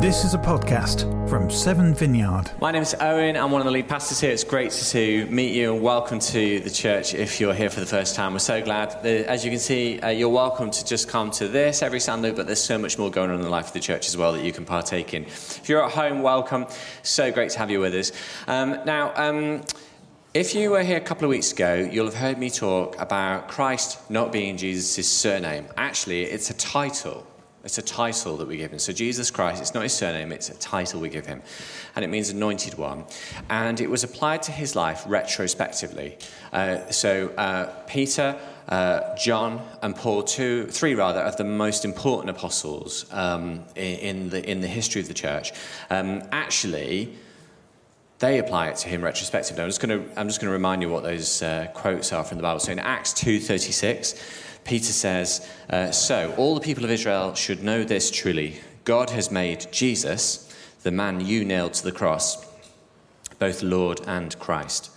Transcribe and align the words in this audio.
This 0.00 0.24
is 0.24 0.32
a 0.32 0.38
podcast 0.38 1.28
from 1.28 1.50
Seven 1.50 1.92
Vineyard. 1.92 2.52
My 2.58 2.70
name 2.70 2.80
is 2.80 2.94
Owen. 3.00 3.36
I'm 3.36 3.50
one 3.50 3.60
of 3.60 3.66
the 3.66 3.70
lead 3.70 3.86
pastors 3.86 4.18
here. 4.18 4.30
It's 4.30 4.44
great 4.44 4.70
to 4.70 5.26
meet 5.26 5.52
you 5.52 5.74
and 5.74 5.82
welcome 5.82 6.18
to 6.18 6.60
the 6.60 6.70
church 6.70 7.12
if 7.12 7.38
you're 7.38 7.52
here 7.52 7.68
for 7.68 7.80
the 7.80 7.86
first 7.86 8.16
time. 8.16 8.32
We're 8.32 8.38
so 8.38 8.62
glad. 8.62 8.94
As 9.04 9.44
you 9.44 9.50
can 9.50 9.60
see, 9.60 10.00
uh, 10.00 10.08
you're 10.08 10.30
welcome 10.30 10.70
to 10.70 10.84
just 10.86 11.06
come 11.06 11.30
to 11.32 11.48
this 11.48 11.82
every 11.82 12.00
Sunday, 12.00 12.30
but 12.30 12.46
there's 12.46 12.64
so 12.64 12.78
much 12.78 12.96
more 12.96 13.10
going 13.10 13.28
on 13.28 13.36
in 13.36 13.42
the 13.42 13.50
life 13.50 13.66
of 13.66 13.72
the 13.74 13.80
church 13.80 14.08
as 14.08 14.16
well 14.16 14.32
that 14.32 14.42
you 14.42 14.52
can 14.52 14.64
partake 14.64 15.12
in. 15.12 15.24
If 15.24 15.68
you're 15.68 15.84
at 15.84 15.92
home, 15.92 16.22
welcome. 16.22 16.64
So 17.02 17.30
great 17.30 17.50
to 17.50 17.58
have 17.58 17.70
you 17.70 17.80
with 17.80 17.94
us. 17.94 18.10
Um, 18.46 18.80
now, 18.86 19.12
um, 19.16 19.64
if 20.32 20.54
you 20.54 20.70
were 20.70 20.82
here 20.82 20.96
a 20.96 21.02
couple 21.02 21.26
of 21.26 21.30
weeks 21.30 21.52
ago, 21.52 21.74
you'll 21.74 22.06
have 22.06 22.14
heard 22.14 22.38
me 22.38 22.48
talk 22.48 22.98
about 22.98 23.48
Christ 23.48 24.10
not 24.10 24.32
being 24.32 24.56
Jesus' 24.56 25.06
surname. 25.06 25.66
Actually, 25.76 26.22
it's 26.22 26.48
a 26.48 26.54
title. 26.54 27.26
It's 27.62 27.76
a 27.76 27.82
title 27.82 28.38
that 28.38 28.48
we 28.48 28.56
give 28.56 28.72
him. 28.72 28.78
So 28.78 28.92
Jesus 28.92 29.30
Christ, 29.30 29.60
it's 29.60 29.74
not 29.74 29.82
his 29.82 29.92
surname, 29.92 30.32
it's 30.32 30.48
a 30.48 30.54
title 30.54 31.00
we 31.00 31.10
give 31.10 31.26
him. 31.26 31.42
And 31.94 32.04
it 32.04 32.08
means 32.08 32.30
anointed 32.30 32.74
one. 32.74 33.04
And 33.50 33.80
it 33.80 33.90
was 33.90 34.02
applied 34.02 34.42
to 34.44 34.52
his 34.52 34.74
life 34.74 35.04
retrospectively. 35.06 36.16
Uh, 36.52 36.90
so 36.90 37.28
uh, 37.36 37.66
Peter, 37.86 38.38
uh, 38.68 39.14
John, 39.16 39.60
and 39.82 39.94
Paul, 39.94 40.22
two, 40.22 40.68
three 40.68 40.94
rather, 40.94 41.20
of 41.20 41.36
the 41.36 41.44
most 41.44 41.84
important 41.84 42.30
apostles 42.30 43.04
um, 43.12 43.64
in, 43.76 44.30
the, 44.30 44.48
in 44.48 44.62
the 44.62 44.68
history 44.68 45.02
of 45.02 45.08
the 45.08 45.14
church, 45.14 45.52
um, 45.90 46.22
actually 46.32 47.12
they 48.20 48.38
apply 48.38 48.68
it 48.68 48.76
to 48.76 48.88
him 48.88 49.02
retrospectively. 49.02 49.62
I'm 49.62 49.68
just 49.68 49.80
going 49.80 49.98
to, 49.98 50.20
I'm 50.20 50.28
just 50.28 50.40
going 50.40 50.48
to 50.48 50.52
remind 50.52 50.82
you 50.82 50.90
what 50.90 51.02
those 51.02 51.42
uh, 51.42 51.68
quotes 51.72 52.12
are 52.12 52.22
from 52.22 52.36
the 52.36 52.42
Bible. 52.42 52.60
So 52.60 52.70
in 52.70 52.78
Acts 52.78 53.14
2.36, 53.14 54.49
Peter 54.64 54.92
says, 54.92 55.48
uh, 55.68 55.90
So, 55.90 56.34
all 56.36 56.54
the 56.54 56.60
people 56.60 56.84
of 56.84 56.90
Israel 56.90 57.34
should 57.34 57.62
know 57.62 57.84
this 57.84 58.10
truly 58.10 58.60
God 58.84 59.10
has 59.10 59.30
made 59.30 59.66
Jesus, 59.70 60.52
the 60.82 60.90
man 60.90 61.20
you 61.20 61.44
nailed 61.44 61.74
to 61.74 61.84
the 61.84 61.92
cross, 61.92 62.46
both 63.38 63.62
Lord 63.62 64.00
and 64.06 64.38
Christ. 64.38 64.90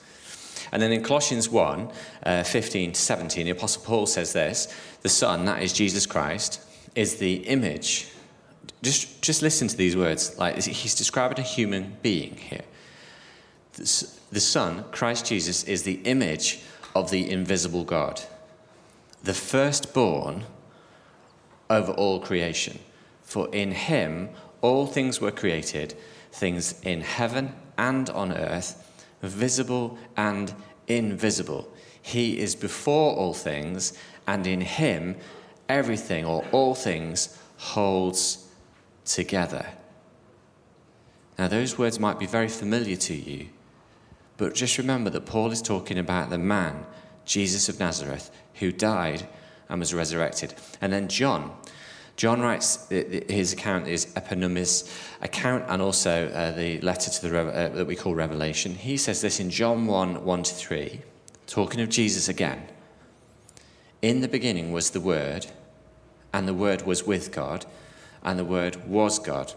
And 0.71 0.81
then 0.81 0.91
in 0.91 1.03
Colossians 1.03 1.49
1 1.49 1.91
uh, 2.25 2.43
15 2.43 2.93
to 2.93 2.99
17, 2.99 3.45
the 3.45 3.51
Apostle 3.51 3.83
Paul 3.83 4.05
says 4.07 4.33
this 4.33 4.73
The 5.01 5.09
Son, 5.09 5.45
that 5.45 5.61
is 5.61 5.73
Jesus 5.73 6.05
Christ, 6.05 6.61
is 6.95 7.17
the 7.17 7.35
image. 7.47 8.09
Just, 8.81 9.21
just 9.21 9.41
listen 9.41 9.67
to 9.67 9.77
these 9.77 9.95
words. 9.95 10.37
Like 10.37 10.61
he's 10.63 10.95
describing 10.95 11.39
a 11.39 11.43
human 11.43 11.97
being 12.01 12.35
here. 12.35 12.63
The 13.73 14.39
Son, 14.39 14.85
Christ 14.91 15.25
Jesus, 15.25 15.63
is 15.63 15.83
the 15.83 16.01
image 16.03 16.61
of 16.95 17.09
the 17.09 17.29
invisible 17.29 17.83
God 17.83 18.21
the 19.23 19.33
firstborn 19.33 20.43
over 21.69 21.91
all 21.93 22.19
creation. 22.19 22.79
For 23.21 23.47
in 23.53 23.71
him 23.71 24.29
all 24.61 24.85
things 24.85 25.19
were 25.19 25.31
created, 25.31 25.95
things 26.31 26.79
in 26.81 27.01
heaven 27.01 27.55
and 27.77 28.09
on 28.09 28.31
earth, 28.31 29.03
visible 29.21 29.97
and 30.15 30.53
invisible. 30.87 31.71
He 32.01 32.39
is 32.39 32.55
before 32.55 33.15
all 33.15 33.33
things, 33.33 33.97
and 34.27 34.45
in 34.45 34.61
him 34.61 35.15
everything 35.69 36.25
or 36.25 36.45
all 36.51 36.75
things 36.75 37.39
holds 37.57 38.49
together. 39.05 39.65
Now, 41.39 41.47
those 41.47 41.77
words 41.77 41.99
might 41.99 42.19
be 42.19 42.25
very 42.25 42.49
familiar 42.49 42.95
to 42.97 43.15
you, 43.15 43.47
but 44.37 44.53
just 44.53 44.77
remember 44.77 45.09
that 45.09 45.25
Paul 45.25 45.51
is 45.51 45.61
talking 45.61 45.97
about 45.97 46.29
the 46.29 46.37
man, 46.37 46.85
Jesus 47.25 47.69
of 47.69 47.79
Nazareth, 47.79 48.29
who 48.55 48.71
died 48.71 49.27
and 49.69 49.79
was 49.79 49.93
resurrected. 49.93 50.53
And 50.81 50.91
then 50.91 51.07
John. 51.07 51.51
John 52.15 52.41
writes 52.41 52.87
his 52.89 53.53
account 53.53 53.87
is 53.87 54.13
Eponymous 54.15 54.93
account 55.21 55.65
and 55.67 55.81
also 55.81 56.27
uh, 56.29 56.51
the 56.51 56.79
letter 56.81 57.09
to 57.09 57.27
the 57.27 57.39
uh, 57.39 57.69
that 57.69 57.87
we 57.87 57.95
call 57.95 58.13
Revelation. 58.13 58.75
He 58.75 58.97
says 58.97 59.21
this 59.21 59.39
in 59.39 59.49
John 59.49 59.87
1 59.87 60.23
1 60.23 60.43
to 60.43 60.53
3, 60.53 61.01
talking 61.47 61.81
of 61.81 61.89
Jesus 61.89 62.29
again. 62.29 62.67
In 64.03 64.21
the 64.21 64.27
beginning 64.27 64.71
was 64.71 64.91
the 64.91 64.99
Word, 64.99 65.47
and 66.31 66.47
the 66.47 66.53
Word 66.53 66.83
was 66.83 67.03
with 67.03 67.31
God, 67.31 67.65
and 68.21 68.37
the 68.37 68.45
Word 68.45 68.87
was 68.87 69.17
God. 69.17 69.53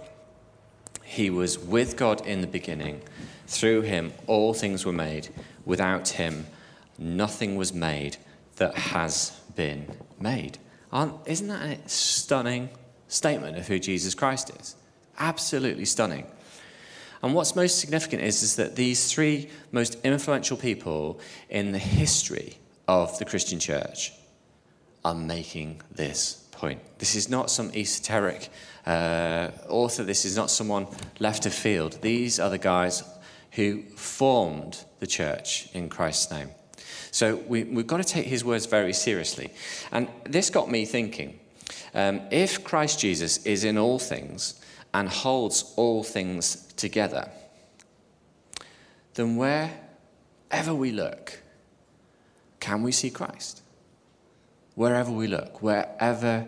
He 1.05 1.29
was 1.29 1.59
with 1.59 1.97
God 1.97 2.27
in 2.27 2.41
the 2.41 2.47
beginning. 2.47 3.03
Through 3.47 3.83
him 3.83 4.13
all 4.27 4.55
things 4.55 4.87
were 4.87 4.93
made. 4.93 5.29
Without 5.65 6.09
him 6.09 6.47
nothing 6.99 7.57
was 7.57 7.75
made 7.75 8.17
that 8.57 8.75
has 8.75 9.31
been 9.55 9.87
made. 10.21 10.59
Aren't, 10.93 11.15
isn't 11.27 11.49
that 11.49 11.79
a 11.79 11.89
stunning 11.89 12.71
statement 13.09 13.57
of 13.57 13.67
who 13.67 13.79
Jesus 13.79 14.15
Christ 14.15 14.51
is? 14.61 14.77
Absolutely 15.19 15.85
stunning. 15.85 16.27
And 17.23 17.35
what's 17.35 17.57
most 17.57 17.81
significant 17.81 18.23
is, 18.23 18.43
is 18.43 18.57
that 18.57 18.77
these 18.77 19.11
three 19.13 19.49
most 19.73 19.97
influential 20.05 20.57
people 20.57 21.21
in 21.49 21.73
the 21.73 21.79
history 21.79 22.59
of 22.87 23.19
the 23.19 23.25
Christian 23.25 23.59
church 23.59 24.13
are 25.05 25.15
making 25.15 25.81
this 25.91 26.47
point. 26.53 26.81
This 26.99 27.15
is 27.15 27.29
not 27.29 27.51
some 27.51 27.71
esoteric 27.75 28.51
uh, 28.87 29.51
author, 29.69 30.05
this 30.05 30.25
is 30.25 30.37
not 30.37 30.51
someone 30.51 30.87
left 31.19 31.47
of 31.47 31.55
field. 31.55 31.99
These 32.03 32.39
are 32.39 32.51
the 32.51 32.59
guys 32.59 33.03
who 33.53 33.83
formed 33.97 34.85
the 35.01 35.07
church 35.07 35.69
in 35.73 35.89
Christ's 35.89 36.31
name. 36.31 36.51
So 37.17 37.37
we, 37.49 37.61
have 37.61 37.87
got 37.87 37.97
to 37.97 38.05
take 38.05 38.27
his 38.27 38.45
words 38.45 38.67
very 38.67 38.93
seriously. 38.93 39.49
And 39.91 40.07
this 40.25 40.51
got 40.51 40.71
me 40.71 40.85
thinking 40.85 41.41
um, 41.95 42.21
if 42.31 42.63
Christ 42.63 43.01
Jesus 43.01 43.39
is 43.47 43.65
in 43.65 43.79
all 43.79 43.99
things 43.99 44.61
and 44.93 45.09
holds 45.09 45.73
all 45.77 46.05
things 46.05 46.71
together, 46.77 47.31
then 49.15 49.37
wherever 49.37 50.75
we 50.75 50.93
look, 50.93 51.41
can 52.61 52.83
we 52.83 52.93
see 52.93 53.09
Christ? 53.09 53.63
Wherever 54.75 55.11
we 55.11 55.27
look, 55.27 55.63
wherever 55.63 56.47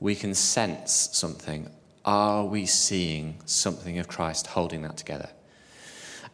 we 0.00 0.16
can 0.16 0.34
sense 0.34 1.10
something, 1.12 1.70
are 2.04 2.44
we 2.44 2.66
seeing 2.66 3.36
something 3.44 4.00
of 4.00 4.08
Christ 4.08 4.48
holding 4.48 4.82
that 4.82 4.96
together? 4.96 5.28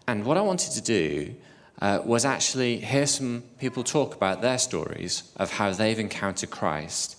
And 0.07 0.25
what 0.25 0.39
I 0.39 0.41
wanted 0.41 0.73
to 0.73 0.81
do 0.81 1.35
uh, 1.81 2.01
was 2.05 2.25
actually 2.25 2.79
hear 2.79 3.07
some 3.07 3.43
people 3.59 3.83
talk 3.83 4.15
about 4.15 4.43
their 4.43 4.59
stories 4.59 5.33
of 5.37 5.53
how 5.53 5.73
they've 5.73 5.99
encountered 5.99 6.51
Christ 6.51 7.17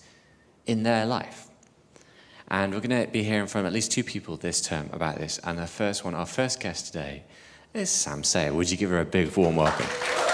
in 0.66 0.82
their 0.82 1.04
life. 1.04 1.48
And 2.48 2.74
we're 2.74 2.80
going 2.80 3.06
to 3.06 3.10
be 3.10 3.22
hearing 3.22 3.46
from 3.46 3.66
at 3.66 3.72
least 3.72 3.92
two 3.92 4.04
people 4.04 4.36
this 4.36 4.60
term 4.60 4.90
about 4.92 5.16
this. 5.16 5.38
And 5.42 5.58
the 5.58 5.66
first 5.66 6.04
one, 6.04 6.14
our 6.14 6.26
first 6.26 6.60
guest 6.60 6.86
today, 6.86 7.24
is 7.72 7.90
Sam 7.90 8.22
Sayer. 8.22 8.52
Would 8.52 8.70
you 8.70 8.76
give 8.76 8.90
her 8.90 9.00
a 9.00 9.06
big 9.06 9.34
warm 9.36 9.56
welcome? 9.56 10.31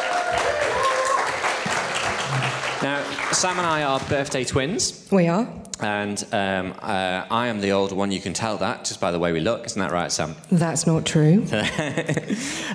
Now, 2.83 3.03
Sam 3.33 3.59
and 3.59 3.66
I 3.66 3.83
are 3.83 3.99
birthday 4.09 4.44
twins. 4.44 5.09
We 5.11 5.27
are. 5.27 5.49
And 5.81 6.25
um, 6.31 6.75
uh, 6.81 7.27
I 7.28 7.49
am 7.49 7.61
the 7.61 7.72
older 7.72 7.97
one. 7.97 8.12
You 8.12 8.21
can 8.21 8.33
tell 8.33 8.56
that 8.59 8.84
just 8.84 9.00
by 9.00 9.11
the 9.11 9.19
way 9.19 9.33
we 9.33 9.41
look. 9.41 9.66
Isn't 9.66 9.81
that 9.81 9.91
right, 9.91 10.12
Sam? 10.12 10.37
That's 10.53 10.87
not 10.87 11.05
true. 11.05 11.43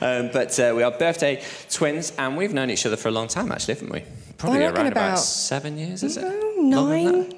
um, 0.01 0.29
but 0.33 0.59
uh, 0.59 0.73
we 0.75 0.83
are 0.83 0.91
birthday 0.91 1.41
twins, 1.69 2.11
and 2.17 2.35
we've 2.35 2.53
known 2.53 2.69
each 2.69 2.85
other 2.85 2.97
for 2.97 3.07
a 3.07 3.11
long 3.11 3.29
time, 3.29 3.49
actually, 3.49 3.75
haven't 3.75 3.93
we? 3.93 4.03
Probably 4.37 4.63
around 4.63 4.87
about, 4.87 4.91
about, 4.91 5.19
seven 5.19 5.77
years, 5.77 6.03
is 6.03 6.17
it? 6.17 6.25
Nine. 6.57 7.33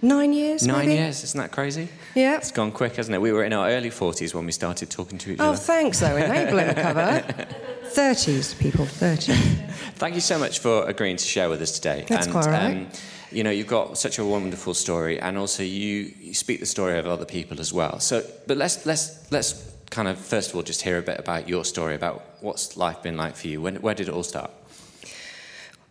Nine 0.00 0.32
years. 0.32 0.66
Nine 0.66 0.86
maybe? 0.86 1.00
years. 1.00 1.22
Isn't 1.22 1.38
that 1.38 1.52
crazy? 1.52 1.88
Yeah. 2.14 2.38
It's 2.38 2.50
gone 2.50 2.72
quick, 2.72 2.96
hasn't 2.96 3.14
it? 3.14 3.20
We 3.20 3.32
were 3.32 3.44
in 3.44 3.52
our 3.52 3.68
early 3.68 3.90
40s 3.90 4.34
when 4.34 4.46
we 4.46 4.52
started 4.52 4.88
talking 4.88 5.18
to 5.18 5.32
each 5.32 5.40
oh, 5.40 5.50
other. 5.50 5.52
Oh, 5.52 5.56
thanks, 5.56 6.00
though. 6.00 6.16
Enabling 6.16 6.74
cover. 6.74 7.46
30s, 7.90 8.58
people, 8.58 8.86
30. 8.86 9.32
Thank 9.94 10.14
you 10.14 10.20
so 10.20 10.38
much 10.38 10.60
for 10.60 10.88
agreeing 10.88 11.16
to 11.16 11.24
share 11.24 11.48
with 11.50 11.60
us 11.60 11.72
today. 11.72 12.04
That's 12.08 12.26
and, 12.26 12.32
quite 12.32 12.46
right. 12.46 12.76
Um, 12.76 12.88
you 13.32 13.44
know, 13.44 13.50
you've 13.50 13.66
got 13.66 13.98
such 13.98 14.18
a 14.18 14.24
wonderful 14.24 14.74
story, 14.74 15.20
and 15.20 15.38
also 15.38 15.62
you, 15.62 16.12
you 16.20 16.34
speak 16.34 16.60
the 16.60 16.66
story 16.66 16.98
of 16.98 17.06
other 17.06 17.24
people 17.24 17.60
as 17.60 17.72
well. 17.72 18.00
So, 18.00 18.24
but 18.46 18.56
let's 18.56 18.86
let's 18.86 19.30
let's 19.30 19.72
kind 19.90 20.08
of 20.08 20.18
first 20.18 20.50
of 20.50 20.56
all 20.56 20.62
just 20.62 20.82
hear 20.82 20.98
a 20.98 21.02
bit 21.02 21.18
about 21.18 21.48
your 21.48 21.64
story, 21.64 21.94
about 21.94 22.24
what's 22.40 22.76
life 22.76 23.02
been 23.02 23.16
like 23.16 23.36
for 23.36 23.48
you. 23.48 23.60
When, 23.60 23.76
where 23.76 23.94
did 23.94 24.08
it 24.08 24.14
all 24.14 24.22
start? 24.22 24.50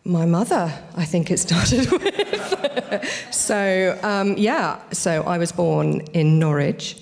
My 0.04 0.26
mother, 0.26 0.72
I 0.96 1.04
think 1.04 1.30
it 1.30 1.38
started 1.38 1.90
with. 1.92 3.28
so 3.30 3.98
um, 4.02 4.34
yeah, 4.36 4.80
so 4.92 5.22
I 5.22 5.38
was 5.38 5.52
born 5.52 6.00
in 6.12 6.38
Norwich, 6.38 7.00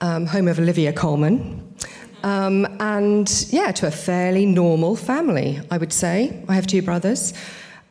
um, 0.00 0.26
home 0.26 0.48
of 0.48 0.58
Olivia 0.58 0.92
Colman. 0.92 1.65
Um, 2.26 2.66
and 2.80 3.46
yeah, 3.50 3.70
to 3.70 3.86
a 3.86 3.90
fairly 3.92 4.46
normal 4.46 4.96
family, 4.96 5.60
I 5.70 5.78
would 5.78 5.92
say. 5.92 6.42
I 6.48 6.54
have 6.56 6.66
two 6.66 6.82
brothers. 6.82 7.32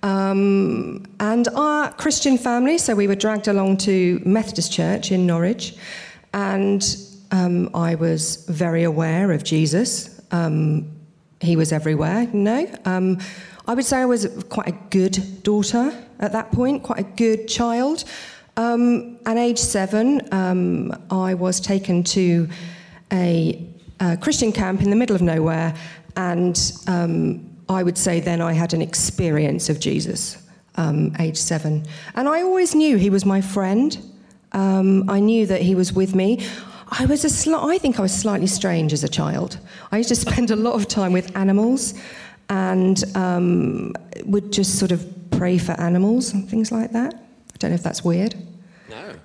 Um, 0.04 1.06
and 1.22 1.48
our 1.56 1.94
Christian 1.94 2.38
family, 2.38 2.78
so 2.78 2.96
we 2.96 3.08
were 3.08 3.16
dragged 3.16 3.48
along 3.48 3.78
to 3.78 4.22
Methodist 4.26 4.74
Church 4.74 5.14
in 5.14 5.26
Norwich, 5.26 5.76
and 6.34 6.86
um, 7.32 7.70
I 7.74 7.96
was 7.96 8.46
very 8.48 8.84
aware 8.84 9.32
of 9.32 9.46
Jesus. 9.46 10.22
Um, 10.32 10.92
he 11.40 11.56
was 11.56 11.72
everywhere, 11.72 12.24
you 12.24 12.40
know. 12.40 12.68
Um, 12.84 13.20
I 13.70 13.74
would 13.74 13.86
say 13.86 14.00
I 14.00 14.06
was 14.06 14.28
quite 14.50 14.68
a 14.68 14.78
good 14.90 15.44
daughter 15.44 15.94
at 16.20 16.34
that 16.34 16.52
point, 16.52 16.84
quite 16.84 17.00
a 17.00 17.04
good 17.04 17.48
child. 17.48 18.04
Um, 18.58 19.18
at 19.26 19.38
age 19.38 19.60
seven, 19.60 20.22
um, 20.34 20.94
I 21.10 21.36
was 21.36 21.62
taken 21.62 22.04
to 22.04 22.50
a, 23.14 23.66
a, 24.00 24.18
Christian 24.18 24.51
camp 24.51 24.81
in 24.81 24.89
the 24.89 24.95
middle 24.95 25.15
of 25.15 25.21
nowhere, 25.21 25.74
and 26.15 26.71
um, 26.88 27.50
I 27.69 27.83
would 27.83 27.97
say 27.97 28.19
then 28.19 28.42
I 28.42 28.53
had 28.53 28.74
an 28.74 28.81
experience 28.81 29.69
of 29.69 29.80
Jesus, 29.80 30.38
um, 30.75 31.15
age 31.19 31.38
seven. 31.38 31.86
And 32.15 32.27
I 32.27 32.42
always 32.42 32.75
knew 32.75 32.97
he 32.97 33.09
was 33.09 33.25
my 33.25 33.42
friend. 33.42 33.97
Um, 34.51 35.09
I 35.09 35.19
knew 35.19 35.45
that 35.47 35.62
he 35.62 35.75
was 35.75 35.94
with 35.94 36.15
me. 36.15 36.45
I 36.89 37.06
was 37.06 37.25
a 37.25 37.27
sli- 37.27 37.69
I 37.69 37.77
think 37.77 38.00
I 38.00 38.01
was 38.01 38.13
slightly 38.13 38.47
strange 38.47 38.94
as 38.94 39.03
a 39.03 39.09
child. 39.09 39.59
I 39.92 39.97
used 39.97 40.09
to 40.09 40.15
spend 40.15 40.51
a 40.51 40.56
lot 40.56 40.75
of 40.75 40.88
time 40.88 41.13
with 41.13 41.36
animals 41.36 41.94
and 42.50 43.03
um, 43.15 43.94
would 44.25 44.53
just 44.53 44.77
sort 44.77 44.92
of 44.92 45.06
pray 45.31 45.57
for 45.57 45.71
animals 45.74 46.33
and 46.33 46.47
things 46.47 46.71
like 46.71 46.92
that. 46.92 47.13
I 47.13 47.57
don't 47.57 47.71
know 47.71 47.75
if 47.75 47.83
that's 47.83 48.03
weird. 48.03 48.36
No. 48.89 49.15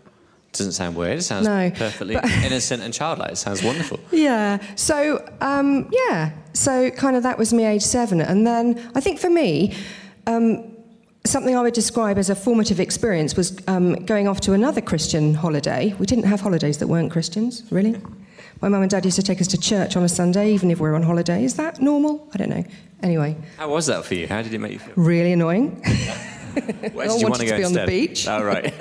Doesn't 0.52 0.72
sound 0.72 0.96
weird. 0.96 1.18
It 1.18 1.22
sounds 1.22 1.46
No, 1.46 1.70
perfectly 1.70 2.16
innocent 2.44 2.82
and 2.82 2.92
childlike. 2.92 3.32
It 3.32 3.36
sounds 3.36 3.62
wonderful. 3.62 4.00
Yeah. 4.10 4.58
So 4.74 5.24
um, 5.40 5.88
yeah. 5.92 6.32
So 6.52 6.90
kind 6.90 7.16
of 7.16 7.22
that 7.22 7.38
was 7.38 7.52
me, 7.52 7.64
age 7.64 7.82
seven, 7.82 8.20
and 8.20 8.46
then 8.46 8.90
I 8.94 9.00
think 9.00 9.20
for 9.20 9.30
me, 9.30 9.74
um, 10.26 10.64
something 11.24 11.56
I 11.56 11.62
would 11.62 11.74
describe 11.74 12.18
as 12.18 12.30
a 12.30 12.34
formative 12.34 12.80
experience 12.80 13.36
was 13.36 13.56
um, 13.68 14.04
going 14.06 14.26
off 14.26 14.40
to 14.40 14.52
another 14.52 14.80
Christian 14.80 15.34
holiday. 15.34 15.94
We 16.00 16.06
didn't 16.06 16.24
have 16.24 16.40
holidays 16.40 16.78
that 16.78 16.88
weren't 16.88 17.12
Christians, 17.12 17.62
really. 17.70 18.00
My 18.60 18.68
mum 18.68 18.82
and 18.82 18.90
dad 18.90 19.04
used 19.04 19.16
to 19.16 19.22
take 19.22 19.40
us 19.40 19.46
to 19.48 19.58
church 19.58 19.96
on 19.96 20.02
a 20.02 20.08
Sunday, 20.08 20.52
even 20.52 20.70
if 20.70 20.80
we 20.80 20.88
were 20.88 20.94
on 20.96 21.02
holiday. 21.02 21.44
Is 21.44 21.54
that 21.54 21.80
normal? 21.80 22.28
I 22.34 22.38
don't 22.38 22.50
know. 22.50 22.64
Anyway, 23.02 23.36
How 23.56 23.70
was 23.70 23.86
that 23.86 24.04
for 24.04 24.14
you? 24.14 24.26
How 24.26 24.42
did 24.42 24.52
it 24.52 24.58
make 24.58 24.72
you 24.72 24.78
feel? 24.80 24.92
really 24.96 25.32
annoying. 25.32 25.80
Where 26.92 27.08
all 27.08 27.14
did 27.14 27.22
you 27.22 27.28
want 27.28 27.40
to 27.40 27.46
go 27.46 27.56
be 27.56 27.64
on 27.64 27.72
the 27.72 27.82
instead? 27.82 27.88
beach. 27.88 28.28
Oh, 28.28 28.42
right. 28.42 28.74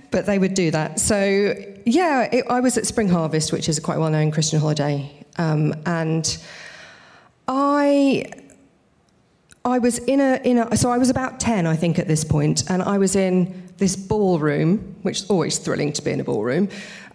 but 0.10 0.26
they 0.26 0.38
would 0.38 0.54
do 0.54 0.70
that. 0.70 1.00
So 1.00 1.54
yeah, 1.84 2.28
it, 2.32 2.44
I 2.48 2.60
was 2.60 2.76
at 2.78 2.86
Spring 2.86 3.08
Harvest, 3.08 3.52
which 3.52 3.68
is 3.68 3.78
a 3.78 3.80
quite 3.80 3.98
well-known 3.98 4.30
Christian 4.30 4.60
holiday, 4.60 5.10
um, 5.36 5.74
and 5.86 6.38
I. 7.48 8.24
I 9.64 9.80
was 9.80 9.98
in 9.98 10.20
a, 10.20 10.40
in 10.44 10.58
a, 10.58 10.76
so 10.76 10.92
I 10.92 10.98
was 10.98 11.10
about 11.10 11.40
10, 11.40 11.66
I 11.66 11.74
think, 11.74 11.98
at 11.98 12.06
this 12.06 12.22
point, 12.22 12.70
and 12.70 12.80
I 12.80 12.98
was 12.98 13.16
in 13.16 13.68
this 13.78 13.96
ballroom, 13.96 14.94
which 15.02 15.22
is 15.22 15.28
always 15.28 15.58
thrilling 15.58 15.92
to 15.94 16.02
be 16.02 16.12
in 16.12 16.20
a 16.20 16.24
ballroom. 16.24 16.68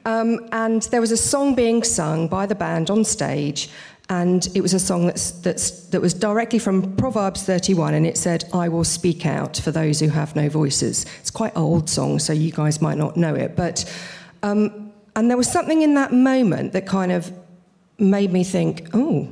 Um, 0.05 0.49
and 0.51 0.81
there 0.83 0.99
was 0.99 1.11
a 1.11 1.17
song 1.17 1.55
being 1.55 1.83
sung 1.83 2.27
by 2.27 2.45
the 2.45 2.55
band 2.55 2.89
on 2.89 3.05
stage, 3.05 3.69
and 4.11 4.49
it 4.53 4.59
was 4.59 4.73
a 4.73 4.79
song 4.79 5.05
that's, 5.05 5.31
that's, 5.31 5.71
that 5.87 6.01
was 6.01 6.13
directly 6.13 6.59
from 6.59 6.97
Proverbs 6.97 7.43
31, 7.43 7.93
and 7.93 8.05
it 8.05 8.17
said, 8.17 8.43
I 8.53 8.67
will 8.67 8.83
speak 8.83 9.25
out 9.25 9.55
for 9.55 9.71
those 9.71 10.01
who 10.01 10.09
have 10.09 10.35
no 10.35 10.49
voices. 10.49 11.05
It's 11.21 11.31
quite 11.31 11.55
an 11.55 11.61
old 11.61 11.89
song, 11.89 12.19
so 12.19 12.33
you 12.33 12.51
guys 12.51 12.81
might 12.81 12.97
not 12.97 13.15
know 13.15 13.33
it. 13.35 13.55
But, 13.55 13.89
um, 14.43 14.91
and 15.15 15.29
there 15.29 15.37
was 15.37 15.49
something 15.49 15.81
in 15.81 15.93
that 15.93 16.11
moment 16.11 16.73
that 16.73 16.85
kind 16.85 17.13
of 17.13 17.31
made 17.99 18.33
me 18.33 18.43
think, 18.43 18.89
oh, 18.93 19.29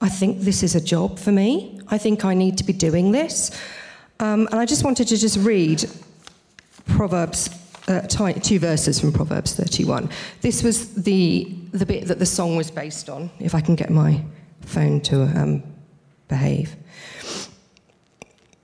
I 0.00 0.08
think 0.08 0.40
this 0.40 0.62
is 0.62 0.74
a 0.74 0.80
job 0.80 1.18
for 1.18 1.30
me. 1.30 1.78
I 1.88 1.98
think 1.98 2.24
I 2.24 2.32
need 2.32 2.56
to 2.58 2.64
be 2.64 2.72
doing 2.72 3.12
this. 3.12 3.50
Um, 4.20 4.48
and 4.52 4.54
I 4.54 4.64
just 4.64 4.84
wanted 4.84 5.06
to 5.08 5.18
just 5.18 5.36
read 5.36 5.84
Proverbs, 6.86 7.50
uh, 7.88 8.00
two 8.02 8.58
verses 8.58 9.00
from 9.00 9.12
Proverbs 9.12 9.54
31. 9.54 10.08
This 10.40 10.62
was 10.62 10.94
the, 10.94 11.52
the 11.72 11.86
bit 11.86 12.06
that 12.06 12.18
the 12.18 12.26
song 12.26 12.56
was 12.56 12.70
based 12.70 13.08
on, 13.08 13.30
if 13.40 13.54
I 13.54 13.60
can 13.60 13.74
get 13.74 13.90
my 13.90 14.24
phone 14.60 15.00
to 15.02 15.22
um, 15.22 15.62
behave. 16.28 16.76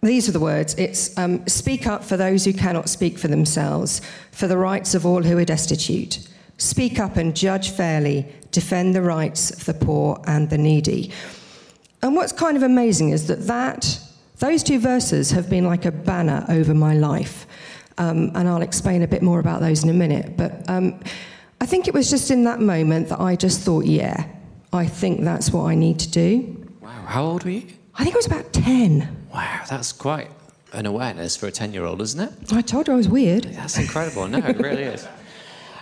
These 0.00 0.28
are 0.28 0.32
the 0.32 0.40
words. 0.40 0.74
It's 0.74 1.16
um, 1.18 1.46
speak 1.48 1.86
up 1.86 2.04
for 2.04 2.16
those 2.16 2.44
who 2.44 2.52
cannot 2.52 2.88
speak 2.88 3.18
for 3.18 3.26
themselves, 3.26 4.00
for 4.30 4.46
the 4.46 4.56
rights 4.56 4.94
of 4.94 5.04
all 5.04 5.22
who 5.22 5.36
are 5.38 5.44
destitute. 5.44 6.28
Speak 6.56 7.00
up 7.00 7.16
and 7.16 7.34
judge 7.34 7.70
fairly, 7.70 8.26
defend 8.52 8.94
the 8.94 9.02
rights 9.02 9.50
of 9.50 9.64
the 9.64 9.74
poor 9.74 10.22
and 10.26 10.50
the 10.50 10.58
needy. 10.58 11.12
And 12.02 12.14
what's 12.14 12.32
kind 12.32 12.56
of 12.56 12.62
amazing 12.62 13.10
is 13.10 13.26
that, 13.26 13.46
that 13.48 14.00
those 14.38 14.62
two 14.62 14.78
verses 14.78 15.32
have 15.32 15.50
been 15.50 15.64
like 15.64 15.84
a 15.84 15.90
banner 15.90 16.44
over 16.48 16.74
my 16.74 16.94
life. 16.94 17.46
Um, 17.98 18.30
and 18.34 18.48
I'll 18.48 18.62
explain 18.62 19.02
a 19.02 19.08
bit 19.08 19.22
more 19.22 19.40
about 19.40 19.60
those 19.60 19.82
in 19.82 19.90
a 19.90 19.94
minute. 19.94 20.36
But 20.36 20.68
um, 20.68 21.00
I 21.60 21.66
think 21.66 21.88
it 21.88 21.94
was 21.94 22.08
just 22.10 22.30
in 22.30 22.44
that 22.44 22.60
moment 22.60 23.08
that 23.08 23.20
I 23.20 23.36
just 23.36 23.60
thought, 23.60 23.84
yeah, 23.86 24.24
I 24.72 24.86
think 24.86 25.22
that's 25.22 25.50
what 25.52 25.64
I 25.64 25.74
need 25.74 25.98
to 26.00 26.10
do. 26.10 26.68
wow. 26.80 27.04
How 27.06 27.24
old 27.24 27.44
were 27.44 27.50
you? 27.50 27.66
I 27.94 28.04
think 28.04 28.14
I 28.14 28.18
was 28.18 28.26
about 28.26 28.52
10. 28.52 29.26
Wow. 29.34 29.64
That's 29.68 29.92
quite 29.92 30.30
an 30.72 30.86
awareness 30.86 31.36
for 31.36 31.46
a 31.46 31.50
10 31.50 31.72
year 31.72 31.84
old, 31.84 32.00
isn't 32.00 32.20
it? 32.20 32.52
I 32.52 32.60
told 32.60 32.86
her 32.86 32.92
I 32.92 32.96
was 32.96 33.08
weird. 33.08 33.44
That's 33.44 33.78
incredible. 33.78 34.28
No, 34.28 34.38
it 34.38 34.58
really 34.58 34.82
is. 34.82 35.08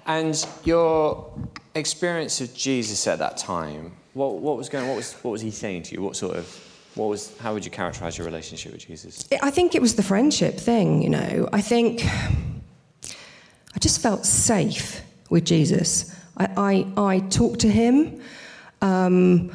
And 0.06 0.46
your 0.64 1.30
experience 1.74 2.40
of 2.40 2.54
Jesus 2.54 3.06
at 3.06 3.18
that 3.18 3.36
time, 3.36 3.92
what, 4.14 4.36
what 4.36 4.56
was 4.56 4.68
going? 4.68 4.86
What 4.86 4.96
was 4.96 5.12
what 5.14 5.32
was 5.32 5.42
he 5.42 5.50
saying 5.50 5.82
to 5.84 5.94
you? 5.96 6.02
What 6.02 6.16
sort 6.16 6.36
of 6.36 6.46
what 6.96 7.08
was? 7.08 7.36
How 7.38 7.52
would 7.52 7.64
you 7.64 7.70
characterize 7.70 8.16
your 8.16 8.26
relationship 8.26 8.72
with 8.72 8.86
Jesus? 8.86 9.28
I 9.42 9.50
think 9.50 9.74
it 9.74 9.82
was 9.82 9.94
the 9.94 10.02
friendship 10.02 10.56
thing, 10.56 11.02
you 11.02 11.10
know. 11.10 11.48
I 11.52 11.60
think 11.60 12.02
I 13.04 13.78
just 13.78 14.00
felt 14.00 14.24
safe 14.24 15.02
with 15.28 15.44
Jesus. 15.44 16.18
I, 16.38 16.86
I, 16.96 17.14
I 17.14 17.18
talked 17.28 17.60
to 17.60 17.70
him. 17.70 18.20
Um, 18.80 19.54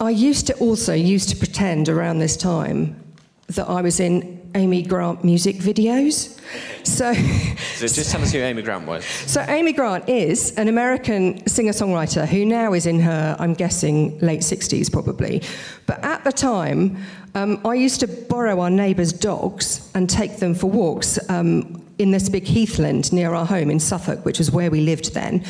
I 0.00 0.10
used 0.10 0.48
to 0.48 0.54
also 0.54 0.92
used 0.92 1.28
to 1.28 1.36
pretend 1.36 1.88
around 1.88 2.18
this 2.18 2.36
time 2.36 3.00
that 3.46 3.68
I 3.68 3.80
was 3.80 4.00
in 4.00 4.33
Amy 4.54 4.82
Grant 4.82 5.24
music 5.24 5.56
videos. 5.56 6.38
So, 6.84 7.12
So 7.14 7.86
just 7.88 8.10
tell 8.12 8.22
us 8.22 8.32
who 8.32 8.38
Amy 8.38 8.62
Grant 8.62 8.86
was. 8.86 9.04
so 9.04 9.40
Amy 9.48 9.72
Grant 9.72 10.08
is 10.08 10.52
an 10.56 10.68
American 10.68 11.44
singer-songwriter 11.46 12.26
who 12.26 12.44
now 12.44 12.72
is 12.72 12.86
in 12.86 13.00
her, 13.00 13.36
I'm 13.38 13.54
guessing, 13.54 14.18
late 14.20 14.40
60s 14.40 14.92
probably. 14.92 15.42
But 15.86 16.04
at 16.04 16.22
the 16.24 16.32
time, 16.32 16.96
um, 17.34 17.60
I 17.66 17.74
used 17.74 18.00
to 18.00 18.06
borrow 18.06 18.60
our 18.60 18.70
neighbours' 18.70 19.12
dogs 19.12 19.90
and 19.94 20.08
take 20.08 20.36
them 20.36 20.54
for 20.54 20.70
walks 20.70 21.18
um, 21.30 21.82
in 21.98 22.10
this 22.10 22.28
big 22.28 22.44
heathland 22.44 23.12
near 23.12 23.34
our 23.34 23.46
home 23.46 23.70
in 23.70 23.80
Suffolk, 23.80 24.24
which 24.24 24.38
was 24.38 24.50
where 24.50 24.70
we 24.70 24.80
lived 24.82 25.14
then. 25.14 25.44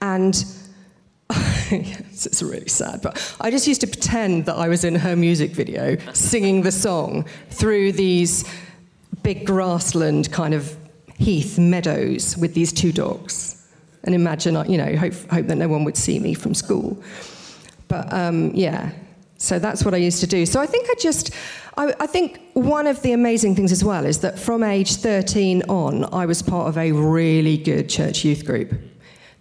And 0.00 0.44
Yes, 1.70 2.24
it's 2.24 2.42
really 2.42 2.68
sad, 2.68 3.02
but 3.02 3.36
I 3.40 3.50
just 3.50 3.66
used 3.66 3.82
to 3.82 3.86
pretend 3.86 4.46
that 4.46 4.56
I 4.56 4.68
was 4.68 4.84
in 4.84 4.94
her 4.94 5.14
music 5.14 5.50
video 5.50 5.98
singing 6.14 6.62
the 6.62 6.72
song 6.72 7.26
through 7.50 7.92
these 7.92 8.50
big 9.22 9.46
grassland 9.46 10.32
kind 10.32 10.54
of 10.54 10.74
heath 11.18 11.58
meadows 11.58 12.36
with 12.38 12.54
these 12.54 12.72
two 12.72 12.92
dogs. 12.92 13.68
And 14.04 14.14
imagine, 14.14 14.54
you 14.70 14.78
know, 14.78 14.96
hope, 14.96 15.12
hope 15.30 15.46
that 15.46 15.56
no 15.56 15.68
one 15.68 15.84
would 15.84 15.96
see 15.96 16.18
me 16.18 16.32
from 16.32 16.54
school. 16.54 17.02
But 17.88 18.10
um, 18.12 18.52
yeah, 18.54 18.92
so 19.36 19.58
that's 19.58 19.84
what 19.84 19.92
I 19.92 19.98
used 19.98 20.20
to 20.20 20.26
do. 20.26 20.46
So 20.46 20.60
I 20.60 20.66
think 20.66 20.88
I 20.88 20.94
just, 20.98 21.34
I, 21.76 21.92
I 22.00 22.06
think 22.06 22.40
one 22.54 22.86
of 22.86 23.02
the 23.02 23.12
amazing 23.12 23.54
things 23.56 23.72
as 23.72 23.84
well 23.84 24.06
is 24.06 24.20
that 24.20 24.38
from 24.38 24.62
age 24.62 24.96
13 24.96 25.64
on, 25.68 26.04
I 26.14 26.24
was 26.24 26.40
part 26.40 26.68
of 26.68 26.78
a 26.78 26.92
really 26.92 27.58
good 27.58 27.88
church 27.88 28.24
youth 28.24 28.46
group 28.46 28.72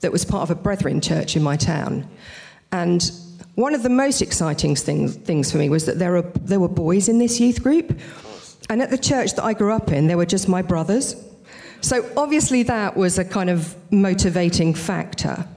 that 0.01 0.11
was 0.11 0.25
part 0.25 0.43
of 0.43 0.51
a 0.51 0.55
brethren 0.55 1.01
church 1.01 1.35
in 1.35 1.43
my 1.43 1.55
town. 1.55 2.07
And 2.71 3.11
one 3.55 3.73
of 3.73 3.83
the 3.83 3.89
most 3.89 4.21
exciting 4.21 4.75
things, 4.75 5.15
things 5.15 5.51
for 5.51 5.57
me 5.57 5.69
was 5.69 5.85
that 5.85 5.97
there 5.97 6.11
were, 6.11 6.31
there 6.41 6.59
were 6.59 6.67
boys 6.67 7.09
in 7.09 7.17
this 7.17 7.39
youth 7.39 7.63
group. 7.63 7.99
And 8.69 8.81
at 8.81 8.89
the 8.89 8.97
church 8.97 9.33
that 9.35 9.43
I 9.43 9.53
grew 9.53 9.73
up 9.73 9.91
in, 9.91 10.07
there 10.07 10.17
were 10.17 10.25
just 10.25 10.47
my 10.47 10.61
brothers. 10.61 11.15
So 11.81 12.07
obviously 12.17 12.63
that 12.63 12.95
was 12.97 13.17
a 13.17 13.25
kind 13.25 13.49
of 13.49 13.75
motivating 13.91 14.73
factor. 14.73 15.47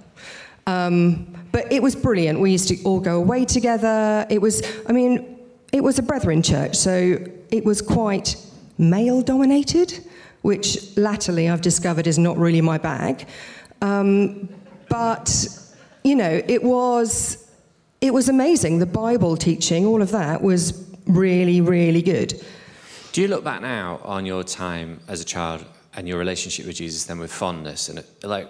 Um, 0.67 1.35
but 1.53 1.71
it 1.73 1.83
was 1.83 1.97
brilliant. 1.97 2.41
We 2.41 2.53
used 2.53 2.69
to 2.69 2.83
all 2.85 3.01
go 3.01 3.17
away 3.17 3.45
together. 3.45 4.27
It 4.31 4.41
was, 4.41 4.63
I 4.87 4.93
mean, 4.93 5.39
it 5.73 5.83
was 5.83 5.99
a 5.99 6.03
brethren 6.03 6.43
church, 6.43 6.77
so 6.77 7.19
it 7.51 7.65
was 7.65 7.83
quite 7.83 8.37
male 8.79 9.23
dominated, 9.23 10.05
which 10.43 10.97
latterly 10.97 11.49
I've 11.49 11.61
discovered 11.61 12.07
is 12.07 12.19
not 12.19 12.37
really 12.39 12.61
my 12.61 12.79
bag. 12.79 13.27
Um, 13.81 14.49
but, 14.89 15.49
you 16.05 16.17
know, 16.17 16.43
it 16.47 16.63
was, 16.63 17.51
it 18.01 18.13
was 18.13 18.29
amazing. 18.29 18.79
The 18.79 18.87
Bible 18.87 19.37
teaching, 19.37 19.87
all 19.87 20.03
of 20.03 20.11
that 20.11 20.43
was 20.43 20.89
really, 21.07 21.61
really 21.61 22.03
good. 22.03 22.43
Do 23.13 23.23
you 23.23 23.29
look 23.29 23.45
back 23.45 23.61
now 23.63 24.01
on 24.05 24.27
your 24.27 24.45
time 24.45 25.01
as 25.09 25.21
a 25.21 25.25
child 25.25 25.65
and 25.95 26.07
your 26.07 26.19
relationship 26.19 26.67
with 26.67 26.77
Jesus 26.77 27.05
then 27.05 27.19
with 27.19 27.33
fondness 27.33 27.89
and 27.89 27.99
it, 27.99 28.25
like 28.25 28.49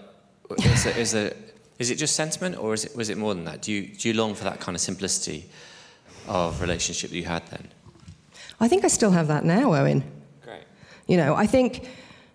is 0.59 0.87
it, 0.87 0.97
is 0.97 1.15
it 1.15 1.57
is 1.79 1.91
it 1.91 1.97
just 1.97 2.15
sentiment 2.15 2.59
or 2.59 2.75
is 2.75 2.85
it 2.85 2.95
was 2.95 3.09
it 3.09 3.17
more 3.17 3.35
than 3.35 3.45
that? 3.45 3.63
Do 3.63 3.73
you 3.73 3.87
do 3.87 4.09
you 4.09 4.15
long 4.15 4.35
for 4.35 4.45
that 4.45 4.61
kind 4.61 4.75
of 4.75 4.83
simplicity 4.83 5.49
of 6.29 6.61
relationship 6.61 7.11
that 7.11 7.17
you 7.17 7.25
had 7.25 7.47
then? 7.47 7.69
I 8.61 8.69
think 8.69 8.85
I 8.85 8.89
still 8.89 9.11
have 9.11 9.29
that 9.29 9.45
now, 9.45 9.75
Owen. 9.75 10.05
Great. 10.45 10.65
You 11.07 11.17
know, 11.17 11.35
I 11.35 11.47
think, 11.47 11.89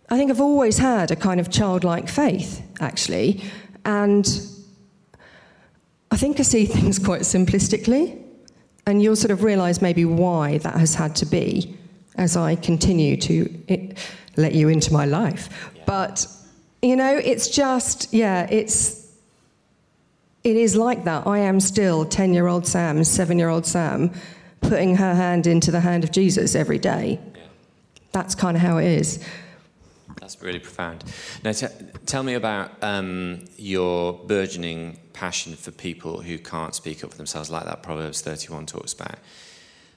I 0.10 0.18
think 0.18 0.30
I've 0.30 0.42
always 0.42 0.78
had 0.78 1.12
a 1.12 1.16
kind 1.16 1.40
of 1.40 1.50
childlike 1.50 2.08
faith, 2.08 2.62
actually, 2.80 3.44
and 3.86 4.28
I 6.12 6.18
think 6.18 6.40
I 6.40 6.44
see 6.44 6.66
things 6.78 7.00
quite 7.00 7.22
simplistically, 7.22 8.22
and 8.86 9.02
you'll 9.02 9.16
sort 9.16 9.32
of 9.32 9.44
realise 9.44 9.82
maybe 9.82 10.06
why 10.06 10.60
that 10.60 10.76
has 10.76 10.96
had 10.96 11.16
to 11.18 11.26
be 11.26 11.76
as 12.18 12.38
I 12.38 12.56
continue 12.56 13.18
to 13.18 13.64
it, 13.68 13.98
let 14.38 14.54
you 14.54 14.70
into 14.70 14.94
my 14.94 15.06
life. 15.06 15.72
But, 15.86 16.26
you 16.82 16.96
know, 16.96 17.18
it's 17.18 17.50
just, 17.50 18.14
yeah, 18.14 18.48
it's, 18.50 19.12
it 20.44 20.56
is 20.56 20.76
like 20.76 21.04
that. 21.06 21.28
I 21.28 21.40
am 21.40 21.60
still 21.60 22.06
10 22.06 22.34
year 22.34 22.48
old 22.48 22.66
Sam, 22.68 23.04
7 23.04 23.40
year 23.40 23.50
old 23.50 23.66
Sam, 23.66 24.12
putting 24.62 24.96
her 24.96 25.14
hand 25.14 25.48
into 25.48 25.72
the 25.72 25.80
hand 25.80 26.04
of 26.04 26.12
Jesus 26.12 26.56
every 26.56 26.80
day. 26.80 27.20
Yeah. 27.36 27.42
That's 28.12 28.36
kind 28.36 28.56
of 28.56 28.62
how 28.62 28.78
it 28.78 28.86
is. 28.86 29.24
That's 30.20 30.42
really 30.42 30.60
profound. 30.60 31.04
Now, 31.44 31.52
tell 32.06 32.24
me 32.24 32.34
about 32.34 32.72
um, 32.82 33.46
your 33.58 34.14
burgeoning 34.14 35.00
passion 35.14 35.56
for 35.56 35.72
people 35.72 36.22
who 36.22 36.38
can't 36.38 36.74
speak 36.74 37.04
up 37.04 37.12
for 37.12 37.18
themselves, 37.18 37.50
like 37.50 37.66
that 37.66 37.84
Proverbs 37.84 38.22
31 38.22 38.66
talks 38.66 38.94
about. 38.94 39.18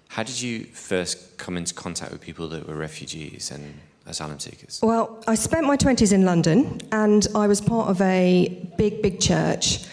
How 0.09 0.23
did 0.23 0.41
you 0.41 0.65
first 0.65 1.37
come 1.39 1.57
into 1.57 1.75
contact 1.75 2.13
with 2.13 2.21
people 2.21 2.49
that 2.49 2.67
were 2.67 2.75
refugees 2.75 3.51
and 3.51 3.79
asylum 4.07 4.39
seekers? 4.39 4.81
Well, 4.83 5.23
I 5.27 5.35
spent 5.35 5.67
my 5.67 5.77
20s 5.77 6.13
in 6.13 6.25
London 6.25 6.81
and 6.93 7.27
I 7.35 7.47
was 7.47 7.61
part 7.61 7.89
of 7.89 8.01
a 8.01 8.69
big, 8.79 9.03
big 9.03 9.21
church. 9.21 9.85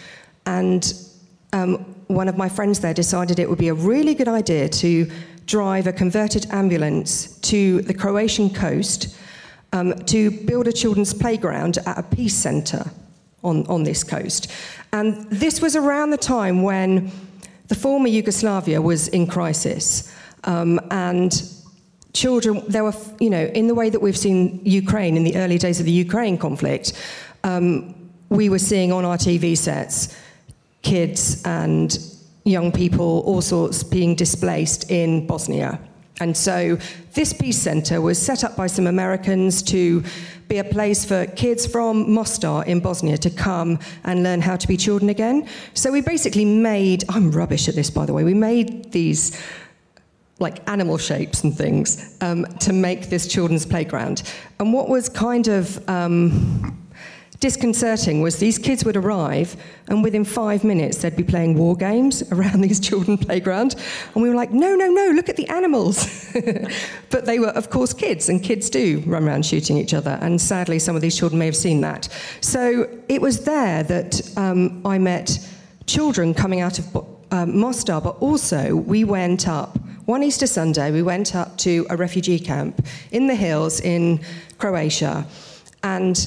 And 0.46 0.92
um, 1.52 1.76
one 2.06 2.28
of 2.28 2.36
my 2.36 2.48
friends 2.48 2.80
there 2.80 2.94
decided 2.94 3.38
it 3.38 3.48
would 3.48 3.58
be 3.58 3.68
a 3.68 3.74
really 3.74 4.14
good 4.14 4.28
idea 4.28 4.68
to 4.68 5.10
drive 5.44 5.86
a 5.86 5.92
converted 5.92 6.46
ambulance 6.50 7.38
to 7.40 7.82
the 7.82 7.94
Croatian 7.94 8.50
coast 8.50 9.16
um, 9.76 9.94
to 10.06 10.30
build 10.30 10.66
a 10.66 10.72
children's 10.72 11.12
playground 11.12 11.78
at 11.86 11.98
a 11.98 12.02
peace 12.02 12.34
centre 12.34 12.90
on, 13.42 13.66
on 13.66 13.84
this 13.84 14.02
coast. 14.02 14.50
And 14.92 15.28
this 15.30 15.60
was 15.60 15.76
around 15.76 16.10
the 16.10 16.16
time 16.16 16.62
when 16.62 17.10
the 17.68 17.74
former 17.74 18.08
Yugoslavia 18.08 18.80
was 18.80 19.08
in 19.08 19.26
crisis. 19.26 20.12
Um, 20.44 20.80
and 20.90 21.32
children, 22.12 22.62
there 22.68 22.84
were, 22.84 22.94
you 23.20 23.30
know, 23.30 23.44
in 23.44 23.66
the 23.66 23.74
way 23.74 23.90
that 23.90 24.00
we've 24.00 24.16
seen 24.16 24.60
Ukraine 24.64 25.16
in 25.16 25.24
the 25.24 25.36
early 25.36 25.58
days 25.58 25.78
of 25.80 25.86
the 25.86 25.92
Ukraine 25.92 26.38
conflict, 26.38 26.92
um, 27.44 27.94
we 28.28 28.48
were 28.48 28.58
seeing 28.58 28.92
on 28.92 29.04
our 29.04 29.18
TV 29.18 29.56
sets 29.56 30.16
kids 30.82 31.42
and 31.44 31.98
young 32.44 32.70
people, 32.70 33.24
all 33.26 33.42
sorts, 33.42 33.82
being 33.82 34.14
displaced 34.14 34.88
in 34.88 35.26
Bosnia. 35.26 35.80
And 36.20 36.36
so 36.36 36.78
this 37.16 37.32
peace 37.32 37.58
centre 37.58 38.00
was 38.02 38.20
set 38.20 38.44
up 38.44 38.54
by 38.56 38.66
some 38.66 38.86
Americans 38.86 39.62
to 39.62 40.04
be 40.48 40.58
a 40.58 40.64
place 40.64 41.02
for 41.04 41.26
kids 41.26 41.66
from 41.66 42.12
Mostar 42.12 42.62
in 42.66 42.78
Bosnia 42.78 43.16
to 43.16 43.30
come 43.30 43.78
and 44.04 44.22
learn 44.22 44.42
how 44.42 44.54
to 44.54 44.68
be 44.68 44.76
children 44.76 45.08
again. 45.08 45.48
So 45.72 45.90
we 45.90 46.02
basically 46.02 46.44
made, 46.44 47.04
I'm 47.08 47.32
rubbish 47.32 47.68
at 47.68 47.74
this 47.74 47.90
by 47.90 48.04
the 48.04 48.12
way, 48.12 48.22
we 48.22 48.34
made 48.34 48.92
these 48.92 49.42
like 50.38 50.68
animal 50.68 50.98
shapes 50.98 51.42
and 51.42 51.56
things 51.56 52.16
um, 52.20 52.44
to 52.60 52.74
make 52.74 53.08
this 53.08 53.26
children's 53.26 53.64
playground. 53.64 54.22
And 54.60 54.74
what 54.74 54.90
was 54.90 55.08
kind 55.08 55.48
of 55.48 55.88
um, 55.88 56.85
disconcerting 57.40 58.22
was 58.22 58.38
these 58.38 58.58
kids 58.58 58.84
would 58.84 58.96
arrive 58.96 59.56
and 59.88 60.02
within 60.02 60.24
five 60.24 60.64
minutes 60.64 60.98
they'd 60.98 61.16
be 61.16 61.22
playing 61.22 61.56
war 61.56 61.76
games 61.76 62.22
around 62.32 62.60
these 62.60 62.80
children 62.80 63.18
playground. 63.28 63.76
And 64.14 64.22
we 64.22 64.28
were 64.28 64.34
like 64.34 64.52
no 64.52 64.74
no 64.74 64.88
no 64.88 65.10
look 65.10 65.28
at 65.28 65.36
the 65.36 65.48
animals. 65.48 66.06
But 67.10 67.24
they 67.24 67.38
were 67.38 67.48
of 67.48 67.70
course 67.70 67.92
kids 67.92 68.28
and 68.28 68.42
kids 68.42 68.68
do 68.68 69.02
run 69.06 69.24
around 69.24 69.46
shooting 69.46 69.78
each 69.78 69.94
other. 69.94 70.18
And 70.20 70.40
sadly 70.40 70.78
some 70.78 70.96
of 70.96 71.02
these 71.02 71.16
children 71.16 71.38
may 71.38 71.46
have 71.46 71.56
seen 71.56 71.80
that. 71.82 72.08
So 72.40 72.88
it 73.08 73.20
was 73.20 73.44
there 73.44 73.82
that 73.84 74.36
um, 74.36 74.82
i 74.84 74.98
met 74.98 75.38
children 75.86 76.34
coming 76.34 76.60
out 76.60 76.78
of 76.78 76.96
um, 77.30 77.58
mostar 77.58 78.00
but 78.00 78.16
also 78.18 78.74
we 78.74 79.04
went 79.04 79.48
up 79.48 79.78
one 80.06 80.22
easter 80.22 80.46
sunday 80.46 80.90
we 80.90 81.02
went 81.02 81.34
up 81.34 81.56
to 81.58 81.86
a 81.90 81.96
refugee 81.96 82.38
camp 82.38 82.84
in 83.12 83.26
the 83.26 83.34
hills 83.34 83.80
in 83.80 84.20
croatia. 84.58 85.26
And 85.82 86.26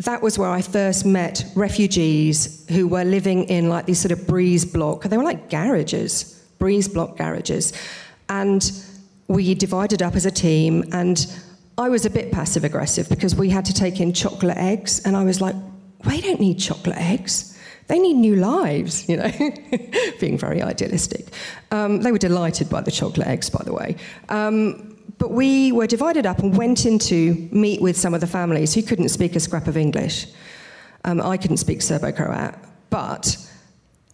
that 0.00 0.22
was 0.22 0.38
where 0.38 0.48
I 0.48 0.62
first 0.62 1.04
met 1.04 1.44
refugees 1.54 2.64
who 2.70 2.88
were 2.88 3.04
living 3.04 3.44
in 3.44 3.68
like 3.68 3.84
these 3.84 3.98
sort 3.98 4.12
of 4.12 4.26
breeze 4.26 4.64
block, 4.64 5.04
they 5.04 5.16
were 5.16 5.24
like 5.24 5.50
garages, 5.50 6.42
breeze 6.58 6.88
block 6.88 7.18
garages. 7.18 7.74
And 8.30 8.70
we 9.28 9.54
divided 9.54 10.02
up 10.02 10.16
as 10.16 10.24
a 10.24 10.30
team, 10.30 10.84
and 10.92 11.26
I 11.76 11.88
was 11.90 12.06
a 12.06 12.10
bit 12.10 12.32
passive 12.32 12.64
aggressive 12.64 13.08
because 13.08 13.34
we 13.36 13.50
had 13.50 13.64
to 13.66 13.74
take 13.74 14.00
in 14.00 14.12
chocolate 14.14 14.56
eggs, 14.56 15.00
and 15.04 15.16
I 15.16 15.24
was 15.24 15.40
like, 15.40 15.54
they 16.04 16.20
don't 16.20 16.40
need 16.40 16.58
chocolate 16.58 16.96
eggs. 16.96 17.58
They 17.88 17.98
need 17.98 18.14
new 18.14 18.36
lives, 18.36 19.08
you 19.08 19.16
know, 19.16 19.30
being 20.20 20.38
very 20.38 20.62
idealistic. 20.62 21.26
Um, 21.72 22.00
they 22.00 22.12
were 22.12 22.18
delighted 22.18 22.70
by 22.70 22.80
the 22.80 22.90
chocolate 22.90 23.26
eggs, 23.26 23.50
by 23.50 23.62
the 23.64 23.72
way. 23.74 23.96
Um, 24.28 24.89
but 25.20 25.30
we 25.30 25.70
were 25.70 25.86
divided 25.86 26.24
up 26.24 26.38
and 26.38 26.56
went 26.56 26.86
in 26.86 26.98
to 26.98 27.48
meet 27.52 27.80
with 27.82 27.96
some 27.96 28.14
of 28.14 28.22
the 28.22 28.26
families 28.26 28.74
who 28.74 28.82
couldn't 28.82 29.10
speak 29.10 29.36
a 29.36 29.40
scrap 29.40 29.68
of 29.68 29.76
English. 29.76 30.26
Um, 31.04 31.20
I 31.20 31.36
couldn't 31.36 31.58
speak 31.58 31.82
Serbo 31.82 32.10
Croat, 32.10 32.54
but 32.88 33.36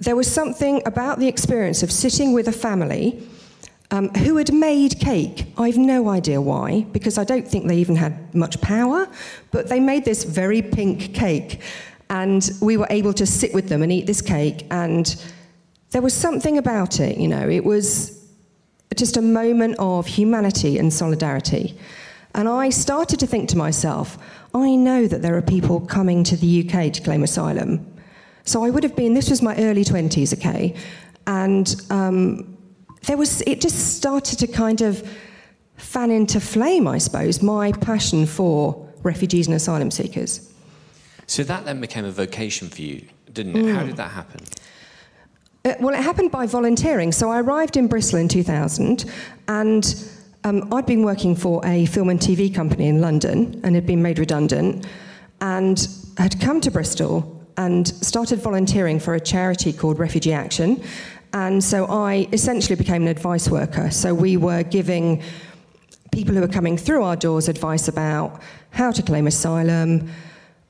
there 0.01 0.17
was 0.17 0.31
something 0.31 0.83
about 0.85 1.21
the 1.21 1.29
experience 1.29 1.85
of 1.85 1.93
sitting 1.93 2.33
with 2.33 2.49
a 2.49 2.53
family 2.53 3.23
um, 3.93 4.09
who 4.15 4.37
had 4.37 4.53
made 4.53 4.99
cake. 4.99 5.47
I've 5.57 5.79
no 5.79 6.09
idea 6.09 6.41
why, 6.41 6.85
because 6.91 7.19
I 7.19 7.25
don't 7.25 7.47
think 7.47 7.69
they 7.69 7.77
even 7.77 7.95
had 7.95 8.35
much 8.35 8.61
power, 8.61 9.09
but 9.53 9.69
they 9.69 9.79
made 9.79 10.05
this 10.05 10.25
very 10.25 10.61
pink 10.61 11.15
cake. 11.15 11.61
And 12.11 12.51
we 12.61 12.77
were 12.77 12.89
able 12.91 13.13
to 13.15 13.27
sit 13.27 13.55
with 13.55 13.69
them 13.69 13.85
and 13.85 13.93
eat 13.93 14.07
this 14.07 14.21
cake. 14.21 14.67
And 14.73 15.07
there 15.91 16.03
was 16.03 16.15
something 16.15 16.59
about 16.59 16.99
it, 16.99 17.17
you 17.17 17.29
know, 17.29 17.49
it 17.49 17.65
was 17.65 18.16
just 18.97 19.17
a 19.17 19.23
moment 19.23 19.77
of 19.79 20.07
humanity 20.07 20.79
and 20.79 20.93
solidarity. 20.93 21.79
And 22.35 22.49
I 22.49 22.71
started 22.71 23.19
to 23.21 23.27
think 23.27 23.49
to 23.51 23.57
myself, 23.57 24.19
I 24.55 24.77
know 24.77 25.07
that 25.07 25.23
there 25.23 25.37
are 25.37 25.43
people 25.43 25.81
coming 25.81 26.23
to 26.25 26.37
the 26.37 26.69
UK 26.69 26.93
to 26.93 27.03
claim 27.03 27.23
asylum. 27.23 27.87
So 28.45 28.65
I 28.65 28.71
would 28.71 28.83
have 28.83 28.95
been, 28.95 29.15
this 29.15 29.31
was 29.31 29.43
my 29.43 29.57
early 29.57 29.85
20s, 29.85 30.33
okay? 30.39 30.75
And 31.27 31.75
um, 31.91 32.57
there 33.07 33.17
was, 33.17 33.43
it 33.43 33.61
just 33.61 33.97
started 33.97 34.39
to 34.41 34.47
kind 34.47 34.83
of 34.83 35.09
fan 35.77 36.11
into 36.11 36.41
flame, 36.41 36.87
I 36.87 36.99
suppose, 36.99 37.43
my 37.43 37.73
passion 37.73 38.27
for 38.27 38.87
refugees 39.03 39.47
and 39.47 39.57
asylum 39.57 39.91
seekers. 39.91 40.53
So 41.27 41.43
that 41.43 41.65
then 41.65 41.81
became 41.81 42.05
a 42.05 42.13
vocation 42.13 42.69
for 42.69 42.83
you, 42.83 43.07
didn't 43.33 43.57
it? 43.57 43.65
Mm. 43.65 43.75
How 43.75 43.85
did 43.85 43.97
that 43.97 44.11
happen? 44.11 44.41
Uh, 45.67 45.75
well, 45.81 45.95
it 45.97 46.01
happened 46.01 46.31
by 46.31 46.47
volunteering. 46.47 47.11
So 47.11 47.29
I 47.29 47.41
arrived 47.41 47.77
in 47.77 47.89
Bristol 47.89 48.21
in 48.21 48.29
2000, 48.29 49.05
and 49.49 50.11
um, 50.45 50.73
I'd 50.73 50.87
been 50.87 51.03
working 51.03 51.35
for 51.35 51.61
a 51.67 51.87
film 51.87 52.09
and 52.09 52.21
TV 52.21 52.55
company 52.55 52.87
in 52.87 53.01
London 53.01 53.61
and 53.65 53.75
had 53.75 53.85
been 53.85 54.01
made 54.01 54.21
redundant, 54.21 54.87
and 55.41 55.89
had 56.19 56.41
come 56.41 56.61
to 56.61 56.71
Bristol 56.71 57.45
and 57.57 57.89
started 57.89 58.39
volunteering 58.39 59.01
for 59.01 59.15
a 59.15 59.21
charity 59.21 59.73
called 59.73 59.99
Refugee 59.99 60.33
Action. 60.33 60.81
And 61.33 61.65
so 61.65 61.87
I 61.87 62.29
essentially 62.33 62.77
became 62.77 63.03
an 63.03 63.09
advice 63.09 63.49
worker. 63.49 63.91
So 63.91 64.15
we 64.15 64.37
were 64.37 64.63
giving 64.63 65.21
people 66.13 66.33
who 66.33 66.43
were 66.43 66.49
coming 66.49 66.77
through 66.77 67.03
our 67.03 67.17
doors 67.17 67.49
advice 67.49 67.89
about 67.89 68.41
how 68.71 68.93
to 68.93 69.03
claim 69.03 69.27
asylum, 69.27 70.09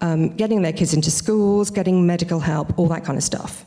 um, 0.01 0.35
getting 0.37 0.63
their 0.63 0.73
kids 0.73 0.95
into 0.95 1.11
schools, 1.11 1.71
getting 1.71 2.07
medical 2.07 2.41
help, 2.41 2.79
all 2.79 2.89
that 2.89 3.05
kind 3.05 3.19
of 3.19 3.23
stuff. 3.23 3.67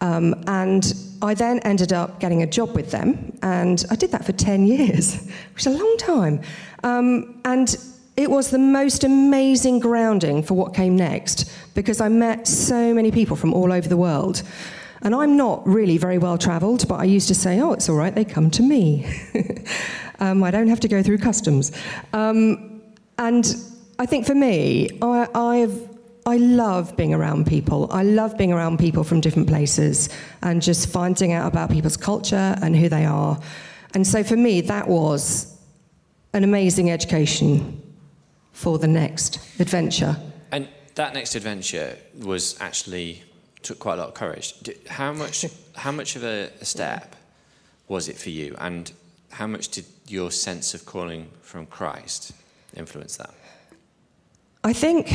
Um, 0.00 0.44
and 0.46 0.94
I 1.22 1.34
then 1.34 1.58
ended 1.60 1.92
up 1.92 2.20
getting 2.20 2.42
a 2.42 2.46
job 2.46 2.74
with 2.74 2.90
them, 2.90 3.36
and 3.42 3.84
I 3.90 3.96
did 3.96 4.12
that 4.12 4.24
for 4.24 4.32
10 4.32 4.66
years, 4.66 5.14
which 5.54 5.66
is 5.66 5.74
a 5.74 5.76
long 5.76 5.96
time. 5.98 6.40
Um, 6.84 7.40
and 7.44 7.76
it 8.16 8.30
was 8.30 8.50
the 8.50 8.58
most 8.58 9.04
amazing 9.04 9.78
grounding 9.78 10.42
for 10.42 10.54
what 10.54 10.74
came 10.74 10.96
next 10.96 11.52
because 11.74 12.00
I 12.00 12.08
met 12.08 12.48
so 12.48 12.92
many 12.92 13.12
people 13.12 13.36
from 13.36 13.54
all 13.54 13.72
over 13.72 13.88
the 13.88 13.96
world. 13.96 14.42
And 15.02 15.14
I'm 15.14 15.36
not 15.36 15.64
really 15.64 15.98
very 15.98 16.18
well 16.18 16.36
travelled, 16.36 16.88
but 16.88 16.96
I 16.96 17.04
used 17.04 17.28
to 17.28 17.34
say, 17.34 17.60
oh, 17.60 17.72
it's 17.72 17.88
all 17.88 17.94
right, 17.94 18.12
they 18.12 18.24
come 18.24 18.50
to 18.50 18.62
me. 18.62 19.06
um, 20.18 20.42
I 20.42 20.50
don't 20.50 20.66
have 20.66 20.80
to 20.80 20.88
go 20.88 21.00
through 21.02 21.18
customs. 21.18 21.70
Um, 22.12 22.82
and 23.18 23.54
I 24.00 24.06
think 24.06 24.26
for 24.26 24.34
me, 24.34 24.90
I, 25.00 25.28
I've 25.34 25.87
I 26.28 26.36
love 26.36 26.94
being 26.94 27.14
around 27.14 27.46
people. 27.46 27.88
I 27.90 28.02
love 28.02 28.36
being 28.36 28.52
around 28.52 28.78
people 28.78 29.02
from 29.02 29.22
different 29.22 29.48
places 29.48 30.10
and 30.42 30.60
just 30.60 30.90
finding 30.90 31.32
out 31.32 31.50
about 31.50 31.70
people's 31.70 31.96
culture 31.96 32.54
and 32.60 32.76
who 32.76 32.90
they 32.90 33.06
are. 33.06 33.40
And 33.94 34.06
so 34.06 34.22
for 34.22 34.36
me, 34.36 34.60
that 34.60 34.88
was 34.88 35.58
an 36.34 36.44
amazing 36.44 36.90
education 36.90 37.82
for 38.52 38.78
the 38.78 38.86
next 38.86 39.40
adventure. 39.58 40.16
And 40.52 40.68
that 40.96 41.14
next 41.14 41.34
adventure 41.34 41.96
was 42.18 42.60
actually 42.60 43.22
took 43.62 43.78
quite 43.78 43.94
a 43.94 44.02
lot 44.02 44.08
of 44.08 44.14
courage. 44.14 44.52
How 44.86 45.14
much, 45.14 45.46
how 45.76 45.92
much 45.92 46.14
of 46.14 46.24
a 46.24 46.50
step 46.62 47.16
was 47.88 48.06
it 48.06 48.18
for 48.18 48.28
you? 48.28 48.54
And 48.58 48.92
how 49.30 49.46
much 49.46 49.70
did 49.70 49.86
your 50.06 50.30
sense 50.30 50.74
of 50.74 50.84
calling 50.84 51.30
from 51.40 51.64
Christ 51.64 52.32
influence 52.76 53.16
that? 53.16 53.32
I 54.62 54.74
think 54.74 55.08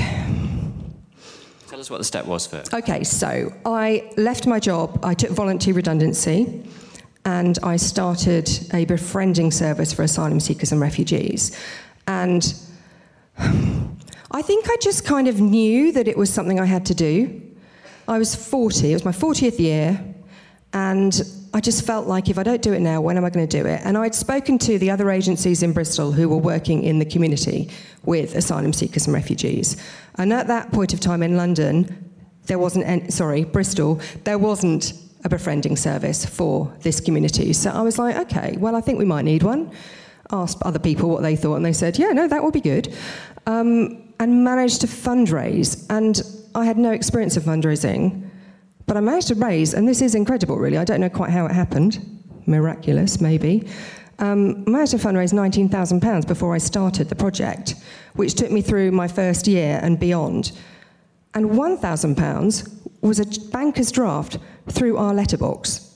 Tell 1.73 1.79
us 1.79 1.89
what 1.89 1.97
the 1.97 2.03
step 2.03 2.27
was 2.27 2.45
first. 2.45 2.71
Okay, 2.71 3.03
so 3.03 3.51
I 3.65 4.11
left 4.15 4.45
my 4.45 4.59
job, 4.59 4.99
I 5.01 5.15
took 5.15 5.31
voluntary 5.31 5.73
redundancy, 5.73 6.63
and 7.25 7.57
I 7.63 7.77
started 7.77 8.47
a 8.75 8.85
befriending 8.85 9.49
service 9.49 9.91
for 9.91 10.03
asylum 10.03 10.39
seekers 10.39 10.71
and 10.71 10.79
refugees. 10.79 11.57
And 12.05 12.53
I 13.39 14.43
think 14.43 14.69
I 14.69 14.75
just 14.81 15.03
kind 15.03 15.27
of 15.27 15.41
knew 15.41 15.91
that 15.93 16.07
it 16.07 16.15
was 16.15 16.31
something 16.31 16.59
I 16.59 16.65
had 16.65 16.85
to 16.85 16.93
do. 16.93 17.41
I 18.07 18.19
was 18.19 18.35
40, 18.35 18.91
it 18.91 18.93
was 18.93 19.03
my 19.03 19.11
40th 19.11 19.57
year, 19.57 19.99
and 20.73 21.19
I 21.55 21.59
just 21.59 21.85
felt 21.85 22.07
like 22.07 22.29
if 22.29 22.39
I 22.39 22.43
don't 22.43 22.63
do 22.63 22.73
it 22.73 22.79
now, 22.79 22.99
when 22.99 23.15
am 23.15 23.23
I 23.23 23.29
going 23.29 23.47
to 23.47 23.61
do 23.61 23.67
it? 23.67 23.81
And 23.83 23.95
I'd 23.95 24.15
spoken 24.15 24.57
to 24.59 24.79
the 24.79 24.89
other 24.89 25.11
agencies 25.11 25.61
in 25.61 25.71
Bristol 25.71 26.11
who 26.11 26.27
were 26.27 26.37
working 26.37 26.83
in 26.83 26.97
the 26.97 27.05
community 27.05 27.69
with 28.03 28.33
asylum 28.33 28.73
seekers 28.73 29.05
and 29.05 29.13
refugees. 29.13 29.77
And 30.15 30.33
at 30.33 30.47
that 30.47 30.71
point 30.71 30.93
of 30.93 30.99
time 30.99 31.21
in 31.21 31.37
London, 31.37 32.11
there 32.47 32.57
wasn't, 32.57 32.87
any, 32.87 33.11
sorry, 33.11 33.43
Bristol, 33.43 34.01
there 34.23 34.39
wasn't 34.39 34.93
a 35.23 35.29
befriending 35.29 35.75
service 35.75 36.25
for 36.25 36.73
this 36.81 36.99
community. 36.99 37.53
So 37.53 37.69
I 37.69 37.81
was 37.81 37.99
like, 37.99 38.15
okay, 38.15 38.57
well, 38.57 38.75
I 38.75 38.81
think 38.81 38.97
we 38.97 39.05
might 39.05 39.23
need 39.23 39.43
one. 39.43 39.71
Asked 40.31 40.63
other 40.63 40.79
people 40.79 41.09
what 41.09 41.21
they 41.21 41.35
thought, 41.35 41.55
and 41.55 41.65
they 41.65 41.73
said, 41.73 41.99
yeah, 41.99 42.09
no, 42.13 42.27
that 42.27 42.43
would 42.43 42.53
be 42.53 42.61
good. 42.61 42.93
Um, 43.45 44.11
and 44.19 44.43
managed 44.43 44.81
to 44.81 44.87
fundraise. 44.87 45.85
And 45.89 46.21
I 46.55 46.65
had 46.65 46.77
no 46.77 46.91
experience 46.91 47.37
of 47.37 47.43
fundraising, 47.43 48.29
but 48.85 48.97
I 48.97 48.99
managed 48.99 49.29
to 49.29 49.35
raise, 49.35 49.73
and 49.73 49.87
this 49.87 50.01
is 50.01 50.15
incredible, 50.15 50.57
really. 50.57 50.77
I 50.77 50.83
don't 50.83 51.01
know 51.01 51.09
quite 51.09 51.29
how 51.29 51.45
it 51.45 51.51
happened. 51.51 52.21
Miraculous, 52.45 53.21
maybe. 53.21 53.67
Um, 54.19 54.63
I 54.67 54.69
managed 54.69 54.91
to 54.91 54.97
fundraise 54.97 55.33
£19,000 55.33 56.27
before 56.27 56.53
I 56.53 56.57
started 56.57 57.09
the 57.09 57.15
project, 57.15 57.75
which 58.13 58.35
took 58.35 58.51
me 58.51 58.61
through 58.61 58.91
my 58.91 59.07
first 59.07 59.47
year 59.47 59.79
and 59.81 59.99
beyond. 59.99 60.51
And 61.33 61.49
£1,000 61.49 62.87
was 63.01 63.19
a 63.19 63.49
banker's 63.49 63.91
draft 63.91 64.37
through 64.69 64.97
our 64.97 65.13
letterbox. 65.13 65.89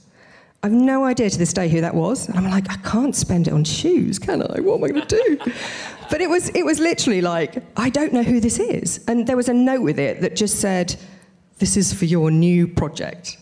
I've 0.63 0.71
no 0.71 1.05
idea 1.05 1.29
to 1.29 1.37
this 1.37 1.53
day 1.53 1.69
who 1.69 1.81
that 1.81 1.93
was. 1.93 2.27
And 2.27 2.37
I'm 2.37 2.49
like, 2.49 2.69
I 2.69 2.77
can't 2.77 3.15
spend 3.15 3.47
it 3.47 3.53
on 3.53 3.63
shoes, 3.63 4.17
can 4.17 4.41
I? 4.41 4.59
What 4.59 4.77
am 4.77 4.83
I 4.83 4.87
going 4.89 5.07
to 5.07 5.15
do? 5.15 5.51
but 6.09 6.19
it 6.19 6.29
was, 6.29 6.49
it 6.49 6.65
was 6.65 6.79
literally 6.79 7.21
like, 7.21 7.63
I 7.77 7.89
don't 7.89 8.11
know 8.11 8.23
who 8.23 8.39
this 8.39 8.59
is. 8.59 9.05
And 9.07 9.27
there 9.27 9.37
was 9.37 9.49
a 9.49 9.53
note 9.53 9.81
with 9.81 9.99
it 9.99 10.21
that 10.21 10.35
just 10.35 10.59
said, 10.59 10.95
This 11.59 11.77
is 11.77 11.93
for 11.93 12.05
your 12.05 12.31
new 12.31 12.67
project. 12.67 13.37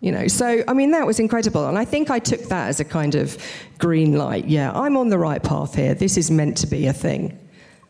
You 0.00 0.12
know, 0.12 0.28
so 0.28 0.62
I 0.68 0.74
mean, 0.74 0.90
that 0.90 1.06
was 1.06 1.18
incredible. 1.18 1.66
And 1.66 1.78
I 1.78 1.84
think 1.84 2.10
I 2.10 2.18
took 2.18 2.42
that 2.42 2.68
as 2.68 2.78
a 2.78 2.84
kind 2.84 3.14
of 3.14 3.38
green 3.78 4.16
light. 4.18 4.46
Yeah, 4.46 4.70
I'm 4.72 4.96
on 4.96 5.08
the 5.08 5.18
right 5.18 5.42
path 5.42 5.74
here. 5.74 5.94
This 5.94 6.16
is 6.16 6.30
meant 6.30 6.56
to 6.58 6.66
be 6.66 6.86
a 6.86 6.92
thing. 6.92 7.38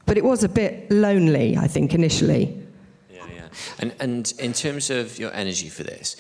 But 0.06 0.16
it 0.16 0.24
was 0.24 0.44
a 0.44 0.48
bit 0.48 0.90
lonely, 0.90 1.56
I 1.56 1.66
think, 1.66 1.94
initially. 1.94 2.62
Yeah, 3.10 3.26
yeah. 3.34 3.48
And, 3.78 3.94
and 3.98 4.34
in 4.38 4.52
terms 4.52 4.90
of 4.90 5.18
your 5.18 5.32
energy 5.32 5.68
for 5.68 5.82
this, 5.82 6.16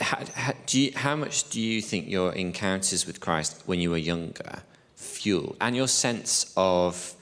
how, 0.00 0.24
how, 0.34 0.52
you, 0.68 0.92
how 0.94 1.16
much 1.16 1.48
do 1.50 1.60
you 1.60 1.80
think 1.80 2.08
your 2.08 2.32
encounters 2.32 3.06
with 3.06 3.20
Christ 3.20 3.62
when 3.66 3.80
you 3.80 3.90
were 3.90 3.98
younger 3.98 4.62
fuel 4.94 5.56
and 5.60 5.74
your 5.74 5.88
sense 5.88 6.52
of 6.56 7.14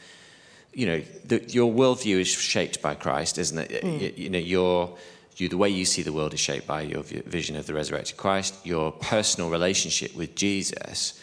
you 0.72 0.86
know 0.86 1.02
the, 1.24 1.42
your 1.48 1.72
worldview 1.72 2.20
is 2.20 2.28
shaped 2.28 2.82
by 2.82 2.94
Christ, 2.94 3.38
isn't 3.38 3.58
it? 3.58 3.82
Mm. 3.82 4.00
You, 4.00 4.12
you, 4.16 4.30
know 4.30 4.38
your 4.38 4.96
you, 5.40 5.48
the 5.48 5.56
way 5.56 5.68
you 5.68 5.84
see 5.84 6.02
the 6.02 6.12
world 6.12 6.34
is 6.34 6.40
shaped 6.40 6.66
by 6.66 6.82
your 6.82 7.02
vision 7.02 7.56
of 7.56 7.66
the 7.66 7.74
resurrected 7.74 8.16
Christ. 8.16 8.54
Your 8.64 8.92
personal 8.92 9.50
relationship 9.50 10.14
with 10.14 10.34
Jesus 10.34 11.22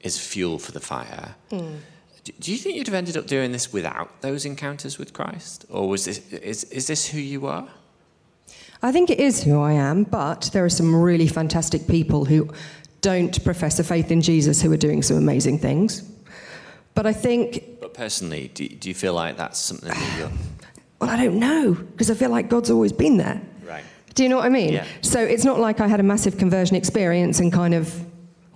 is 0.00 0.18
fuel 0.18 0.58
for 0.58 0.72
the 0.72 0.80
fire. 0.80 1.34
Mm. 1.50 1.78
Do, 2.24 2.32
do 2.40 2.52
you 2.52 2.58
think 2.58 2.76
you'd 2.76 2.86
have 2.86 2.94
ended 2.94 3.16
up 3.16 3.26
doing 3.26 3.52
this 3.52 3.72
without 3.72 4.20
those 4.20 4.44
encounters 4.44 4.98
with 4.98 5.12
Christ, 5.12 5.64
or 5.70 5.88
was 5.88 6.04
this 6.04 6.18
is, 6.32 6.64
is 6.64 6.86
this 6.86 7.08
who 7.08 7.18
you 7.18 7.46
are? 7.46 7.68
I 8.82 8.92
think 8.92 9.10
it 9.10 9.18
is 9.18 9.42
who 9.42 9.60
I 9.60 9.72
am, 9.72 10.04
but 10.04 10.50
there 10.52 10.64
are 10.64 10.70
some 10.70 10.94
really 10.94 11.26
fantastic 11.26 11.88
people 11.88 12.24
who 12.24 12.48
don't 13.00 13.42
profess 13.44 13.78
a 13.78 13.84
faith 13.84 14.10
in 14.10 14.20
Jesus 14.20 14.62
who 14.62 14.72
are 14.72 14.76
doing 14.76 15.02
some 15.02 15.16
amazing 15.16 15.58
things. 15.58 16.02
But 16.94 17.06
I 17.06 17.12
think. 17.12 17.80
But 17.80 17.94
personally, 17.94 18.50
do, 18.54 18.68
do 18.68 18.88
you 18.88 18.94
feel 18.94 19.14
like 19.14 19.36
that's 19.36 19.58
something 19.58 19.88
that 19.88 20.18
you're. 20.18 20.30
Well, 21.00 21.10
I 21.10 21.16
don't 21.16 21.38
know, 21.38 21.74
because 21.74 22.10
I 22.10 22.14
feel 22.14 22.30
like 22.30 22.48
God's 22.48 22.70
always 22.70 22.92
been 22.92 23.18
there. 23.18 23.40
Right. 23.64 23.84
Do 24.14 24.24
you 24.24 24.28
know 24.28 24.36
what 24.36 24.46
I 24.46 24.48
mean? 24.48 24.72
Yeah. 24.72 24.86
So 25.00 25.20
it's 25.20 25.44
not 25.44 25.60
like 25.60 25.80
I 25.80 25.86
had 25.86 26.00
a 26.00 26.02
massive 26.02 26.38
conversion 26.38 26.76
experience 26.76 27.38
and 27.38 27.52
kind 27.52 27.72
of 27.72 28.04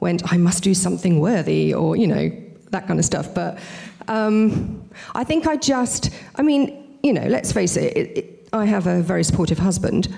went, 0.00 0.32
I 0.32 0.36
must 0.36 0.64
do 0.64 0.74
something 0.74 1.20
worthy, 1.20 1.72
or, 1.72 1.94
you 1.94 2.08
know, 2.08 2.32
that 2.70 2.88
kind 2.88 2.98
of 2.98 3.04
stuff. 3.04 3.32
But 3.32 3.60
um, 4.08 4.88
I 5.14 5.22
think 5.22 5.46
I 5.46 5.56
just, 5.56 6.10
I 6.34 6.42
mean, 6.42 6.98
you 7.04 7.12
know, 7.12 7.26
let's 7.26 7.52
face 7.52 7.76
it, 7.76 7.96
it, 7.96 8.18
it 8.18 8.48
I 8.52 8.64
have 8.64 8.88
a 8.88 9.02
very 9.02 9.22
supportive 9.22 9.58
husband, 9.58 10.08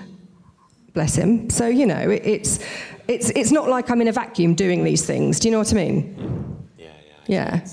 bless 0.93 1.15
him. 1.15 1.49
So, 1.51 1.67
you 1.67 1.85
know, 1.85 2.09
it, 2.09 2.25
it's, 2.25 2.59
it's, 3.07 3.29
it's 3.29 3.51
not 3.51 3.69
like 3.69 3.91
I'm 3.91 4.01
in 4.01 4.07
a 4.07 4.11
vacuum 4.11 4.55
doing 4.55 4.83
these 4.83 5.05
things. 5.05 5.39
Do 5.39 5.47
you 5.47 5.51
know 5.51 5.59
what 5.59 5.71
I 5.71 5.75
mean? 5.75 6.67
Yeah, 6.77 6.87
yeah. 7.27 7.55
Yeah. 7.55 7.67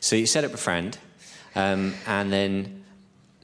So 0.00 0.16
you 0.16 0.26
set 0.26 0.44
up 0.44 0.52
Befriend, 0.52 0.98
um, 1.54 1.94
and 2.06 2.30
then 2.30 2.75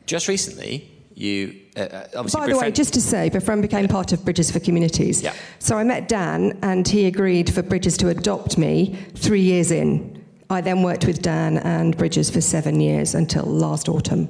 just 0.07 0.29
recently 0.29 0.89
you 1.15 1.61
uh, 1.77 1.81
uh 1.81 2.07
obviously. 2.17 2.41
By 2.41 2.49
the 2.49 2.59
way, 2.59 2.71
just 2.71 2.95
to 2.95 3.01
say, 3.01 3.29
Befriend 3.29 3.63
became 3.63 3.87
yeah. 3.87 3.93
part 3.93 4.13
of 4.13 4.25
Bridges 4.25 4.51
for 4.51 4.61
Communities. 4.61 5.23
Yeah. 5.23 5.35
So 5.59 5.79
I 5.79 5.85
met 5.85 6.09
Dan, 6.09 6.59
and 6.63 6.87
he 6.87 7.07
agreed 7.07 7.53
for 7.53 7.63
Bridges 7.63 7.97
to 7.99 8.09
adopt 8.09 8.59
me 8.59 8.99
three 9.15 9.41
years 9.41 9.71
in. 9.71 10.25
I 10.51 10.61
then 10.61 10.83
worked 10.83 11.07
with 11.07 11.23
Dan 11.23 11.59
and 11.59 11.97
Bridges 11.97 12.31
for 12.31 12.41
seven 12.41 12.81
years 12.81 13.15
until 13.15 13.45
last 13.45 13.89
autumn. 13.89 14.29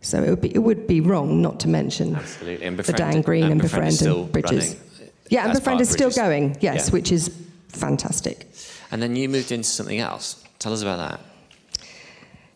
So 0.00 0.22
it 0.22 0.30
would 0.30 0.40
be, 0.40 0.54
it 0.54 0.58
would 0.58 0.86
be 0.86 1.00
wrong 1.00 1.42
not 1.42 1.58
to 1.60 1.68
mention 1.68 2.14
Absolutely. 2.14 2.66
And 2.66 2.78
the 2.78 2.92
Dan 2.92 3.20
Green 3.22 3.44
and, 3.44 3.52
and 3.52 3.62
Befriend, 3.62 4.00
and 4.02 4.30
Bridges. 4.30 4.74
Running. 4.74 5.12
Yeah, 5.30 5.44
and 5.46 5.54
Befriend 5.54 5.80
is 5.80 5.90
still 5.90 6.10
going, 6.10 6.56
yes, 6.60 6.86
yeah. 6.86 6.92
which 6.92 7.10
is 7.10 7.34
fantastic. 7.68 8.46
And 8.90 9.02
then 9.02 9.16
you 9.16 9.28
moved 9.28 9.52
into 9.52 9.68
something 9.68 9.98
else. 9.98 10.44
Tell 10.58 10.72
us 10.72 10.82
about 10.82 10.98
that. 10.98 11.20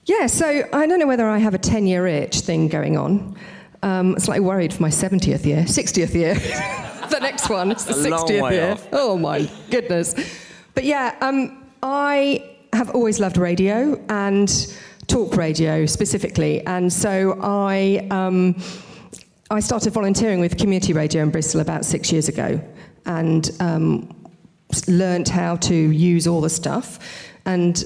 Yeah, 0.05 0.27
so 0.27 0.69
I 0.73 0.87
don't 0.87 0.99
know 0.99 1.07
whether 1.07 1.29
I 1.29 1.39
have 1.39 1.55
a 1.55 1.59
10 1.59 1.87
year 1.87 2.07
itch 2.07 2.41
thing 2.41 2.69
going 2.69 2.97
on. 2.97 3.37
Um, 3.85 4.13
I'm 4.13 4.19
slightly 4.19 4.45
worried 4.45 4.73
for 4.73 4.83
my 4.83 4.89
70th 4.89 5.45
year, 5.45 5.63
60th 5.63 6.15
year. 6.15 6.35
the 7.11 7.19
next 7.21 7.49
one 7.49 7.71
is 7.71 7.85
the 7.85 7.95
60th 7.95 8.51
year. 8.51 8.73
Off. 8.73 8.89
Oh 8.93 9.17
my 9.17 9.49
goodness. 9.71 10.15
But 10.75 10.85
yeah, 10.85 11.17
um, 11.21 11.67
I 11.83 12.57
have 12.73 12.91
always 12.91 13.21
loved 13.21 13.37
radio 13.37 14.03
and 14.09 14.75
talk 15.07 15.37
radio 15.37 15.87
specifically. 15.87 16.65
And 16.67 16.93
so 16.93 17.39
I. 17.41 18.07
Um, 18.11 18.57
I 19.51 19.61
started 19.61 19.93
volunteering 19.93 20.41
with 20.41 20.57
community 20.57 20.95
radio 20.95 21.23
in 21.23 21.31
Bristol 21.31 21.61
about 21.61 21.85
six 21.85 22.11
years 22.11 22.27
ago 22.27 22.59
and 23.05 23.51
um, 23.61 24.09
learned 24.89 25.29
how 25.29 25.57
to 25.57 25.75
use 25.75 26.27
all 26.27 26.41
the 26.41 26.49
stuff 26.49 26.99
and 27.45 27.85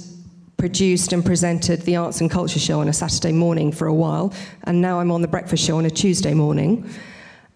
produced 0.56 1.12
and 1.12 1.24
presented 1.24 1.82
the 1.82 1.96
arts 1.96 2.20
and 2.20 2.30
culture 2.30 2.58
show 2.58 2.80
on 2.80 2.88
a 2.88 2.92
Saturday 2.92 3.32
morning 3.32 3.70
for 3.72 3.86
a 3.86 3.94
while. 3.94 4.32
And 4.64 4.80
now 4.80 5.00
I'm 5.00 5.10
on 5.10 5.22
the 5.22 5.28
breakfast 5.28 5.64
show 5.64 5.78
on 5.78 5.86
a 5.86 5.90
Tuesday 5.90 6.34
morning. 6.34 6.88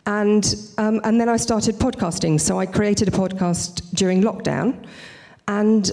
And, 0.06 0.54
um, 0.78 1.00
and 1.04 1.20
then 1.20 1.28
I 1.28 1.36
started 1.36 1.76
podcasting. 1.76 2.40
So 2.40 2.58
I 2.58 2.66
created 2.66 3.08
a 3.08 3.10
podcast 3.10 3.94
during 3.94 4.22
lockdown 4.22 4.86
and 5.48 5.90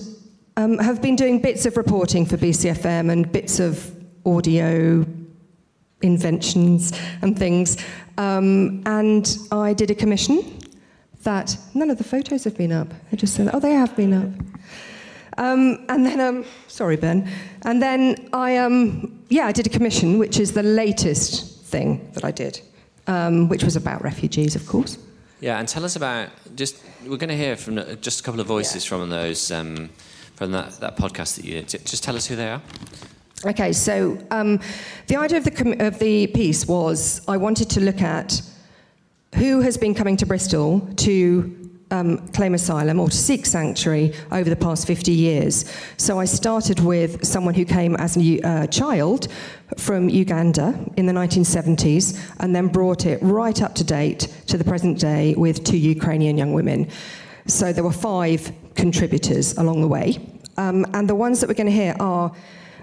um, 0.58 0.78
have 0.80 1.02
been 1.02 1.16
doing 1.16 1.42
bits 1.42 1.66
of 1.66 1.78
reporting 1.78 2.26
for 2.26 2.38
BCFM 2.38 3.12
and 3.12 3.32
bits 3.32 3.60
of 3.60 3.94
audio 4.26 5.06
inventions 6.02 6.92
and 7.22 7.38
things. 7.38 7.78
Um, 8.18 8.84
and 8.86 9.38
I 9.52 9.74
did 9.74 9.92
a 9.92 9.96
commission 9.96 10.60
that 11.24 11.58
none 11.74 11.90
of 11.90 11.98
the 11.98 12.04
photos 12.04 12.44
have 12.44 12.58
been 12.58 12.72
up. 12.72 12.88
I 13.12 13.16
just 13.16 13.36
said, 13.36 13.50
oh, 13.54 13.60
they 13.60 13.74
have 13.74 13.96
been 13.96 14.14
up. 14.14 14.46
Um, 15.38 15.86
and 15.90 16.06
then, 16.06 16.20
um, 16.20 16.46
sorry, 16.68 16.96
Ben. 16.96 17.30
And 17.64 17.82
then 17.82 18.30
I, 18.34 18.58
um, 18.58 19.24
yeah, 19.30 19.46
I 19.46 19.52
did 19.52 19.68
a 19.68 19.70
commission, 19.70 20.18
which 20.18 20.40
is 20.40 20.54
the 20.54 20.64
latest 20.64 21.64
thing 21.66 22.10
that 22.14 22.26
I 22.26 22.32
did, 22.32 22.62
um, 23.08 23.48
which 23.50 23.64
was 23.64 23.76
about 23.76 24.04
refugees, 24.04 24.56
of 24.56 24.66
course. 24.66 24.98
Yeah, 25.40 25.60
and 25.60 25.68
tell 25.68 25.86
us 25.86 25.96
about 25.96 26.30
just. 26.56 26.84
We're 27.06 27.18
going 27.18 27.30
to 27.30 27.38
hear 27.38 27.56
from 27.56 27.76
just 28.02 28.22
a 28.22 28.24
couple 28.24 28.42
of 28.42 28.48
voices 28.48 28.84
yeah. 28.84 28.90
from 28.90 29.10
those 29.10 29.52
um, 29.52 29.90
from 30.36 30.52
that, 30.52 30.80
that 30.80 30.98
podcast 30.98 31.36
that 31.36 31.46
you 31.46 31.62
did. 31.62 31.86
Just 31.86 32.04
tell 32.04 32.16
us 32.16 32.26
who 32.26 32.36
they 32.36 32.50
are. 32.50 32.62
Okay, 33.46 33.72
so 33.72 34.18
um, 34.32 34.60
the 35.06 35.16
idea 35.16 35.38
of 35.38 35.44
the, 35.44 35.86
of 35.86 36.00
the 36.00 36.28
piece 36.28 36.68
was 36.68 37.22
I 37.28 37.38
wanted 37.38 37.70
to 37.72 37.82
look 37.82 38.02
at 38.02 38.42
who 39.36 39.62
has 39.62 39.78
been 39.78 39.94
coming 39.94 40.18
to 40.18 40.26
Bristol 40.26 40.80
to 40.98 41.67
um, 41.92 42.28
claim 42.30 42.54
asylum 42.54 43.00
or 43.00 43.10
to 43.10 43.16
seek 43.16 43.46
sanctuary 43.46 44.14
over 44.32 44.50
the 44.50 44.56
past 44.56 44.86
50 44.88 45.12
years. 45.12 45.66
So 45.98 46.20
I 46.20 46.26
started 46.26 46.80
with 46.80 47.26
someone 47.26 47.54
who 47.54 47.66
came 47.66 47.96
as 47.96 48.18
a 48.18 48.42
uh, 48.42 48.68
child 48.68 49.28
from 49.78 50.10
Uganda 50.10 50.78
in 50.98 51.06
the 51.06 51.14
1970s 51.14 52.20
and 52.40 52.56
then 52.56 52.68
brought 52.68 53.06
it 53.06 53.20
right 53.22 53.62
up 53.62 53.76
to 53.76 53.84
date 53.84 54.28
to 54.48 54.58
the 54.58 54.64
present 54.64 55.00
day 55.00 55.34
with 55.36 55.64
two 55.64 55.78
Ukrainian 55.78 56.38
young 56.38 56.54
women. 56.54 56.90
So 57.48 57.72
there 57.72 57.84
were 57.84 57.92
five 57.92 58.52
contributors 58.76 59.58
along 59.58 59.82
the 59.82 59.88
way. 59.88 60.20
Um, 60.58 60.86
and 60.94 61.10
the 61.10 61.16
ones 61.16 61.40
that 61.40 61.48
we're 61.48 61.54
going 61.54 61.68
to 61.68 61.72
hear 61.72 61.96
are 62.00 62.34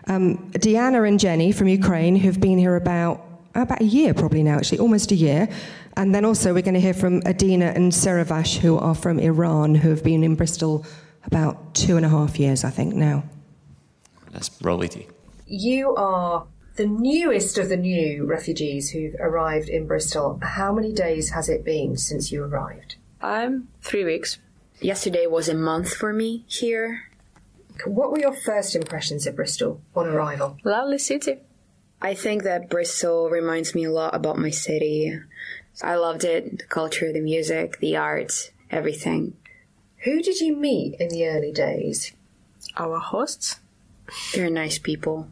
um, 0.06 0.50
Diana 0.52 1.02
and 1.02 1.18
Jenny 1.18 1.52
from 1.52 1.68
Ukraine, 1.68 2.16
who've 2.16 2.40
been 2.40 2.58
here 2.58 2.76
about 2.76 3.33
about 3.54 3.80
a 3.80 3.84
year, 3.84 4.14
probably 4.14 4.42
now, 4.42 4.56
actually, 4.56 4.78
almost 4.78 5.12
a 5.12 5.14
year. 5.14 5.48
And 5.96 6.14
then 6.14 6.24
also 6.24 6.52
we're 6.52 6.62
going 6.62 6.74
to 6.74 6.80
hear 6.80 6.94
from 6.94 7.22
Adina 7.26 7.66
and 7.66 7.92
Seravash, 7.92 8.58
who 8.58 8.78
are 8.78 8.94
from 8.94 9.18
Iran, 9.18 9.74
who 9.74 9.90
have 9.90 10.02
been 10.02 10.24
in 10.24 10.34
Bristol 10.34 10.84
about 11.24 11.74
two 11.74 11.96
and 11.96 12.04
a 12.04 12.08
half 12.08 12.38
years, 12.38 12.64
I 12.64 12.70
think, 12.70 12.94
now. 12.94 13.24
Let's 14.32 14.50
roll 14.62 14.78
with 14.78 14.96
you. 14.96 15.06
You 15.46 15.94
are 15.94 16.46
the 16.76 16.86
newest 16.86 17.56
of 17.56 17.68
the 17.68 17.76
new 17.76 18.26
refugees 18.26 18.90
who've 18.90 19.14
arrived 19.20 19.68
in 19.68 19.86
Bristol, 19.86 20.40
how 20.42 20.72
many 20.72 20.92
days 20.92 21.30
has 21.30 21.48
it 21.48 21.64
been 21.64 21.96
since 21.96 22.32
you 22.32 22.42
arrived? 22.42 22.96
I'm 23.20 23.68
three 23.80 24.04
weeks. 24.04 24.38
Yesterday 24.80 25.26
was 25.26 25.48
a 25.48 25.54
month 25.54 25.94
for 25.94 26.12
me 26.12 26.44
here. 26.48 27.10
What 27.86 28.10
were 28.10 28.18
your 28.18 28.34
first 28.34 28.74
impressions 28.74 29.26
of 29.26 29.36
Bristol 29.36 29.82
on 29.94 30.08
arrival? 30.08 30.58
Lovely 30.64 30.98
city. 30.98 31.38
I 32.04 32.12
think 32.12 32.42
that 32.42 32.68
Bristol 32.68 33.30
reminds 33.30 33.74
me 33.74 33.84
a 33.84 33.90
lot 33.90 34.14
about 34.14 34.36
my 34.36 34.50
city. 34.50 35.18
I 35.82 35.94
loved 35.94 36.22
it 36.22 36.58
the 36.58 36.64
culture, 36.66 37.10
the 37.10 37.22
music, 37.22 37.80
the 37.80 37.96
art, 37.96 38.52
everything. 38.70 39.38
Who 40.04 40.20
did 40.20 40.38
you 40.38 40.54
meet 40.54 41.00
in 41.00 41.08
the 41.08 41.26
early 41.26 41.50
days? 41.50 42.12
Our 42.76 42.98
hosts. 42.98 43.58
They're 44.34 44.50
nice 44.50 44.78
people. 44.78 45.28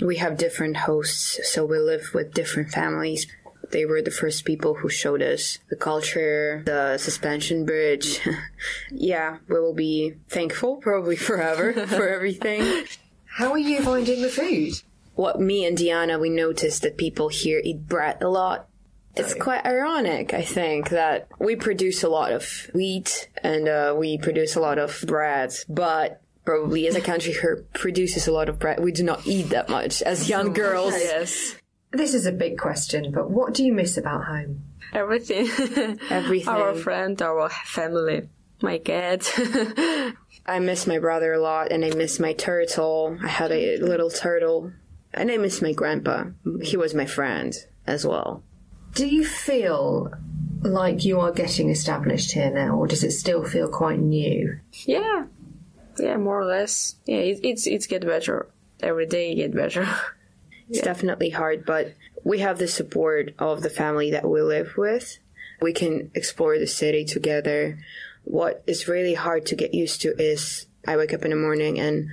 We 0.00 0.16
have 0.16 0.36
different 0.36 0.78
hosts, 0.78 1.38
so 1.52 1.64
we 1.64 1.78
live 1.78 2.10
with 2.12 2.34
different 2.34 2.70
families. 2.70 3.28
They 3.70 3.84
were 3.84 4.02
the 4.02 4.10
first 4.10 4.44
people 4.44 4.74
who 4.74 4.88
showed 4.88 5.22
us 5.22 5.60
the 5.70 5.76
culture, 5.76 6.64
the 6.66 6.98
suspension 6.98 7.64
bridge. 7.64 8.18
yeah, 8.90 9.38
we 9.46 9.60
will 9.60 9.72
be 9.72 10.16
thankful 10.28 10.78
probably 10.78 11.14
forever 11.14 11.72
for 11.86 12.08
everything. 12.08 12.86
How 13.26 13.52
are 13.52 13.58
you 13.58 13.82
finding 13.82 14.20
the 14.22 14.28
food? 14.28 14.82
What 15.18 15.40
me 15.40 15.66
and 15.66 15.76
Diana, 15.76 16.16
we 16.16 16.30
noticed 16.30 16.82
that 16.82 16.96
people 16.96 17.26
here 17.26 17.60
eat 17.64 17.88
bread 17.88 18.22
a 18.22 18.28
lot. 18.28 18.68
It's 19.16 19.34
quite 19.34 19.66
ironic, 19.66 20.32
I 20.32 20.42
think, 20.42 20.90
that 20.90 21.26
we 21.40 21.56
produce 21.56 22.04
a 22.04 22.08
lot 22.08 22.30
of 22.30 22.70
wheat 22.72 23.28
and 23.42 23.66
uh, 23.66 23.96
we 23.98 24.18
produce 24.18 24.54
a 24.54 24.60
lot 24.60 24.78
of 24.78 25.02
bread, 25.08 25.52
but 25.68 26.22
probably 26.44 26.86
as 26.86 26.94
a 26.94 27.00
country 27.00 27.32
who 27.32 27.62
produces 27.74 28.28
a 28.28 28.32
lot 28.32 28.48
of 28.48 28.60
bread, 28.60 28.78
we 28.78 28.92
do 28.92 29.02
not 29.02 29.26
eat 29.26 29.48
that 29.48 29.68
much 29.68 30.02
as 30.02 30.28
young 30.28 30.52
girls. 30.52 30.92
Yes. 30.92 31.56
This 31.90 32.14
is 32.14 32.24
a 32.24 32.30
big 32.30 32.56
question, 32.56 33.10
but 33.10 33.28
what 33.28 33.54
do 33.54 33.64
you 33.64 33.72
miss 33.72 33.96
about 33.96 34.22
home? 34.24 34.62
Everything. 34.92 35.48
Everything. 36.10 36.48
our 36.48 36.76
friend, 36.76 37.20
our 37.20 37.48
family, 37.48 38.28
my 38.62 38.78
cat. 38.78 39.28
I 40.46 40.60
miss 40.60 40.86
my 40.86 41.00
brother 41.00 41.32
a 41.32 41.40
lot 41.40 41.72
and 41.72 41.84
I 41.84 41.90
miss 41.90 42.20
my 42.20 42.34
turtle. 42.34 43.18
I 43.20 43.26
had 43.26 43.50
a 43.50 43.78
little 43.78 44.10
turtle. 44.10 44.70
And 45.18 45.30
I 45.30 45.36
miss 45.36 45.60
my 45.60 45.72
grandpa. 45.72 46.26
He 46.62 46.76
was 46.76 46.94
my 46.94 47.06
friend 47.06 47.54
as 47.86 48.06
well. 48.06 48.42
Do 48.94 49.06
you 49.06 49.24
feel 49.24 50.12
like 50.62 51.04
you 51.04 51.20
are 51.20 51.32
getting 51.32 51.70
established 51.70 52.32
here 52.32 52.50
now, 52.50 52.76
or 52.76 52.86
does 52.86 53.04
it 53.04 53.10
still 53.12 53.44
feel 53.44 53.68
quite 53.68 53.98
new? 53.98 54.58
yeah. 54.86 55.26
Yeah, 55.98 56.16
more 56.16 56.40
or 56.40 56.44
less. 56.44 56.94
Yeah, 57.06 57.16
it, 57.16 57.40
it's 57.42 57.66
it's 57.66 57.88
get 57.88 58.06
better. 58.06 58.48
Every 58.80 59.06
day 59.06 59.34
get 59.34 59.54
better. 59.54 59.86
It's 60.70 60.82
definitely 60.82 61.30
hard, 61.30 61.64
but 61.64 61.94
we 62.24 62.40
have 62.40 62.58
the 62.58 62.68
support 62.68 63.34
of 63.38 63.62
the 63.62 63.70
family 63.70 64.10
that 64.10 64.28
we 64.28 64.42
live 64.42 64.76
with. 64.76 65.18
We 65.62 65.72
can 65.72 66.10
explore 66.14 66.58
the 66.58 66.66
city 66.66 67.06
together. 67.06 67.78
What 68.24 68.62
is 68.66 68.86
really 68.86 69.14
hard 69.14 69.46
to 69.46 69.56
get 69.56 69.72
used 69.72 70.02
to 70.02 70.14
is 70.22 70.66
I 70.86 70.98
wake 70.98 71.14
up 71.14 71.24
in 71.24 71.30
the 71.30 71.36
morning 71.36 71.80
and 71.80 72.10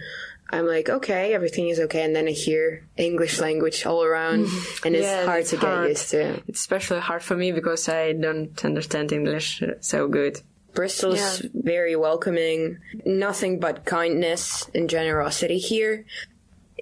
I'm 0.50 0.68
like, 0.68 0.90
okay, 0.90 1.34
everything 1.34 1.70
is 1.70 1.80
okay. 1.80 2.04
And 2.04 2.16
then 2.16 2.28
I 2.28 2.32
hear 2.32 2.88
English 2.98 3.40
language 3.40 3.86
all 3.86 4.04
around 4.04 4.46
and 4.86 4.96
it's 4.96 5.04
Yeah, 5.04 5.26
hard 5.26 5.42
it's 5.42 5.50
to 5.52 5.58
hard. 5.58 5.84
get 5.86 5.90
used 5.90 6.10
to. 6.12 6.44
it's 6.48 6.60
especially 6.60 7.00
hard 7.00 7.24
for 7.24 7.36
me 7.36 7.52
because 7.52 7.90
I 7.90 8.14
don't 8.14 8.64
understand 8.64 9.12
English 9.12 9.64
so 9.82 10.08
good. 10.08 10.42
Bristol's 10.76 11.40
very 11.54 11.96
welcoming. 11.96 12.78
Nothing 13.06 13.60
but 13.60 13.86
kindness 13.86 14.70
and 14.76 14.90
generosity 14.90 15.58
here. 15.58 16.06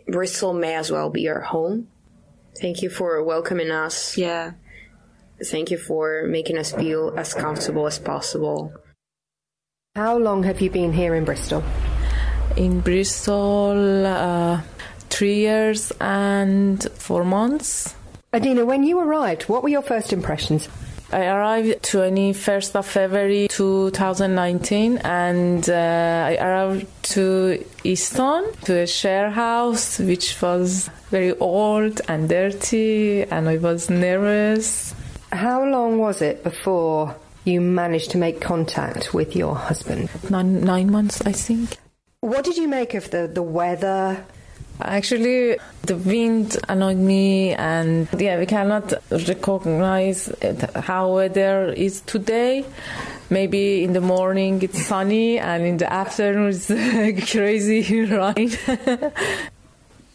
Bristol 0.08 0.54
may 0.54 0.76
as 0.76 0.92
well 0.92 1.10
be 1.10 1.30
our 1.30 1.42
home. 1.42 1.88
Thank 2.60 2.82
you 2.82 2.90
for 2.90 3.24
welcoming 3.24 3.72
us. 3.72 4.18
Yeah. 4.18 4.54
Thank 5.46 5.72
you 5.72 5.78
for 5.78 6.26
making 6.28 6.58
us 6.58 6.72
feel 6.74 7.14
as 7.18 7.34
comfortable 7.34 7.86
as 7.88 8.00
possible. 8.00 8.74
How 9.96 10.18
long 10.18 10.44
have 10.44 10.60
you 10.60 10.70
been 10.70 10.94
here 10.94 11.14
in 11.16 11.24
Bristol? 11.24 11.64
In 12.56 12.82
Bristol 12.82 14.06
uh, 14.06 14.62
three 15.10 15.36
years 15.36 15.92
and 16.02 16.84
four 16.94 17.24
months. 17.24 17.96
Adina, 18.34 18.66
when 18.66 18.84
you 18.84 19.00
arrived, 19.00 19.44
what 19.44 19.62
were 19.64 19.70
your 19.70 19.84
first 19.84 20.12
impressions? 20.12 20.68
I 21.14 21.28
arrived 21.28 21.84
21st 21.84 22.76
of 22.76 22.88
February 22.88 23.48
2019 23.48 24.98
and 24.98 25.70
uh, 25.70 26.26
I 26.28 26.38
arrived 26.38 26.88
to 27.14 27.64
Easton 27.84 28.52
to 28.64 28.80
a 28.80 28.88
share 28.88 29.30
house 29.30 30.00
which 30.00 30.42
was 30.42 30.90
very 31.12 31.38
old 31.38 32.02
and 32.08 32.28
dirty 32.28 33.22
and 33.22 33.48
I 33.48 33.58
was 33.58 33.92
nervous. 33.92 34.96
How 35.32 35.64
long 35.64 36.00
was 36.00 36.24
it 36.24 36.44
before 36.44 37.16
you 37.46 37.62
managed 37.62 38.10
to 38.12 38.18
make 38.18 38.42
contact 38.42 39.14
with 39.14 39.36
your 39.36 39.54
husband? 39.54 40.10
Nine, 40.32 40.62
nine 40.62 40.92
months 40.92 41.22
I 41.22 41.32
think. 41.32 41.78
What 42.24 42.46
did 42.46 42.56
you 42.56 42.70
make 42.70 42.94
of 42.94 43.12
the, 43.12 43.28
the 43.28 43.44
weather? 43.44 44.24
Actually, 44.80 45.58
the 45.82 45.98
wind 45.98 46.56
annoyed 46.70 46.96
me, 46.96 47.52
and 47.52 48.08
yeah, 48.18 48.40
we 48.40 48.46
cannot 48.46 48.94
recognize 49.12 50.32
how 50.74 51.16
weather 51.16 51.74
is 51.74 52.00
today. 52.00 52.64
Maybe 53.30 53.84
in 53.84 53.92
the 53.92 54.00
morning 54.00 54.62
it's 54.62 54.86
sunny, 54.86 55.38
and 55.38 55.66
in 55.66 55.76
the 55.76 55.92
afternoon 55.92 56.52
it's 56.52 56.68
crazy 57.32 58.06
rain. 58.06 58.52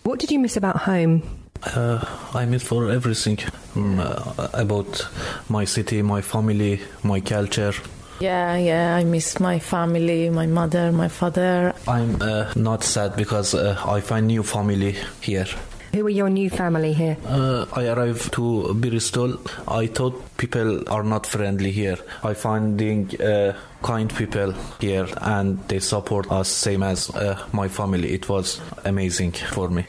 What 0.05 0.19
did 0.19 0.31
you 0.31 0.39
miss 0.39 0.57
about 0.57 0.79
home? 0.79 1.23
Uh, 1.63 2.03
I 2.33 2.47
miss 2.47 2.63
for 2.63 2.91
everything 2.91 3.39
uh, 3.77 4.49
about 4.55 5.07
my 5.51 5.67
city, 5.67 6.01
my 6.01 6.23
family, 6.23 6.81
my 7.03 7.21
culture. 7.21 7.75
Yeah, 8.21 8.57
yeah, 8.57 8.97
I 8.97 9.05
miss 9.05 9.41
my 9.41 9.59
family, 9.59 10.31
my 10.31 10.47
mother, 10.47 10.93
my 10.93 11.09
father. 11.09 11.75
I'm 11.87 12.21
uh, 12.21 12.53
not 12.57 12.83
sad 12.85 13.17
because 13.17 13.55
uh, 13.55 13.81
I 13.87 14.01
find 14.01 14.27
new 14.27 14.43
family 14.43 14.97
here. 15.21 15.47
Who 15.95 16.05
are 16.07 16.11
your 16.11 16.29
new 16.29 16.51
family 16.51 16.93
here? 16.93 17.17
Uh, 17.27 17.65
I 17.73 17.87
arrived 17.89 18.33
to 18.35 18.75
Bristol. 18.75 19.41
I 19.67 19.87
thought 19.87 20.37
people 20.37 20.87
are 20.91 21.03
not 21.03 21.27
friendly 21.27 21.71
here. 21.71 21.97
I 22.23 22.35
finding 22.35 23.19
uh, 23.21 23.57
kind 23.83 24.15
people 24.15 24.53
here, 24.81 25.09
and 25.23 25.59
they 25.69 25.79
support 25.79 26.31
us 26.31 26.49
same 26.49 26.83
as 26.83 27.09
uh, 27.11 27.43
my 27.53 27.69
family. 27.69 28.13
It 28.13 28.29
was 28.29 28.61
amazing 28.85 29.33
for 29.33 29.71
me. 29.71 29.87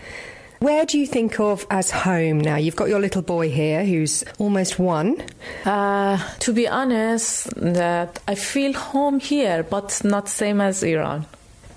Where 0.60 0.86
do 0.86 1.00
you 1.00 1.08
think 1.08 1.40
of 1.40 1.66
as 1.70 1.90
home 1.90 2.42
now? 2.42 2.58
You've 2.58 2.76
got 2.76 2.90
your 2.90 3.00
little 3.00 3.22
boy 3.22 3.50
here 3.50 3.86
who's 3.86 4.26
almost 4.40 4.78
one. 4.78 5.24
Uh, 5.64 6.18
to 6.40 6.52
be 6.52 6.68
honest, 6.68 7.50
that 7.56 8.20
I 8.28 8.36
feel 8.36 8.74
home 8.74 9.22
here, 9.22 9.64
but 9.64 10.02
not 10.04 10.28
same 10.28 10.60
as 10.60 10.84
Iran. 10.84 11.26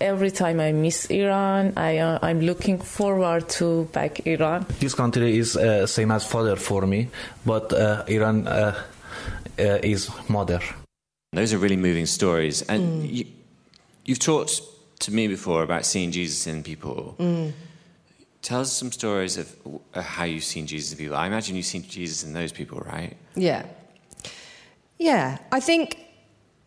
Every 0.01 0.33
time 0.33 0.59
I 0.59 0.73
miss 0.73 1.07
Iran, 1.07 1.75
I 1.77 1.99
uh, 1.99 2.19
I'm 2.23 2.41
looking 2.41 2.79
forward 2.79 3.49
to 3.51 3.85
back 3.93 4.27
Iran. 4.27 4.67
This 4.81 4.95
country 4.95 5.39
is 5.39 5.57
uh, 5.57 5.87
same 5.87 6.11
as 6.11 6.27
father 6.27 6.57
for 6.57 6.85
me, 6.85 7.09
but 7.47 7.73
uh, 7.73 8.03
Iran 8.09 8.49
uh, 8.49 8.75
uh, 9.61 9.79
is 9.81 10.11
mother. 10.29 10.61
Those 11.33 11.55
are 11.55 11.59
really 11.59 11.77
moving 11.77 12.07
stories. 12.07 12.63
And 12.63 13.09
you, 13.09 13.27
you've 14.05 14.19
talked 14.19 14.61
to 14.99 15.13
me 15.13 15.29
before 15.29 15.63
about 15.63 15.87
seeing 15.87 16.11
Jesus 16.11 16.49
in 16.49 16.65
people. 16.65 17.15
Tell 18.43 18.61
us 18.61 18.73
some 18.73 18.91
stories 18.91 19.39
of 19.39 19.57
how 19.95 20.25
you've 20.25 20.45
seen 20.45 20.67
Jesus 20.67 20.93
in 20.93 20.99
people. 20.99 21.17
I 21.17 21.27
imagine 21.27 21.55
you've 21.57 21.65
seen 21.65 21.85
Jesus 21.85 22.25
in 22.25 22.33
those 22.33 22.53
people, 22.53 22.81
right? 22.81 23.17
Yeah. 23.35 23.65
Yeah, 24.99 25.39
I 25.51 25.61
think 25.61 25.99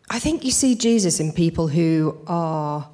I 0.08 0.18
think 0.18 0.44
you 0.44 0.50
see 0.50 0.74
Jesus 0.74 1.20
in 1.20 1.32
people 1.32 1.68
who 1.68 2.18
are 2.26 2.88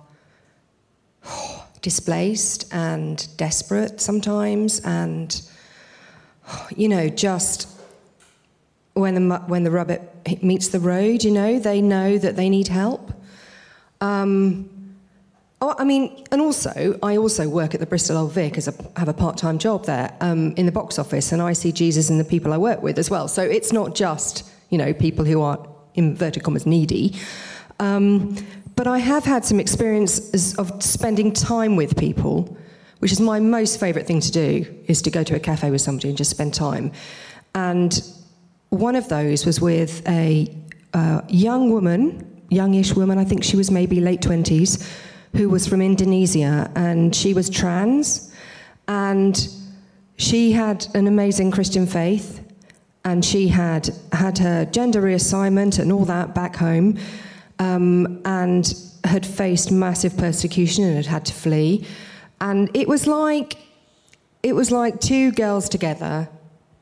displaced 1.80 2.72
and 2.72 3.26
desperate 3.36 4.00
sometimes 4.00 4.80
and 4.84 5.42
you 6.76 6.88
know 6.88 7.08
just 7.08 7.68
when 8.94 9.14
the 9.14 9.36
when 9.46 9.64
the 9.64 9.70
rubber 9.70 10.00
meets 10.42 10.68
the 10.68 10.80
road, 10.80 11.24
you 11.24 11.30
know, 11.30 11.58
they 11.58 11.80
know 11.80 12.18
that 12.18 12.36
they 12.36 12.48
need 12.48 12.68
help. 12.68 13.12
Um, 14.00 14.68
Oh, 15.64 15.76
I 15.78 15.84
mean, 15.84 16.24
and 16.32 16.40
also, 16.40 16.98
I 17.04 17.16
also 17.16 17.48
work 17.48 17.72
at 17.72 17.78
the 17.78 17.86
Bristol 17.86 18.18
Old 18.18 18.32
Vic 18.32 18.58
as 18.58 18.66
a 18.66 18.74
have 18.96 19.06
a 19.06 19.12
part 19.12 19.36
time 19.36 19.58
job 19.58 19.86
there 19.86 20.12
um, 20.20 20.54
in 20.56 20.66
the 20.66 20.72
box 20.72 20.98
office, 20.98 21.30
and 21.30 21.40
I 21.40 21.52
see 21.52 21.70
Jesus 21.70 22.10
in 22.10 22.18
the 22.18 22.24
people 22.24 22.52
I 22.52 22.58
work 22.58 22.82
with 22.82 22.98
as 22.98 23.10
well. 23.10 23.28
So 23.28 23.42
it's 23.42 23.72
not 23.72 23.94
just 23.94 24.42
you 24.70 24.78
know 24.78 24.92
people 24.92 25.24
who 25.24 25.40
are 25.40 25.64
in 25.94 26.06
inverted 26.06 26.42
commas 26.42 26.66
needy, 26.66 27.14
um, 27.78 28.36
but 28.74 28.88
I 28.88 28.98
have 28.98 29.24
had 29.24 29.44
some 29.44 29.60
experiences 29.60 30.56
of 30.56 30.82
spending 30.82 31.32
time 31.32 31.76
with 31.76 31.96
people, 31.96 32.58
which 32.98 33.12
is 33.12 33.20
my 33.20 33.38
most 33.38 33.78
favourite 33.78 34.08
thing 34.08 34.18
to 34.20 34.32
do, 34.32 34.66
is 34.88 35.00
to 35.02 35.10
go 35.10 35.22
to 35.22 35.36
a 35.36 35.40
cafe 35.40 35.70
with 35.70 35.80
somebody 35.80 36.08
and 36.08 36.18
just 36.18 36.32
spend 36.32 36.54
time, 36.54 36.90
and 37.54 38.02
one 38.70 38.96
of 38.96 39.08
those 39.08 39.46
was 39.46 39.60
with 39.60 40.02
a 40.08 40.52
uh, 40.92 41.20
young 41.28 41.70
woman, 41.70 42.42
youngish 42.48 42.96
woman, 42.96 43.16
I 43.16 43.24
think 43.24 43.44
she 43.44 43.56
was 43.56 43.70
maybe 43.70 44.00
late 44.00 44.22
20s, 44.22 44.84
who 45.34 45.48
was 45.48 45.66
from 45.66 45.80
Indonesia 45.80 46.70
and 46.74 47.14
she 47.14 47.34
was 47.34 47.48
trans. 47.48 48.32
And 48.88 49.48
she 50.16 50.52
had 50.52 50.86
an 50.94 51.06
amazing 51.06 51.50
Christian 51.50 51.86
faith, 51.86 52.40
and 53.04 53.24
she 53.24 53.48
had 53.48 53.90
had 54.12 54.38
her 54.38 54.64
gender 54.66 55.02
reassignment 55.02 55.78
and 55.78 55.90
all 55.90 56.04
that 56.04 56.34
back 56.34 56.56
home, 56.56 56.98
um, 57.58 58.20
and 58.24 58.72
had 59.04 59.26
faced 59.26 59.72
massive 59.72 60.16
persecution 60.16 60.84
and 60.84 60.96
had 60.96 61.06
had 61.06 61.24
to 61.26 61.32
flee. 61.32 61.86
And 62.40 62.70
it 62.74 62.86
was 62.86 63.06
like 63.06 63.56
it 64.42 64.54
was 64.54 64.70
like 64.70 65.00
two 65.00 65.32
girls 65.32 65.68
together 65.68 66.28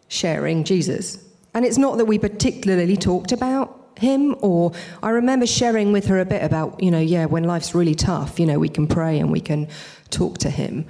sharing 0.08 0.64
Jesus. 0.64 1.18
And 1.54 1.64
it's 1.64 1.78
not 1.78 1.98
that 1.98 2.04
we 2.04 2.18
particularly 2.18 2.96
talked 2.96 3.32
about 3.32 3.79
him 4.00 4.34
or 4.40 4.72
I 5.02 5.10
remember 5.10 5.46
sharing 5.46 5.92
with 5.92 6.06
her 6.06 6.18
a 6.20 6.24
bit 6.24 6.42
about, 6.42 6.82
you 6.82 6.90
know, 6.90 6.98
yeah, 6.98 7.26
when 7.26 7.44
life's 7.44 7.74
really 7.74 7.94
tough, 7.94 8.40
you 8.40 8.46
know, 8.46 8.58
we 8.58 8.68
can 8.68 8.86
pray 8.86 9.18
and 9.18 9.30
we 9.30 9.40
can 9.40 9.68
talk 10.10 10.38
to 10.38 10.50
him. 10.50 10.86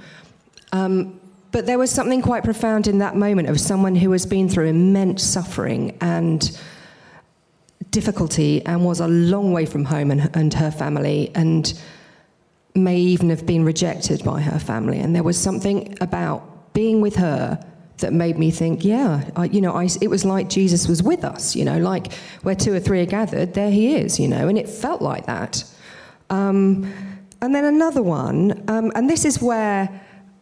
Um, 0.71 1.19
but 1.51 1.65
there 1.65 1.77
was 1.77 1.91
something 1.91 2.21
quite 2.21 2.43
profound 2.43 2.87
in 2.87 2.99
that 2.99 3.15
moment 3.15 3.49
of 3.49 3.59
someone 3.59 3.95
who 3.95 4.11
has 4.13 4.25
been 4.25 4.47
through 4.47 4.67
immense 4.67 5.23
suffering 5.23 5.97
and 5.99 6.57
difficulty 7.89 8.65
and 8.65 8.85
was 8.85 9.01
a 9.01 9.07
long 9.07 9.51
way 9.51 9.65
from 9.65 9.83
home 9.83 10.11
and, 10.11 10.33
and 10.33 10.53
her 10.53 10.71
family 10.71 11.31
and 11.35 11.79
may 12.73 12.97
even 12.97 13.29
have 13.29 13.45
been 13.45 13.65
rejected 13.65 14.23
by 14.23 14.39
her 14.39 14.59
family. 14.59 14.99
And 14.99 15.13
there 15.13 15.23
was 15.23 15.37
something 15.37 15.97
about 15.99 16.73
being 16.73 17.01
with 17.01 17.17
her 17.17 17.59
that 18.01 18.13
made 18.13 18.37
me 18.37 18.51
think, 18.51 18.83
yeah, 18.83 19.29
I, 19.35 19.45
you 19.45 19.61
know, 19.61 19.73
I, 19.73 19.87
it 20.01 20.09
was 20.09 20.25
like 20.25 20.49
Jesus 20.49 20.87
was 20.87 21.01
with 21.01 21.23
us, 21.23 21.55
you 21.55 21.65
know, 21.65 21.77
like 21.79 22.13
where 22.43 22.55
two 22.55 22.73
or 22.73 22.79
three 22.79 23.01
are 23.01 23.05
gathered, 23.05 23.53
there 23.53 23.71
he 23.71 23.95
is, 23.95 24.19
you 24.19 24.27
know, 24.27 24.47
and 24.47 24.57
it 24.57 24.69
felt 24.69 25.01
like 25.01 25.25
that. 25.25 25.63
Um, 26.29 26.91
and 27.41 27.55
then 27.55 27.65
another 27.65 28.03
one, 28.03 28.63
um, 28.67 28.91
and 28.95 29.09
this 29.09 29.25
is 29.25 29.41
where 29.41 29.89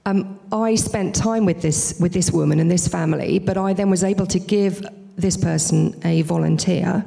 um, 0.05 0.39
I 0.51 0.75
spent 0.75 1.15
time 1.15 1.45
with 1.45 1.61
this 1.61 1.97
with 1.99 2.13
this 2.13 2.31
woman 2.31 2.59
and 2.59 2.69
this 2.69 2.87
family, 2.87 3.39
but 3.39 3.57
I 3.57 3.73
then 3.73 3.89
was 3.89 4.03
able 4.03 4.25
to 4.27 4.39
give 4.39 4.83
this 5.15 5.37
person 5.37 5.99
a 6.03 6.23
volunteer, 6.23 7.05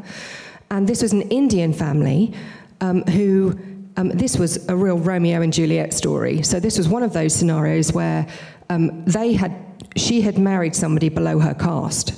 and 0.70 0.88
this 0.88 1.02
was 1.02 1.12
an 1.12 1.22
Indian 1.22 1.72
family 1.72 2.32
um, 2.80 3.02
who. 3.02 3.58
Um, 3.94 4.08
this 4.08 4.38
was 4.38 4.66
a 4.70 4.74
real 4.74 4.96
Romeo 4.96 5.42
and 5.42 5.52
Juliet 5.52 5.92
story. 5.92 6.42
So 6.42 6.58
this 6.58 6.78
was 6.78 6.88
one 6.88 7.02
of 7.02 7.12
those 7.12 7.34
scenarios 7.34 7.92
where 7.92 8.26
um, 8.70 9.04
they 9.04 9.34
had 9.34 9.71
she 9.96 10.22
had 10.22 10.38
married 10.38 10.74
somebody 10.74 11.08
below 11.08 11.38
her 11.38 11.54
caste 11.54 12.14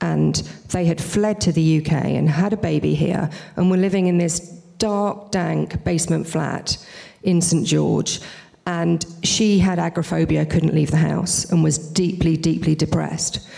and 0.00 0.36
they 0.70 0.84
had 0.84 1.00
fled 1.00 1.40
to 1.40 1.52
the 1.52 1.78
UK 1.78 1.92
and 1.92 2.28
had 2.28 2.52
a 2.52 2.56
baby 2.56 2.94
here 2.94 3.28
and 3.56 3.70
were 3.70 3.76
living 3.76 4.06
in 4.06 4.18
this 4.18 4.40
dark, 4.78 5.30
dank 5.30 5.82
basement 5.84 6.26
flat 6.26 6.76
in 7.22 7.40
St 7.40 7.66
George. 7.66 8.20
And 8.66 9.04
she 9.22 9.58
had 9.58 9.78
agoraphobia, 9.78 10.44
couldn't 10.46 10.74
leave 10.74 10.90
the 10.90 10.98
house, 10.98 11.50
and 11.50 11.64
was 11.64 11.78
deeply, 11.78 12.36
deeply 12.36 12.74
depressed. 12.74 13.48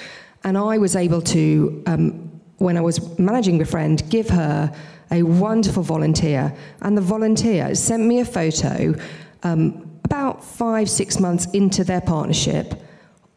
And 0.45 0.57
I 0.57 0.79
was 0.79 0.97
able 0.97 1.21
to, 1.23 1.83
um, 1.87 2.41
when 2.59 2.77
I 2.77 2.81
was 2.81 3.19
managing 3.19 3.59
Befriend, 3.59 4.09
give 4.09 4.29
her 4.31 4.73
a 5.11 5.25
wonderful 5.25 5.83
volunteer. 5.83 6.55
And 6.81 6.97
the 6.97 7.03
volunteer 7.03 7.75
sent 7.75 8.05
me 8.05 8.21
a 8.21 8.25
photo 8.25 8.95
um, 9.43 9.91
about 10.05 10.45
five, 10.45 10.89
six 10.89 11.19
months 11.19 11.47
into 11.53 11.83
their 11.83 12.01
partnership 12.01 12.81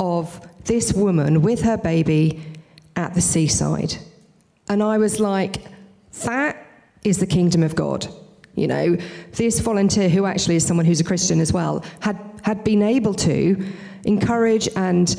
of 0.03 0.45
this 0.65 0.93
woman 0.93 1.41
with 1.41 1.61
her 1.61 1.77
baby 1.77 2.41
at 2.95 3.13
the 3.13 3.21
seaside. 3.21 3.95
And 4.67 4.83
I 4.83 4.97
was 4.97 5.19
like, 5.19 5.65
that 6.25 6.57
is 7.03 7.17
the 7.17 7.25
kingdom 7.25 7.63
of 7.63 7.73
God. 7.75 8.07
You 8.55 8.67
know, 8.67 8.97
this 9.31 9.59
volunteer, 9.61 10.09
who 10.09 10.25
actually 10.25 10.57
is 10.57 10.65
someone 10.65 10.85
who's 10.85 10.99
a 10.99 11.03
Christian 11.03 11.39
as 11.39 11.51
well, 11.53 11.83
had, 12.01 12.19
had 12.43 12.63
been 12.63 12.83
able 12.83 13.13
to 13.15 13.65
encourage 14.03 14.67
and 14.75 15.15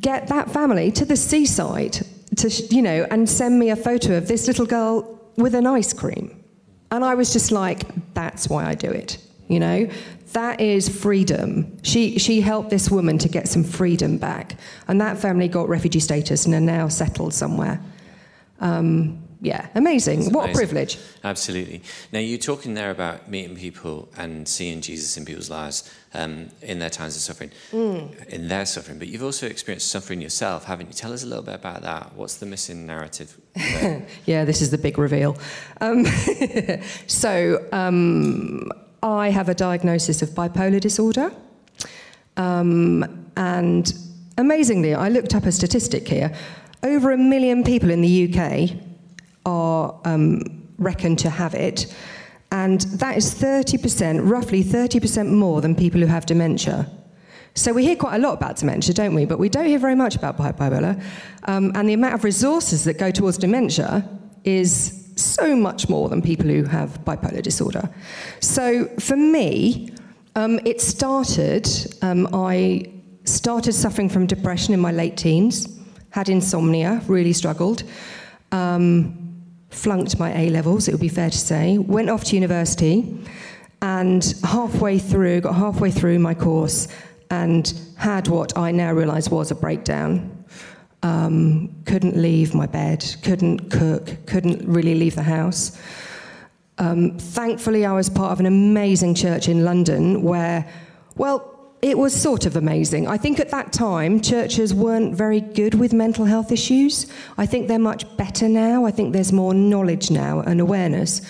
get 0.00 0.28
that 0.28 0.50
family 0.50 0.90
to 0.92 1.04
the 1.04 1.16
seaside 1.16 1.98
to, 2.36 2.48
you 2.70 2.82
know, 2.82 3.06
and 3.10 3.28
send 3.28 3.58
me 3.58 3.70
a 3.70 3.76
photo 3.76 4.16
of 4.16 4.28
this 4.28 4.46
little 4.46 4.66
girl 4.66 5.20
with 5.36 5.54
an 5.54 5.66
ice 5.66 5.92
cream. 5.92 6.42
And 6.90 7.04
I 7.04 7.14
was 7.14 7.32
just 7.32 7.50
like, 7.50 7.82
that's 8.14 8.48
why 8.48 8.64
I 8.64 8.74
do 8.74 8.90
it. 8.90 9.18
You 9.48 9.60
know, 9.60 9.88
that 10.34 10.60
is 10.60 10.88
freedom. 10.88 11.76
She, 11.82 12.18
she 12.18 12.40
helped 12.40 12.70
this 12.70 12.90
woman 12.90 13.18
to 13.18 13.28
get 13.28 13.48
some 13.48 13.64
freedom 13.64 14.18
back. 14.18 14.56
And 14.86 15.00
that 15.00 15.18
family 15.18 15.48
got 15.48 15.68
refugee 15.68 16.00
status 16.00 16.44
and 16.44 16.54
are 16.54 16.60
now 16.60 16.88
settled 16.88 17.34
somewhere. 17.34 17.80
Um, 18.60 19.22
yeah, 19.40 19.68
amazing. 19.74 20.32
what 20.32 20.50
a 20.50 20.52
privilege. 20.54 20.98
Absolutely. 21.22 21.82
Now, 22.12 22.18
you're 22.18 22.38
talking 22.38 22.74
there 22.74 22.90
about 22.90 23.28
meeting 23.28 23.56
people 23.56 24.08
and 24.16 24.48
seeing 24.48 24.80
Jesus 24.80 25.16
in 25.18 25.24
people's 25.24 25.50
lives 25.50 25.92
um, 26.14 26.48
in 26.62 26.78
their 26.78 26.88
times 26.88 27.14
of 27.14 27.22
suffering, 27.22 27.50
mm. 27.70 28.26
in 28.28 28.48
their 28.48 28.64
suffering, 28.64 28.98
but 28.98 29.08
you've 29.08 29.22
also 29.22 29.46
experienced 29.46 29.88
suffering 29.88 30.22
yourself, 30.22 30.64
haven't 30.64 30.86
you? 30.86 30.94
Tell 30.94 31.12
us 31.12 31.24
a 31.24 31.26
little 31.26 31.44
bit 31.44 31.56
about 31.56 31.82
that. 31.82 32.14
What's 32.14 32.36
the 32.36 32.46
missing 32.46 32.86
narrative? 32.86 33.38
yeah, 34.24 34.44
this 34.44 34.62
is 34.62 34.70
the 34.70 34.78
big 34.78 34.96
reveal. 34.96 35.36
Um, 35.80 36.06
so, 37.06 37.68
um, 37.70 38.70
I 39.04 39.28
have 39.28 39.50
a 39.50 39.54
diagnosis 39.54 40.22
of 40.22 40.30
bipolar 40.30 40.80
disorder. 40.80 41.30
Um, 42.38 43.28
and 43.36 43.92
amazingly, 44.38 44.94
I 44.94 45.10
looked 45.10 45.34
up 45.34 45.44
a 45.44 45.52
statistic 45.52 46.08
here. 46.08 46.34
Over 46.82 47.12
a 47.12 47.18
million 47.18 47.64
people 47.64 47.90
in 47.90 48.00
the 48.00 48.32
UK 48.32 48.70
are 49.44 50.00
um, 50.06 50.66
reckoned 50.78 51.18
to 51.20 51.30
have 51.30 51.54
it. 51.54 51.94
And 52.50 52.80
that 52.80 53.18
is 53.18 53.34
30%, 53.34 54.26
roughly 54.28 54.64
30% 54.64 55.28
more 55.28 55.60
than 55.60 55.74
people 55.74 56.00
who 56.00 56.06
have 56.06 56.24
dementia. 56.24 56.90
So 57.54 57.74
we 57.74 57.84
hear 57.84 57.96
quite 57.96 58.16
a 58.16 58.18
lot 58.18 58.32
about 58.32 58.56
dementia, 58.56 58.94
don't 58.94 59.14
we? 59.14 59.26
But 59.26 59.38
we 59.38 59.50
don't 59.50 59.66
hear 59.66 59.78
very 59.78 59.94
much 59.94 60.16
about 60.16 60.38
bipolar. 60.38 61.02
Um, 61.44 61.72
and 61.74 61.86
the 61.88 61.92
amount 61.92 62.14
of 62.14 62.24
resources 62.24 62.84
that 62.84 62.94
go 62.94 63.10
towards 63.10 63.36
dementia 63.36 64.08
is 64.44 65.03
so 65.16 65.54
much 65.54 65.88
more 65.88 66.08
than 66.08 66.22
people 66.22 66.46
who 66.46 66.64
have 66.64 67.04
bipolar 67.04 67.42
disorder. 67.42 67.88
So 68.40 68.86
for 68.98 69.16
me, 69.16 69.90
um, 70.34 70.60
it 70.64 70.80
started, 70.80 71.68
um, 72.02 72.28
I 72.32 72.90
started 73.24 73.72
suffering 73.72 74.08
from 74.08 74.26
depression 74.26 74.74
in 74.74 74.80
my 74.80 74.92
late 74.92 75.16
teens, 75.16 75.68
had 76.10 76.28
insomnia, 76.28 77.00
really 77.06 77.32
struggled, 77.32 77.84
um, 78.52 79.42
flunked 79.70 80.18
my 80.18 80.32
A 80.36 80.50
levels, 80.50 80.88
it 80.88 80.92
would 80.92 81.00
be 81.00 81.08
fair 81.08 81.30
to 81.30 81.38
say, 81.38 81.78
went 81.78 82.10
off 82.10 82.24
to 82.24 82.34
university, 82.34 83.18
and 83.82 84.34
halfway 84.44 84.98
through, 84.98 85.40
got 85.42 85.54
halfway 85.54 85.90
through 85.90 86.18
my 86.18 86.34
course, 86.34 86.88
and 87.30 87.74
had 87.96 88.28
what 88.28 88.56
I 88.56 88.70
now 88.70 88.92
realise 88.92 89.28
was 89.28 89.50
a 89.50 89.54
breakdown 89.54 90.33
um, 91.04 91.70
couldn't 91.84 92.16
leave 92.16 92.54
my 92.54 92.66
bed, 92.66 93.04
couldn't 93.22 93.70
cook, 93.70 94.16
couldn't 94.26 94.66
really 94.66 94.94
leave 94.94 95.14
the 95.14 95.22
house. 95.22 95.78
Um, 96.78 97.18
thankfully, 97.18 97.84
I 97.84 97.92
was 97.92 98.08
part 98.08 98.32
of 98.32 98.40
an 98.40 98.46
amazing 98.46 99.14
church 99.14 99.46
in 99.46 99.64
London 99.64 100.22
where, 100.22 100.66
well, 101.16 101.50
it 101.82 101.98
was 101.98 102.18
sort 102.18 102.46
of 102.46 102.56
amazing. 102.56 103.06
I 103.06 103.18
think 103.18 103.38
at 103.38 103.50
that 103.50 103.70
time, 103.70 104.18
churches 104.18 104.72
weren't 104.72 105.14
very 105.14 105.42
good 105.42 105.74
with 105.74 105.92
mental 105.92 106.24
health 106.24 106.50
issues. 106.50 107.06
I 107.36 107.44
think 107.44 107.68
they're 107.68 107.78
much 107.78 108.16
better 108.16 108.48
now. 108.48 108.86
I 108.86 108.90
think 108.90 109.12
there's 109.12 109.32
more 109.32 109.52
knowledge 109.52 110.10
now 110.10 110.40
and 110.40 110.58
awareness. 110.58 111.20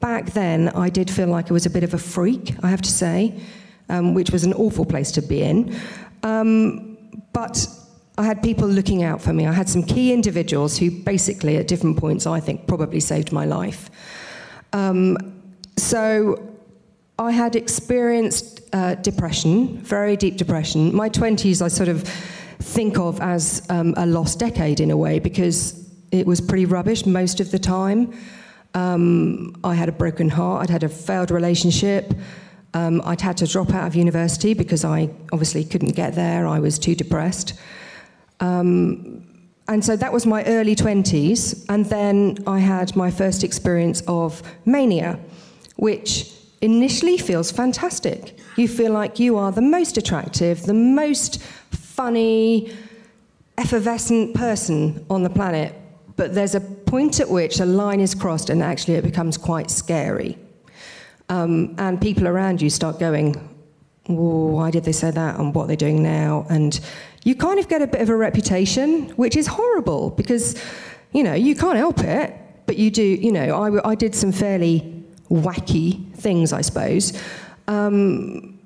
Back 0.00 0.32
then, 0.32 0.68
I 0.68 0.90
did 0.90 1.10
feel 1.10 1.28
like 1.28 1.50
I 1.50 1.54
was 1.54 1.64
a 1.64 1.70
bit 1.70 1.84
of 1.84 1.94
a 1.94 1.98
freak, 1.98 2.54
I 2.62 2.68
have 2.68 2.82
to 2.82 2.90
say, 2.90 3.40
um, 3.88 4.12
which 4.12 4.30
was 4.30 4.44
an 4.44 4.52
awful 4.52 4.84
place 4.84 5.10
to 5.12 5.22
be 5.22 5.40
in. 5.40 5.74
Um, 6.22 6.98
but 7.32 7.66
I 8.18 8.24
had 8.24 8.42
people 8.42 8.68
looking 8.68 9.02
out 9.02 9.22
for 9.22 9.32
me. 9.32 9.46
I 9.46 9.52
had 9.52 9.68
some 9.68 9.82
key 9.82 10.12
individuals 10.12 10.76
who 10.76 10.90
basically, 10.90 11.56
at 11.56 11.66
different 11.66 11.96
points, 11.98 12.26
I 12.26 12.40
think 12.40 12.66
probably 12.66 13.00
saved 13.00 13.32
my 13.32 13.46
life. 13.46 13.90
Um, 14.72 15.16
so 15.76 16.52
I 17.18 17.30
had 17.30 17.56
experienced 17.56 18.60
uh, 18.72 18.96
depression, 18.96 19.78
very 19.78 20.16
deep 20.16 20.36
depression. 20.36 20.94
My 20.94 21.08
20s, 21.08 21.62
I 21.62 21.68
sort 21.68 21.88
of 21.88 22.02
think 22.02 22.98
of 22.98 23.20
as 23.20 23.66
um, 23.70 23.94
a 23.96 24.06
lost 24.06 24.38
decade 24.38 24.80
in 24.80 24.90
a 24.90 24.96
way 24.96 25.18
because 25.18 25.88
it 26.10 26.26
was 26.26 26.40
pretty 26.40 26.66
rubbish 26.66 27.06
most 27.06 27.40
of 27.40 27.50
the 27.50 27.58
time. 27.58 28.12
Um, 28.74 29.56
I 29.64 29.74
had 29.74 29.88
a 29.88 29.92
broken 29.92 30.28
heart, 30.28 30.62
I'd 30.62 30.70
had 30.70 30.82
a 30.82 30.88
failed 30.88 31.30
relationship. 31.30 32.14
Um, 32.74 33.02
I'd 33.04 33.20
had 33.20 33.36
to 33.38 33.46
drop 33.46 33.70
out 33.74 33.86
of 33.86 33.94
university 33.94 34.54
because 34.54 34.82
I 34.82 35.10
obviously 35.30 35.62
couldn't 35.64 35.94
get 35.94 36.14
there, 36.14 36.46
I 36.46 36.58
was 36.58 36.78
too 36.78 36.94
depressed. 36.94 37.54
Um, 38.42 39.24
and 39.68 39.82
so 39.82 39.96
that 39.96 40.12
was 40.12 40.26
my 40.26 40.44
early 40.44 40.76
20s. 40.76 41.64
And 41.68 41.86
then 41.86 42.38
I 42.46 42.58
had 42.58 42.94
my 42.94 43.10
first 43.10 43.44
experience 43.44 44.02
of 44.06 44.42
mania, 44.66 45.18
which 45.76 46.30
initially 46.60 47.16
feels 47.16 47.50
fantastic. 47.50 48.38
You 48.56 48.68
feel 48.68 48.92
like 48.92 49.18
you 49.18 49.38
are 49.38 49.52
the 49.52 49.62
most 49.62 49.96
attractive, 49.96 50.62
the 50.64 50.74
most 50.74 51.40
funny, 51.70 52.72
effervescent 53.56 54.34
person 54.34 55.06
on 55.08 55.22
the 55.22 55.30
planet. 55.30 55.74
But 56.16 56.34
there's 56.34 56.54
a 56.54 56.60
point 56.60 57.20
at 57.20 57.30
which 57.30 57.60
a 57.60 57.64
line 57.64 58.00
is 58.00 58.14
crossed 58.14 58.50
and 58.50 58.62
actually 58.62 58.94
it 58.94 59.04
becomes 59.04 59.38
quite 59.38 59.70
scary. 59.70 60.36
Um, 61.28 61.74
and 61.78 62.00
people 62.00 62.28
around 62.28 62.60
you 62.60 62.68
start 62.68 62.98
going, 62.98 63.36
why 64.06 64.70
did 64.70 64.84
they 64.84 64.92
say 64.92 65.10
that 65.10 65.38
and 65.38 65.54
what 65.54 65.68
they're 65.68 65.76
doing 65.76 66.02
now? 66.02 66.46
And 66.50 66.78
you 67.24 67.34
kind 67.34 67.58
of 67.58 67.68
get 67.68 67.82
a 67.82 67.86
bit 67.86 68.00
of 68.00 68.08
a 68.08 68.16
reputation, 68.16 69.10
which 69.10 69.36
is 69.36 69.46
horrible 69.46 70.10
because, 70.10 70.60
you 71.12 71.22
know, 71.22 71.34
you 71.34 71.54
can't 71.54 71.76
help 71.76 72.00
it, 72.00 72.34
but 72.66 72.76
you 72.76 72.90
do, 72.90 73.02
you 73.02 73.30
know, 73.30 73.62
I, 73.62 73.90
I 73.90 73.94
did 73.94 74.14
some 74.14 74.32
fairly 74.32 75.04
wacky 75.30 76.12
things, 76.14 76.52
I 76.52 76.62
suppose. 76.62 77.20
Um, 77.68 78.58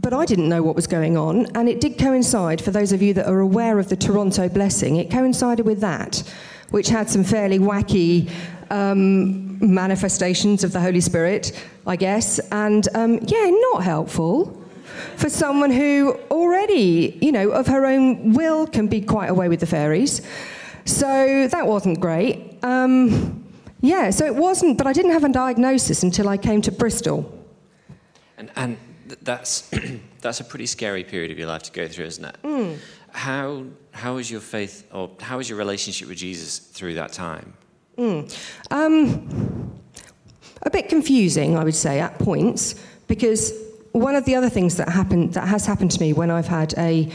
but 0.00 0.12
I 0.12 0.26
didn't 0.26 0.48
know 0.48 0.62
what 0.62 0.76
was 0.76 0.86
going 0.86 1.16
on, 1.16 1.46
and 1.56 1.68
it 1.68 1.80
did 1.80 1.98
coincide, 1.98 2.60
for 2.60 2.70
those 2.70 2.92
of 2.92 3.00
you 3.00 3.14
that 3.14 3.26
are 3.26 3.40
aware 3.40 3.78
of 3.78 3.88
the 3.88 3.96
Toronto 3.96 4.48
blessing, 4.48 4.96
it 4.96 5.10
coincided 5.10 5.64
with 5.64 5.80
that, 5.80 6.22
which 6.70 6.88
had 6.88 7.08
some 7.08 7.24
fairly 7.24 7.58
wacky 7.58 8.30
um, 8.70 9.58
manifestations 9.60 10.64
of 10.64 10.72
the 10.72 10.80
Holy 10.80 11.00
Spirit, 11.00 11.58
I 11.86 11.96
guess, 11.96 12.38
and 12.50 12.86
um, 12.94 13.20
yeah, 13.26 13.50
not 13.72 13.84
helpful 13.84 14.55
for 15.16 15.28
someone 15.28 15.70
who 15.70 16.18
already, 16.30 17.18
you 17.20 17.32
know, 17.32 17.50
of 17.50 17.66
her 17.66 17.86
own 17.86 18.32
will 18.32 18.66
can 18.66 18.86
be 18.86 19.00
quite 19.00 19.30
away 19.30 19.48
with 19.48 19.60
the 19.60 19.66
fairies. 19.66 20.22
So 20.84 21.48
that 21.48 21.66
wasn't 21.66 22.00
great. 22.00 22.58
Um, 22.62 23.44
yeah, 23.80 24.10
so 24.10 24.24
it 24.24 24.34
wasn't, 24.34 24.78
but 24.78 24.86
I 24.86 24.92
didn't 24.92 25.12
have 25.12 25.24
a 25.24 25.28
diagnosis 25.28 26.02
until 26.02 26.28
I 26.28 26.36
came 26.36 26.62
to 26.62 26.72
Bristol. 26.72 27.32
And, 28.38 28.50
and 28.56 28.76
th- 29.08 29.20
that's, 29.22 29.70
that's 30.20 30.40
a 30.40 30.44
pretty 30.44 30.66
scary 30.66 31.04
period 31.04 31.30
of 31.30 31.38
your 31.38 31.48
life 31.48 31.62
to 31.64 31.72
go 31.72 31.88
through, 31.88 32.06
isn't 32.06 32.24
it? 32.24 32.36
How, 33.12 33.64
how 33.92 34.18
is 34.18 34.30
your 34.30 34.40
faith, 34.40 34.86
or 34.92 35.10
how 35.20 35.38
is 35.38 35.48
your 35.48 35.58
relationship 35.58 36.08
with 36.08 36.18
Jesus 36.18 36.58
through 36.58 36.94
that 36.94 37.12
time? 37.12 37.54
Um, 38.70 39.72
a 40.62 40.70
bit 40.70 40.88
confusing, 40.88 41.56
I 41.56 41.64
would 41.64 41.74
say, 41.74 42.00
at 42.00 42.18
points, 42.18 42.74
because 43.08 43.52
one 43.96 44.14
of 44.14 44.24
the 44.26 44.34
other 44.34 44.50
things 44.50 44.76
that 44.76 44.88
happened 44.88 45.34
that 45.34 45.48
has 45.48 45.64
happened 45.64 45.90
to 45.92 46.00
me 46.00 46.12
when 46.12 46.30
I've 46.30 46.46
had 46.46 46.74
a 46.76 47.10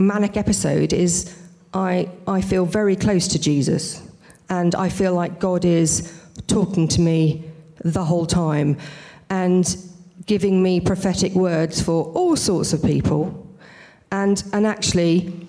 manic 0.00 0.36
episode 0.36 0.92
is 0.92 1.36
I 1.74 2.08
I 2.26 2.40
feel 2.40 2.64
very 2.64 2.96
close 2.96 3.28
to 3.28 3.38
Jesus, 3.38 4.02
and 4.48 4.74
I 4.74 4.88
feel 4.88 5.14
like 5.14 5.38
God 5.38 5.64
is 5.64 6.12
talking 6.46 6.88
to 6.88 7.00
me 7.00 7.44
the 7.84 8.04
whole 8.04 8.26
time, 8.26 8.78
and 9.28 9.76
giving 10.24 10.62
me 10.62 10.80
prophetic 10.80 11.32
words 11.34 11.82
for 11.82 12.04
all 12.14 12.34
sorts 12.34 12.72
of 12.72 12.82
people, 12.82 13.46
and 14.10 14.42
and 14.54 14.66
actually, 14.66 15.48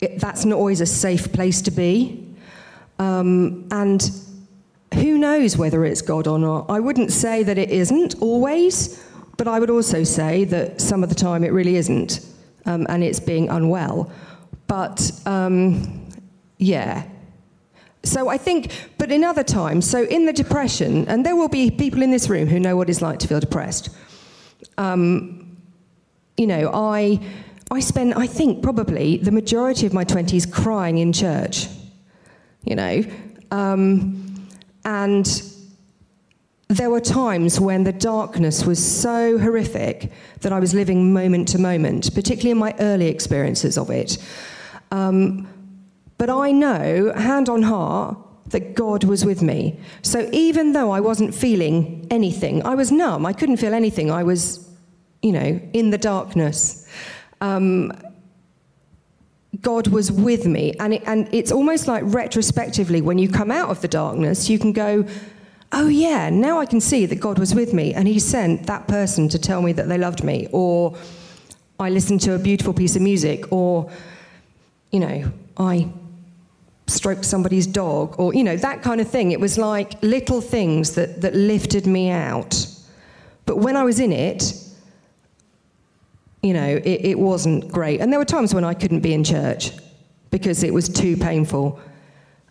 it, 0.00 0.18
that's 0.18 0.44
not 0.44 0.56
always 0.56 0.80
a 0.80 0.86
safe 0.86 1.32
place 1.32 1.62
to 1.62 1.70
be. 1.70 2.26
Um, 2.98 3.66
and 3.70 4.10
who 4.94 5.16
knows 5.16 5.56
whether 5.56 5.84
it's 5.84 6.02
God 6.02 6.26
or 6.26 6.38
not? 6.38 6.66
I 6.68 6.80
wouldn't 6.80 7.12
say 7.12 7.42
that 7.44 7.56
it 7.56 7.70
isn't 7.70 8.16
always, 8.20 9.02
but 9.40 9.48
I 9.48 9.58
would 9.58 9.70
also 9.70 10.04
say 10.04 10.44
that 10.44 10.82
some 10.82 11.02
of 11.02 11.08
the 11.08 11.14
time 11.14 11.44
it 11.44 11.52
really 11.52 11.76
isn't, 11.76 12.20
um, 12.66 12.86
and 12.90 13.02
it's 13.02 13.20
being 13.20 13.48
unwell. 13.48 14.12
But 14.66 15.10
um, 15.24 16.06
yeah. 16.58 17.04
So 18.02 18.28
I 18.28 18.36
think, 18.36 18.70
but 18.98 19.10
in 19.10 19.24
other 19.24 19.42
times, 19.42 19.88
so 19.88 20.04
in 20.04 20.26
the 20.26 20.34
depression, 20.34 21.08
and 21.08 21.24
there 21.24 21.36
will 21.36 21.48
be 21.48 21.70
people 21.70 22.02
in 22.02 22.10
this 22.10 22.28
room 22.28 22.48
who 22.48 22.60
know 22.60 22.76
what 22.76 22.90
it's 22.90 23.00
like 23.00 23.18
to 23.20 23.28
feel 23.28 23.40
depressed. 23.40 23.88
Um, 24.76 25.56
you 26.36 26.46
know, 26.46 26.70
I, 26.74 27.18
I 27.70 27.80
spent, 27.80 28.18
I 28.18 28.26
think, 28.26 28.62
probably 28.62 29.16
the 29.16 29.32
majority 29.32 29.86
of 29.86 29.94
my 29.94 30.04
20s 30.04 30.52
crying 30.52 30.98
in 30.98 31.14
church 31.14 31.66
you 32.64 32.76
know. 32.76 33.02
Um, 33.50 34.48
and 34.84 35.26
there 36.70 36.88
were 36.88 37.00
times 37.00 37.58
when 37.58 37.82
the 37.82 37.92
darkness 37.92 38.64
was 38.64 38.78
so 38.78 39.38
horrific 39.38 40.12
that 40.42 40.52
I 40.52 40.60
was 40.60 40.72
living 40.72 41.12
moment 41.12 41.48
to 41.48 41.58
moment, 41.58 42.14
particularly 42.14 42.52
in 42.52 42.58
my 42.58 42.76
early 42.78 43.08
experiences 43.08 43.76
of 43.76 43.90
it. 43.90 44.18
Um, 44.92 45.48
but 46.16 46.30
I 46.30 46.52
know, 46.52 47.12
hand 47.12 47.48
on 47.48 47.62
heart, 47.62 48.16
that 48.50 48.76
God 48.76 49.02
was 49.02 49.24
with 49.24 49.42
me. 49.42 49.80
So 50.02 50.28
even 50.32 50.72
though 50.72 50.92
I 50.92 51.00
wasn't 51.00 51.34
feeling 51.34 52.06
anything, 52.08 52.64
I 52.64 52.76
was 52.76 52.92
numb, 52.92 53.26
I 53.26 53.32
couldn't 53.32 53.56
feel 53.56 53.74
anything, 53.74 54.12
I 54.12 54.22
was, 54.22 54.68
you 55.22 55.32
know, 55.32 55.60
in 55.72 55.90
the 55.90 55.98
darkness. 55.98 56.86
Um, 57.40 57.92
God 59.60 59.88
was 59.88 60.12
with 60.12 60.46
me. 60.46 60.74
And, 60.78 60.94
it, 60.94 61.02
and 61.04 61.28
it's 61.32 61.50
almost 61.50 61.88
like 61.88 62.04
retrospectively, 62.06 63.00
when 63.00 63.18
you 63.18 63.28
come 63.28 63.50
out 63.50 63.70
of 63.70 63.80
the 63.80 63.88
darkness, 63.88 64.48
you 64.48 64.58
can 64.60 64.72
go, 64.72 65.04
oh, 65.72 65.88
yeah, 65.88 66.30
now 66.30 66.58
I 66.58 66.66
can 66.66 66.80
see 66.80 67.06
that 67.06 67.20
God 67.20 67.38
was 67.38 67.54
with 67.54 67.72
me. 67.72 67.94
And 67.94 68.08
He 68.08 68.18
sent 68.18 68.66
that 68.66 68.88
person 68.88 69.28
to 69.28 69.38
tell 69.38 69.62
me 69.62 69.72
that 69.72 69.88
they 69.88 69.98
loved 69.98 70.24
me. 70.24 70.48
Or 70.52 70.96
I 71.78 71.90
listened 71.90 72.20
to 72.22 72.34
a 72.34 72.38
beautiful 72.38 72.72
piece 72.72 72.96
of 72.96 73.02
music. 73.02 73.52
Or, 73.52 73.90
you 74.90 75.00
know, 75.00 75.32
I 75.56 75.88
stroked 76.86 77.24
somebody's 77.24 77.66
dog. 77.66 78.18
Or, 78.18 78.34
you 78.34 78.44
know, 78.44 78.56
that 78.56 78.82
kind 78.82 79.00
of 79.00 79.08
thing. 79.08 79.32
It 79.32 79.40
was 79.40 79.58
like 79.58 80.02
little 80.02 80.40
things 80.40 80.92
that, 80.92 81.20
that 81.20 81.34
lifted 81.34 81.86
me 81.86 82.10
out. 82.10 82.66
But 83.46 83.58
when 83.58 83.76
I 83.76 83.84
was 83.84 84.00
in 84.00 84.12
it, 84.12 84.54
you 86.42 86.54
know, 86.54 86.80
it, 86.84 87.04
it 87.04 87.18
wasn't 87.18 87.70
great. 87.70 88.00
And 88.00 88.12
there 88.12 88.18
were 88.18 88.24
times 88.24 88.54
when 88.54 88.64
I 88.64 88.74
couldn't 88.74 89.00
be 89.00 89.12
in 89.12 89.24
church 89.24 89.72
because 90.30 90.62
it 90.62 90.72
was 90.72 90.88
too 90.88 91.16
painful. 91.16 91.80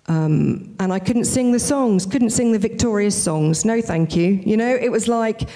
Um, 0.10 0.76
and 0.80 0.91
I 0.91 0.98
couldn't 0.98 1.26
sing 1.26 1.52
the 1.52 1.60
songs, 1.60 2.08
couldn't 2.08 2.32
sing 2.32 2.52
the 2.52 2.60
victorious 2.60 3.22
songs. 3.22 3.63
No, 3.63 3.80
thank 3.80 4.15
you. 4.15 4.41
You 4.43 4.58
know, 4.58 4.76
it 4.76 4.91
was 4.91 5.08
like, 5.08 5.48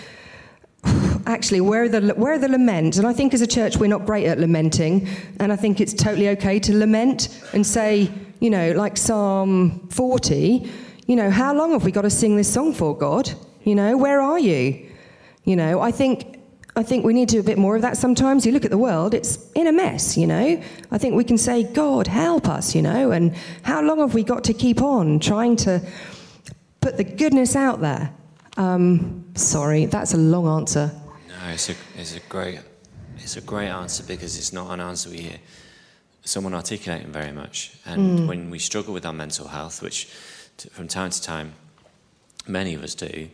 actually, 1.25 1.59
where 1.59 1.83
are, 1.83 1.89
the, 1.89 2.13
where 2.13 2.33
are 2.33 2.37
the 2.37 2.47
laments? 2.47 2.99
And 2.99 3.07
I 3.07 3.13
think 3.13 3.33
as 3.33 3.41
a 3.41 3.47
church, 3.47 3.77
we're 3.77 3.87
not 3.87 4.05
great 4.05 4.27
at 4.27 4.39
lamenting. 4.39 5.07
And 5.39 5.51
I 5.51 5.55
think 5.55 5.81
it's 5.81 5.93
totally 5.93 6.29
okay 6.29 6.59
to 6.59 6.77
lament 6.77 7.43
and 7.53 7.65
say, 7.65 8.11
you 8.39 8.51
know, 8.51 8.73
like 8.73 8.95
Psalm 8.95 9.87
40, 9.89 10.71
you 11.07 11.15
know, 11.15 11.31
how 11.31 11.53
long 11.55 11.71
have 11.71 11.83
we 11.83 11.91
got 11.91 12.03
to 12.03 12.11
sing 12.11 12.35
this 12.35 12.53
song 12.53 12.73
for, 12.73 12.95
God? 12.95 13.31
You 13.63 13.73
know, 13.73 13.97
where 13.97 14.21
are 14.21 14.37
you? 14.37 14.87
You 15.45 15.55
know, 15.55 15.81
I 15.81 15.91
think 15.91 16.32
I 16.75 16.81
think 16.83 17.05
we 17.05 17.13
need 17.13 17.29
to 17.29 17.35
do 17.35 17.39
a 17.39 17.43
bit 17.43 17.57
more 17.57 17.75
of 17.75 17.83
that 17.83 17.97
sometimes. 17.97 18.45
You 18.45 18.51
look 18.51 18.65
at 18.65 18.71
the 18.71 18.77
world, 18.79 19.13
it's 19.13 19.37
in 19.53 19.67
a 19.67 19.71
mess, 19.71 20.17
you 20.17 20.25
know. 20.25 20.61
I 20.91 20.97
think 20.97 21.15
we 21.15 21.23
can 21.23 21.37
say, 21.37 21.63
God, 21.63 22.07
help 22.07 22.47
us, 22.47 22.73
you 22.73 22.81
know, 22.81 23.11
and 23.11 23.35
how 23.61 23.81
long 23.81 23.99
have 23.99 24.15
we 24.15 24.23
got 24.23 24.43
to 24.45 24.53
keep 24.53 24.81
on 24.81 25.19
trying 25.19 25.55
to 25.57 25.81
put 26.81 26.97
the 26.97 27.03
goodness 27.03 27.55
out 27.55 27.81
there? 27.81 28.11
Um, 28.57 29.25
sorry, 29.35 29.85
that's 29.85 30.13
a 30.13 30.17
long 30.17 30.47
answer. 30.47 30.91
No, 31.27 31.49
it's 31.49 31.69
a, 31.69 31.75
it's 31.95 32.15
a 32.15 32.19
great 32.21 32.59
it's 33.17 33.37
a 33.37 33.41
great 33.41 33.69
answer 33.69 34.03
because 34.03 34.37
it's 34.37 34.51
not 34.51 34.71
an 34.71 34.79
answer 34.81 35.09
we 35.09 35.17
hear 35.17 35.37
someone 36.25 36.53
articulating 36.53 37.11
very 37.11 37.31
much. 37.31 37.77
And 37.85 38.27
when 38.27 38.49
we 38.49 38.59
struggle 38.59 38.93
with 38.93 39.05
our 39.05 39.13
mental 39.13 39.47
health, 39.47 39.81
which 39.81 40.07
t- 40.57 40.69
from 40.69 40.87
time 40.87 41.09
to 41.11 41.21
time 41.21 41.53
many 42.47 42.73
of 42.73 42.83
us 42.83 42.95
do, 42.95 43.29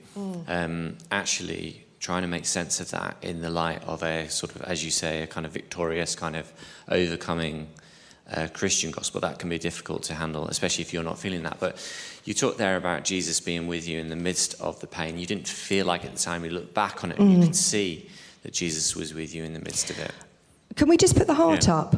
um, 0.48 0.98
actually 1.12 1.86
trying 2.00 2.22
to 2.22 2.28
make 2.28 2.46
sense 2.46 2.80
of 2.80 2.90
that 2.92 3.18
in 3.22 3.42
the 3.42 3.50
light 3.50 3.84
of 3.84 4.04
a 4.04 4.30
sort 4.30 4.56
of, 4.56 4.62
as 4.64 4.84
you 4.84 4.92
say, 4.92 5.22
a 5.22 5.28
kind 5.28 5.46
of 5.46 5.52
victorious 5.52 6.16
kind 6.16 6.36
of 6.36 6.52
overcoming 6.88 7.68
uh, 8.32 8.48
Christian 8.54 8.92
gospel, 8.92 9.20
that 9.22 9.40
can 9.40 9.50
be 9.50 9.58
difficult 9.58 10.04
to 10.04 10.14
handle, 10.14 10.48
especially 10.48 10.84
if 10.84 10.94
you're 10.94 11.04
not 11.04 11.18
feeling 11.18 11.44
that. 11.44 11.58
But 11.60 11.78
you 12.26 12.34
talked 12.34 12.58
there 12.58 12.78
about 12.78 13.04
Jesus 13.04 13.40
being 13.40 13.68
with 13.68 13.88
you 13.88 14.00
in 14.00 14.10
the 14.10 14.16
midst 14.16 14.54
of 14.62 14.80
the 14.80 14.88
pain. 14.88 15.18
You 15.18 15.26
didn't 15.26 15.48
feel 15.48 15.86
like 15.86 16.06
at 16.06 16.14
the 16.14 16.20
time 16.20 16.46
you 16.46 16.52
look 16.52 16.74
back 16.74 17.04
on 17.04 17.12
it, 17.12 17.20
you 17.20 17.44
could 17.44 17.56
see 17.56 18.08
that 18.44 18.54
Jesus 18.54 18.96
was 18.96 19.14
with 19.14 19.34
you 19.34 19.44
in 19.44 19.54
the 19.54 19.60
midst 19.60 19.90
of 19.90 20.00
it. 20.00 20.12
Can 20.76 20.88
we 20.88 20.96
just 20.96 21.16
put 21.16 21.28
the 21.28 21.34
heart 21.34 21.68
Yeah. 21.68 21.80
up? 21.80 21.96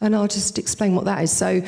And 0.00 0.16
I'll 0.16 0.26
just 0.28 0.58
explain 0.58 0.94
what 0.94 1.04
that 1.04 1.22
is. 1.22 1.30
So, 1.30 1.62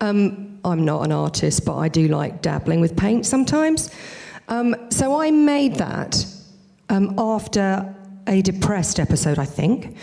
um, 0.00 0.58
I'm 0.64 0.84
not 0.84 1.04
an 1.04 1.12
artist, 1.12 1.64
but 1.64 1.76
I 1.76 1.88
do 1.88 2.08
like 2.08 2.42
dabbling 2.42 2.80
with 2.80 2.96
paint 2.96 3.24
sometimes. 3.24 3.90
Um, 4.48 4.76
so, 4.90 5.20
I 5.20 5.30
made 5.30 5.76
that 5.76 6.26
um, 6.88 7.14
after 7.18 7.94
a 8.26 8.42
depressed 8.42 8.98
episode, 8.98 9.38
I 9.38 9.44
think. 9.44 9.96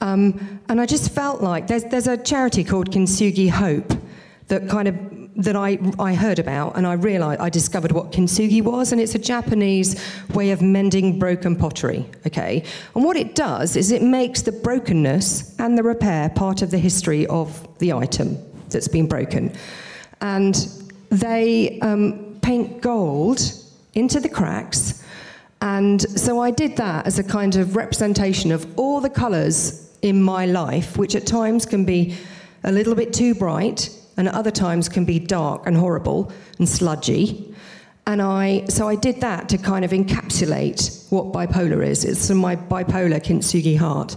Um, 0.00 0.60
and 0.68 0.80
I 0.80 0.86
just 0.86 1.12
felt 1.12 1.42
like 1.42 1.66
there's, 1.66 1.84
there's 1.84 2.06
a 2.06 2.16
charity 2.16 2.64
called 2.64 2.90
Kintsugi 2.90 3.50
Hope 3.50 3.92
that 4.48 4.68
kind 4.68 4.88
of 4.88 4.96
that 5.36 5.56
I, 5.56 5.78
I 5.98 6.14
heard 6.14 6.38
about 6.38 6.76
and 6.76 6.86
I 6.86 6.94
realized 6.94 7.40
I 7.40 7.48
discovered 7.48 7.92
what 7.92 8.10
kintsugi 8.10 8.62
was 8.62 8.90
and 8.92 9.00
it's 9.00 9.14
a 9.14 9.18
Japanese 9.18 10.04
way 10.34 10.50
of 10.50 10.60
mending 10.60 11.18
broken 11.18 11.54
pottery 11.54 12.04
okay 12.26 12.64
and 12.94 13.04
what 13.04 13.16
it 13.16 13.36
does 13.36 13.76
is 13.76 13.92
it 13.92 14.02
makes 14.02 14.42
the 14.42 14.52
brokenness 14.52 15.58
and 15.60 15.78
the 15.78 15.84
repair 15.84 16.30
part 16.30 16.62
of 16.62 16.72
the 16.72 16.78
history 16.78 17.26
of 17.28 17.66
the 17.78 17.92
item 17.92 18.36
that's 18.68 18.88
been 18.88 19.06
broken 19.06 19.52
and 20.20 20.68
they 21.10 21.78
um, 21.80 22.38
paint 22.42 22.82
gold 22.82 23.40
into 23.94 24.18
the 24.18 24.28
cracks 24.28 24.99
and 25.62 26.00
so 26.18 26.40
I 26.40 26.50
did 26.50 26.76
that 26.76 27.06
as 27.06 27.18
a 27.18 27.24
kind 27.24 27.56
of 27.56 27.76
representation 27.76 28.50
of 28.52 28.66
all 28.78 29.00
the 29.00 29.10
colours 29.10 29.90
in 30.02 30.22
my 30.22 30.46
life, 30.46 30.96
which 30.96 31.14
at 31.14 31.26
times 31.26 31.66
can 31.66 31.84
be 31.84 32.16
a 32.64 32.72
little 32.72 32.94
bit 32.94 33.12
too 33.12 33.34
bright 33.34 33.90
and 34.16 34.28
at 34.28 34.34
other 34.34 34.50
times 34.50 34.88
can 34.88 35.04
be 35.04 35.18
dark 35.18 35.66
and 35.66 35.76
horrible 35.76 36.32
and 36.58 36.68
sludgy. 36.68 37.54
And 38.06 38.22
I, 38.22 38.64
so 38.68 38.88
I 38.88 38.94
did 38.96 39.20
that 39.20 39.48
to 39.50 39.58
kind 39.58 39.84
of 39.84 39.90
encapsulate 39.90 41.10
what 41.10 41.26
bipolar 41.32 41.86
is. 41.86 42.04
It's 42.04 42.28
from 42.28 42.38
my 42.38 42.56
bipolar 42.56 43.20
kintsugi 43.22 43.76
heart. 43.76 44.16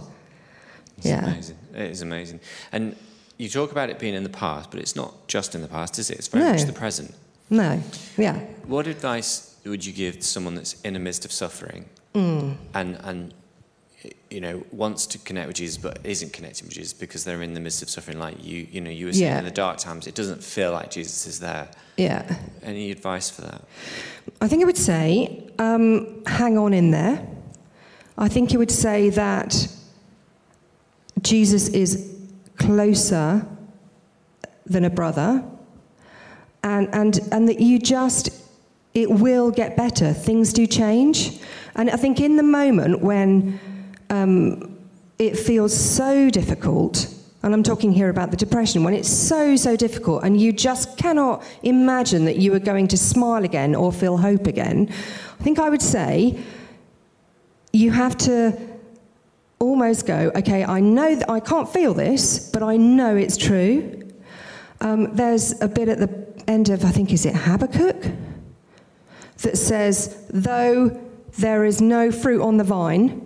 It's 0.98 1.06
Yeah. 1.06 1.24
amazing. 1.26 1.56
It 1.74 1.90
is 1.90 2.02
amazing. 2.02 2.40
And 2.72 2.96
you 3.36 3.48
talk 3.48 3.70
about 3.72 3.90
it 3.90 3.98
being 3.98 4.14
in 4.14 4.22
the 4.22 4.30
past, 4.30 4.70
but 4.70 4.80
it's 4.80 4.96
not 4.96 5.28
just 5.28 5.54
in 5.54 5.60
the 5.62 5.68
past, 5.68 5.98
is 5.98 6.08
it? 6.10 6.18
It's 6.18 6.28
very 6.28 6.44
No. 6.44 6.52
much 6.52 6.64
the 6.64 6.72
present. 6.72 7.14
No, 7.50 7.82
yeah. 8.16 8.38
What 8.66 8.86
advice 8.86 9.53
would 9.70 9.84
you 9.84 9.92
give 9.92 10.16
to 10.18 10.22
someone 10.26 10.54
that's 10.54 10.80
in 10.82 10.94
the 10.94 11.00
midst 11.00 11.24
of 11.24 11.32
suffering 11.32 11.86
Mm. 12.14 12.56
and 12.74 12.96
and 13.02 13.34
you 14.30 14.40
know 14.40 14.62
wants 14.70 15.06
to 15.06 15.18
connect 15.18 15.46
with 15.48 15.56
Jesus 15.56 15.78
but 15.78 15.98
isn't 16.04 16.32
connecting 16.32 16.66
with 16.66 16.74
Jesus 16.74 16.92
because 16.92 17.24
they're 17.24 17.42
in 17.42 17.54
the 17.54 17.60
midst 17.60 17.82
of 17.82 17.88
suffering 17.90 18.18
like 18.18 18.36
you 18.44 18.66
you 18.70 18.80
know 18.80 18.90
you 18.90 19.06
were 19.06 19.12
saying 19.12 19.24
Yeah. 19.32 19.38
in 19.38 19.44
the 19.44 19.50
dark 19.50 19.78
times 19.78 20.06
it 20.06 20.14
doesn't 20.14 20.42
feel 20.44 20.70
like 20.72 20.90
Jesus 20.90 21.26
is 21.26 21.40
there. 21.40 21.68
Yeah. 21.96 22.22
Any 22.62 22.90
advice 22.90 23.30
for 23.30 23.42
that? 23.42 23.62
I 24.40 24.48
think 24.48 24.62
I 24.62 24.66
would 24.66 24.76
say, 24.76 25.48
um, 25.58 26.22
hang 26.26 26.58
on 26.58 26.72
in 26.74 26.90
there. 26.90 27.26
I 28.18 28.28
think 28.28 28.52
you 28.52 28.58
would 28.58 28.70
say 28.70 29.10
that 29.10 29.68
Jesus 31.22 31.68
is 31.68 32.14
closer 32.58 33.46
than 34.66 34.84
a 34.84 34.90
brother, 34.90 35.42
and, 36.62 36.88
and, 36.94 37.18
and 37.32 37.48
that 37.48 37.60
you 37.60 37.78
just, 37.78 38.30
it 38.94 39.10
will 39.10 39.50
get 39.50 39.76
better. 39.76 40.12
Things 40.12 40.52
do 40.52 40.66
change. 40.66 41.40
And 41.74 41.90
I 41.90 41.96
think 41.96 42.20
in 42.20 42.36
the 42.36 42.42
moment 42.42 43.02
when 43.02 43.60
um, 44.10 44.78
it 45.18 45.36
feels 45.36 45.76
so 45.76 46.30
difficult, 46.30 47.12
and 47.42 47.52
I'm 47.52 47.62
talking 47.62 47.92
here 47.92 48.08
about 48.08 48.30
the 48.30 48.36
depression, 48.36 48.84
when 48.84 48.94
it's 48.94 49.08
so, 49.08 49.56
so 49.56 49.76
difficult 49.76 50.22
and 50.24 50.40
you 50.40 50.52
just 50.52 50.96
cannot 50.96 51.44
imagine 51.62 52.24
that 52.24 52.36
you 52.36 52.54
are 52.54 52.60
going 52.60 52.88
to 52.88 52.96
smile 52.96 53.44
again 53.44 53.74
or 53.74 53.92
feel 53.92 54.16
hope 54.16 54.46
again, 54.46 54.88
I 55.40 55.42
think 55.42 55.58
I 55.58 55.68
would 55.68 55.82
say 55.82 56.38
you 57.72 57.90
have 57.90 58.16
to 58.18 58.56
almost 59.58 60.06
go, 60.06 60.30
okay, 60.36 60.64
I 60.64 60.78
know 60.80 61.16
that 61.16 61.28
I 61.28 61.40
can't 61.40 61.68
feel 61.68 61.92
this, 61.92 62.48
but 62.50 62.62
I 62.62 62.76
know 62.76 63.16
it's 63.16 63.36
true. 63.36 64.10
Um, 64.80 65.14
there's 65.14 65.60
a 65.60 65.68
bit 65.68 65.88
at 65.88 65.98
the 65.98 66.42
end 66.46 66.68
of, 66.68 66.84
I 66.84 66.90
think, 66.90 67.12
is 67.12 67.26
it 67.26 67.34
Habakkuk? 67.34 67.96
That 69.44 69.56
says, 69.58 70.26
though 70.30 71.00
there 71.38 71.64
is 71.64 71.80
no 71.80 72.10
fruit 72.10 72.42
on 72.42 72.56
the 72.56 72.64
vine, 72.64 73.20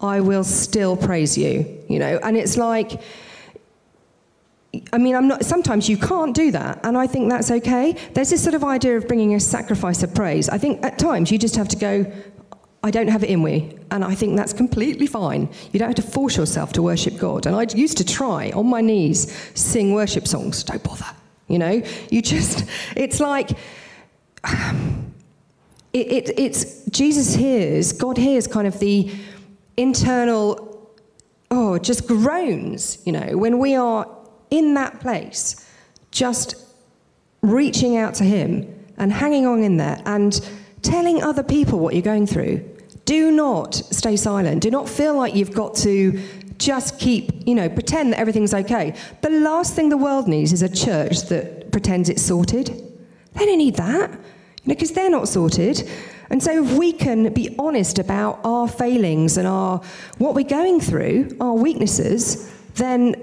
I 0.00 0.20
will 0.20 0.44
still 0.44 0.96
praise 0.96 1.36
you. 1.36 1.82
You 1.88 1.98
know, 1.98 2.20
and 2.22 2.36
it's 2.36 2.56
like, 2.56 3.00
I 4.92 4.98
mean, 4.98 5.14
I'm 5.14 5.28
not, 5.28 5.44
sometimes 5.44 5.88
you 5.88 5.96
can't 5.96 6.34
do 6.34 6.50
that, 6.50 6.80
and 6.84 6.96
I 6.98 7.06
think 7.06 7.30
that's 7.30 7.50
okay. 7.50 7.96
There's 8.12 8.30
this 8.30 8.42
sort 8.42 8.54
of 8.54 8.64
idea 8.64 8.96
of 8.98 9.08
bringing 9.08 9.34
a 9.34 9.40
sacrifice 9.40 10.02
of 10.02 10.14
praise. 10.14 10.48
I 10.48 10.58
think 10.58 10.84
at 10.84 10.98
times 10.98 11.30
you 11.30 11.38
just 11.38 11.56
have 11.56 11.68
to 11.68 11.76
go, 11.76 12.12
I 12.82 12.90
don't 12.90 13.08
have 13.08 13.24
it 13.24 13.30
in 13.30 13.42
me, 13.42 13.78
and 13.90 14.04
I 14.04 14.14
think 14.14 14.36
that's 14.36 14.52
completely 14.52 15.06
fine. 15.06 15.48
You 15.72 15.78
don't 15.78 15.88
have 15.88 16.04
to 16.04 16.10
force 16.12 16.36
yourself 16.36 16.72
to 16.74 16.82
worship 16.82 17.16
God. 17.18 17.46
And 17.46 17.56
I 17.56 17.66
used 17.74 17.96
to 17.98 18.04
try 18.04 18.50
on 18.50 18.66
my 18.66 18.82
knees 18.82 19.32
sing 19.54 19.94
worship 19.94 20.28
songs. 20.28 20.62
Don't 20.64 20.82
bother. 20.82 21.06
You 21.48 21.58
know, 21.58 21.82
you 22.10 22.20
just, 22.20 22.66
it's 22.94 23.20
like, 23.20 23.50
it, 25.96 26.28
it, 26.28 26.38
it's 26.38 26.84
Jesus 26.90 27.34
hears, 27.34 27.92
God 27.92 28.18
hears 28.18 28.46
kind 28.46 28.66
of 28.66 28.78
the 28.80 29.10
internal, 29.76 30.90
oh, 31.50 31.78
just 31.78 32.06
groans, 32.06 32.98
you 33.06 33.12
know, 33.12 33.36
when 33.36 33.58
we 33.58 33.74
are 33.74 34.06
in 34.50 34.74
that 34.74 35.00
place, 35.00 35.66
just 36.10 36.56
reaching 37.40 37.96
out 37.96 38.14
to 38.14 38.24
Him 38.24 38.72
and 38.98 39.10
hanging 39.12 39.46
on 39.46 39.62
in 39.62 39.78
there 39.78 40.00
and 40.04 40.46
telling 40.82 41.22
other 41.22 41.42
people 41.42 41.78
what 41.78 41.94
you're 41.94 42.02
going 42.02 42.26
through. 42.26 42.58
Do 43.06 43.30
not 43.30 43.74
stay 43.74 44.16
silent. 44.16 44.62
Do 44.62 44.70
not 44.70 44.88
feel 44.88 45.16
like 45.16 45.34
you've 45.34 45.54
got 45.54 45.76
to 45.76 46.20
just 46.58 46.98
keep, 46.98 47.46
you 47.46 47.54
know, 47.54 47.68
pretend 47.68 48.12
that 48.12 48.18
everything's 48.18 48.52
okay. 48.52 48.94
The 49.22 49.30
last 49.30 49.74
thing 49.74 49.88
the 49.88 49.96
world 49.96 50.28
needs 50.28 50.52
is 50.52 50.62
a 50.62 50.68
church 50.68 51.22
that 51.28 51.72
pretends 51.72 52.08
it's 52.08 52.22
sorted. 52.22 52.68
They 53.34 53.46
don't 53.46 53.58
need 53.58 53.76
that, 53.76 54.18
because 54.66 54.92
they're 54.92 55.10
not 55.10 55.28
sorted. 55.28 55.88
And 56.30 56.42
so 56.42 56.64
if 56.64 56.72
we 56.72 56.92
can 56.92 57.32
be 57.32 57.54
honest 57.58 57.98
about 57.98 58.40
our 58.44 58.66
failings 58.68 59.36
and 59.36 59.46
our 59.46 59.80
what 60.18 60.34
we're 60.34 60.44
going 60.44 60.80
through, 60.80 61.36
our 61.40 61.54
weaknesses, 61.54 62.52
then 62.74 63.14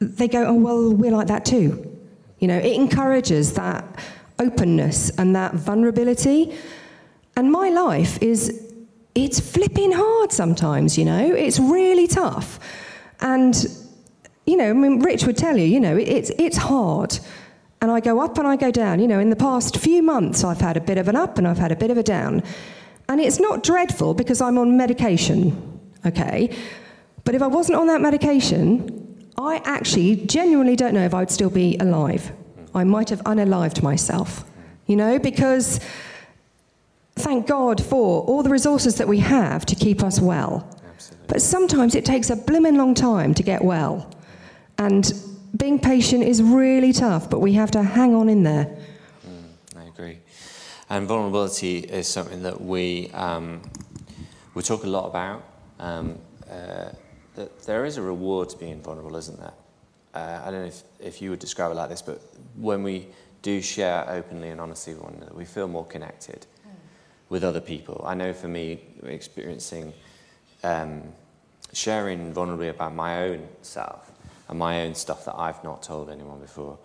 they 0.00 0.28
go, 0.28 0.46
oh, 0.46 0.54
well, 0.54 0.92
we're 0.92 1.10
like 1.10 1.28
that 1.28 1.44
too. 1.44 1.84
You 2.38 2.48
know, 2.48 2.56
it 2.56 2.72
encourages 2.72 3.54
that 3.54 3.84
openness 4.38 5.10
and 5.18 5.34
that 5.34 5.54
vulnerability. 5.54 6.56
And 7.36 7.50
my 7.50 7.68
life 7.68 8.22
is, 8.22 8.72
it's 9.14 9.40
flipping 9.40 9.92
hard 9.92 10.32
sometimes, 10.32 10.96
you 10.96 11.04
know, 11.04 11.34
it's 11.34 11.58
really 11.58 12.06
tough. 12.06 12.60
And, 13.20 13.54
you 14.46 14.56
know, 14.56 14.70
I 14.70 14.72
mean, 14.72 15.00
Rich 15.00 15.24
would 15.24 15.36
tell 15.36 15.56
you, 15.56 15.64
you 15.64 15.80
know, 15.80 15.96
it's, 15.96 16.30
it's 16.38 16.56
hard. 16.56 17.18
And 17.80 17.90
I 17.90 18.00
go 18.00 18.20
up 18.20 18.38
and 18.38 18.46
I 18.46 18.56
go 18.56 18.70
down. 18.70 18.98
You 19.00 19.06
know, 19.06 19.20
in 19.20 19.30
the 19.30 19.36
past 19.36 19.76
few 19.76 20.02
months, 20.02 20.42
I've 20.44 20.60
had 20.60 20.76
a 20.76 20.80
bit 20.80 20.98
of 20.98 21.08
an 21.08 21.16
up 21.16 21.38
and 21.38 21.46
I've 21.46 21.58
had 21.58 21.72
a 21.72 21.76
bit 21.76 21.90
of 21.90 21.96
a 21.96 22.02
down. 22.02 22.42
And 23.08 23.20
it's 23.20 23.38
not 23.38 23.62
dreadful 23.62 24.14
because 24.14 24.40
I'm 24.40 24.58
on 24.58 24.76
medication, 24.76 25.80
okay? 26.04 26.54
But 27.24 27.34
if 27.34 27.42
I 27.42 27.46
wasn't 27.46 27.78
on 27.78 27.86
that 27.86 28.00
medication, 28.00 29.30
I 29.38 29.62
actually 29.64 30.16
genuinely 30.16 30.76
don't 30.76 30.92
know 30.92 31.04
if 31.04 31.14
I 31.14 31.20
would 31.20 31.30
still 31.30 31.50
be 31.50 31.76
alive. 31.78 32.32
I 32.74 32.84
might 32.84 33.10
have 33.10 33.22
unalived 33.24 33.82
myself, 33.82 34.44
you 34.86 34.96
know, 34.96 35.18
because 35.18 35.80
thank 37.14 37.46
God 37.46 37.82
for 37.82 38.22
all 38.24 38.42
the 38.42 38.50
resources 38.50 38.96
that 38.96 39.08
we 39.08 39.18
have 39.20 39.64
to 39.66 39.74
keep 39.74 40.02
us 40.02 40.20
well. 40.20 40.68
Absolutely. 40.92 41.26
But 41.28 41.42
sometimes 41.42 41.94
it 41.94 42.04
takes 42.04 42.30
a 42.30 42.36
blimmin' 42.36 42.76
long 42.76 42.94
time 42.94 43.32
to 43.34 43.42
get 43.42 43.64
well. 43.64 44.10
And 44.78 45.12
being 45.56 45.78
patient 45.78 46.24
is 46.24 46.42
really 46.42 46.92
tough, 46.92 47.30
but 47.30 47.40
we 47.40 47.54
have 47.54 47.70
to 47.72 47.82
hang 47.82 48.14
on 48.14 48.28
in 48.28 48.42
there. 48.42 48.76
I 49.76 49.84
agree. 49.84 50.18
And 50.90 51.06
vulnerability 51.06 51.78
is 51.78 52.08
something 52.08 52.42
that 52.42 52.60
we 52.60 53.10
um, 53.12 53.62
we 54.54 54.62
talk 54.62 54.84
a 54.84 54.86
lot 54.86 55.06
about. 55.06 55.44
Um, 55.78 56.18
uh, 56.50 56.90
that 57.36 57.62
there 57.62 57.84
is 57.84 57.98
a 57.98 58.02
reward 58.02 58.48
to 58.48 58.56
being 58.56 58.82
vulnerable, 58.82 59.14
isn't 59.16 59.38
there? 59.38 59.52
Uh, 60.14 60.42
I 60.44 60.50
don't 60.50 60.62
know 60.62 60.66
if, 60.66 60.82
if 60.98 61.22
you 61.22 61.30
would 61.30 61.38
describe 61.38 61.70
it 61.70 61.74
like 61.74 61.88
this, 61.88 62.02
but 62.02 62.20
when 62.56 62.82
we 62.82 63.06
do 63.42 63.62
share 63.62 64.08
openly 64.10 64.48
and 64.48 64.60
honestly 64.60 64.94
with 64.94 65.02
one 65.04 65.14
another, 65.14 65.34
we 65.34 65.44
feel 65.44 65.68
more 65.68 65.86
connected 65.86 66.46
with 67.28 67.44
other 67.44 67.60
people. 67.60 68.02
I 68.06 68.14
know 68.14 68.32
for 68.32 68.48
me, 68.48 68.80
experiencing 69.04 69.92
um, 70.64 71.02
sharing 71.72 72.32
vulnerably 72.32 72.70
about 72.70 72.94
my 72.94 73.24
own 73.24 73.46
self 73.62 74.07
and 74.48 74.58
my 74.58 74.82
own 74.82 74.94
stuff 74.94 75.24
that 75.24 75.36
I've 75.36 75.62
not 75.62 75.82
told 75.82 76.10
anyone 76.10 76.40
before, 76.40 76.78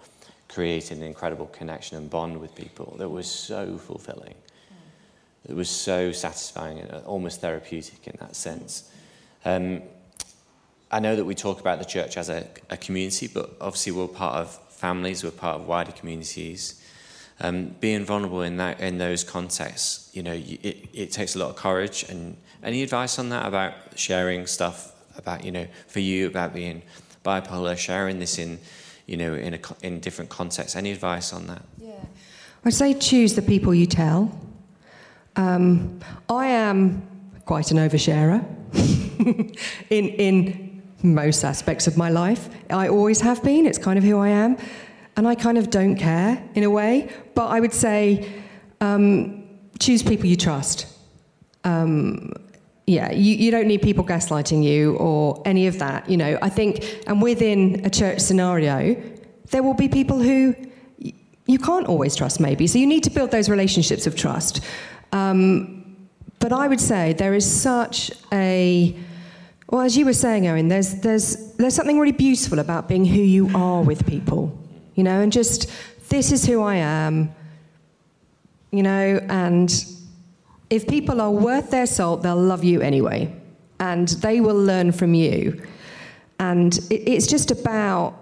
created 0.47 0.97
an 0.97 1.03
incredible 1.03 1.47
connection 1.47 1.97
and 1.97 2.09
bond 2.09 2.39
with 2.39 2.53
people 2.55 2.95
that 2.99 3.09
was 3.09 3.27
so 3.29 3.77
fulfilling. 3.77 4.35
It 5.47 5.55
was 5.55 5.69
so 5.69 6.11
satisfying 6.11 6.79
and 6.79 7.03
almost 7.05 7.41
therapeutic 7.41 8.07
in 8.07 8.15
that 8.19 8.35
sense. 8.35 8.89
Um, 9.45 9.81
I 10.91 10.99
know 10.99 11.15
that 11.15 11.25
we 11.25 11.35
talk 11.35 11.59
about 11.59 11.79
the 11.79 11.85
church 11.85 12.17
as 12.17 12.29
a, 12.29 12.47
a 12.69 12.77
community, 12.77 13.27
but 13.27 13.51
obviously 13.59 13.91
we're 13.93 14.07
part 14.07 14.35
of 14.35 14.55
families, 14.69 15.23
we're 15.23 15.31
part 15.31 15.59
of 15.59 15.67
wider 15.67 15.91
communities. 15.91 16.79
Um, 17.39 17.75
being 17.79 18.05
vulnerable 18.05 18.43
in 18.43 18.57
that 18.57 18.79
in 18.79 18.99
those 18.99 19.23
contexts, 19.23 20.11
you 20.15 20.21
know, 20.21 20.33
you- 20.33 20.59
it, 20.61 20.87
it 20.93 21.11
takes 21.11 21.35
a 21.35 21.39
lot 21.39 21.49
of 21.49 21.55
courage. 21.55 22.05
And 22.07 22.37
any 22.61 22.83
advice 22.83 23.17
on 23.17 23.29
that 23.29 23.47
about 23.47 23.73
sharing 23.95 24.45
stuff 24.45 24.93
about, 25.17 25.43
you 25.43 25.51
know, 25.51 25.67
for 25.87 25.99
you 25.99 26.27
about 26.27 26.53
being 26.53 26.83
bipolar, 27.23 27.77
sharing 27.77 28.19
this 28.19 28.37
in, 28.37 28.59
you 29.05 29.17
know, 29.17 29.33
in 29.33 29.53
a 29.53 29.59
in 29.81 29.99
different 29.99 30.29
contexts? 30.29 30.75
Any 30.75 30.91
advice 30.91 31.33
on 31.33 31.47
that? 31.47 31.63
Yeah. 31.77 31.91
I'd 32.65 32.73
say 32.73 32.93
choose 32.93 33.35
the 33.35 33.41
people 33.41 33.73
you 33.73 33.85
tell. 33.85 34.31
Um, 35.35 35.99
I 36.29 36.47
am 36.47 37.07
quite 37.45 37.71
an 37.71 37.77
oversharer 37.77 38.45
in, 39.89 40.09
in 40.09 40.81
most 41.01 41.43
aspects 41.43 41.87
of 41.87 41.97
my 41.97 42.09
life. 42.09 42.49
I 42.69 42.87
always 42.87 43.19
have 43.21 43.43
been, 43.43 43.65
it's 43.65 43.77
kind 43.77 43.97
of 43.97 44.03
who 44.03 44.17
I 44.17 44.29
am. 44.29 44.57
And 45.15 45.27
I 45.27 45.35
kind 45.35 45.57
of 45.57 45.69
don't 45.69 45.95
care 45.95 46.41
in 46.55 46.63
a 46.63 46.69
way. 46.69 47.11
But 47.35 47.47
I 47.47 47.59
would 47.59 47.73
say 47.73 48.31
um, 48.81 49.43
choose 49.79 50.01
people 50.01 50.25
you 50.25 50.37
trust. 50.37 50.87
Um, 51.63 52.33
yeah, 52.85 53.11
you, 53.11 53.35
you 53.35 53.51
don't 53.51 53.67
need 53.67 53.81
people 53.81 54.03
gaslighting 54.03 54.63
you 54.63 54.95
or 54.97 55.41
any 55.45 55.67
of 55.67 55.79
that. 55.79 56.09
You 56.09 56.17
know, 56.17 56.37
I 56.41 56.49
think, 56.49 57.03
and 57.07 57.21
within 57.21 57.85
a 57.85 57.89
church 57.89 58.19
scenario, 58.19 59.01
there 59.51 59.63
will 59.63 59.73
be 59.73 59.87
people 59.87 60.19
who 60.19 60.55
you 61.45 61.59
can't 61.59 61.87
always 61.87 62.15
trust, 62.15 62.39
maybe. 62.39 62.67
So 62.67 62.77
you 62.79 62.87
need 62.87 63.03
to 63.03 63.09
build 63.09 63.31
those 63.31 63.49
relationships 63.49 64.07
of 64.07 64.15
trust. 64.15 64.61
Um, 65.11 66.07
but 66.39 66.51
I 66.51 66.67
would 66.67 66.81
say 66.81 67.13
there 67.13 67.33
is 67.33 67.49
such 67.49 68.11
a 68.31 68.95
well, 69.69 69.81
as 69.81 69.97
you 69.97 70.05
were 70.05 70.13
saying, 70.13 70.47
Owen, 70.47 70.67
there's 70.67 70.95
there's 70.95 71.53
there's 71.53 71.73
something 71.73 71.99
really 71.99 72.11
beautiful 72.11 72.59
about 72.59 72.87
being 72.87 73.05
who 73.05 73.21
you 73.21 73.49
are 73.55 73.81
with 73.81 74.05
people, 74.05 74.55
you 74.95 75.03
know, 75.03 75.21
and 75.21 75.31
just 75.31 75.71
this 76.09 76.31
is 76.31 76.45
who 76.45 76.61
I 76.61 76.75
am, 76.75 77.33
you 78.71 78.83
know, 78.83 79.19
and 79.29 79.73
if 80.69 80.87
people 80.87 81.21
are 81.21 81.31
worth 81.31 81.71
their 81.71 81.85
salt, 81.85 82.23
they'll 82.23 82.35
love 82.35 82.63
you 82.63 82.81
anyway, 82.81 83.33
and 83.79 84.07
they 84.07 84.41
will 84.41 84.55
learn 84.55 84.91
from 84.91 85.13
you. 85.13 85.61
And 86.39 86.75
it, 86.89 87.07
it's 87.07 87.27
just 87.27 87.51
about, 87.51 88.15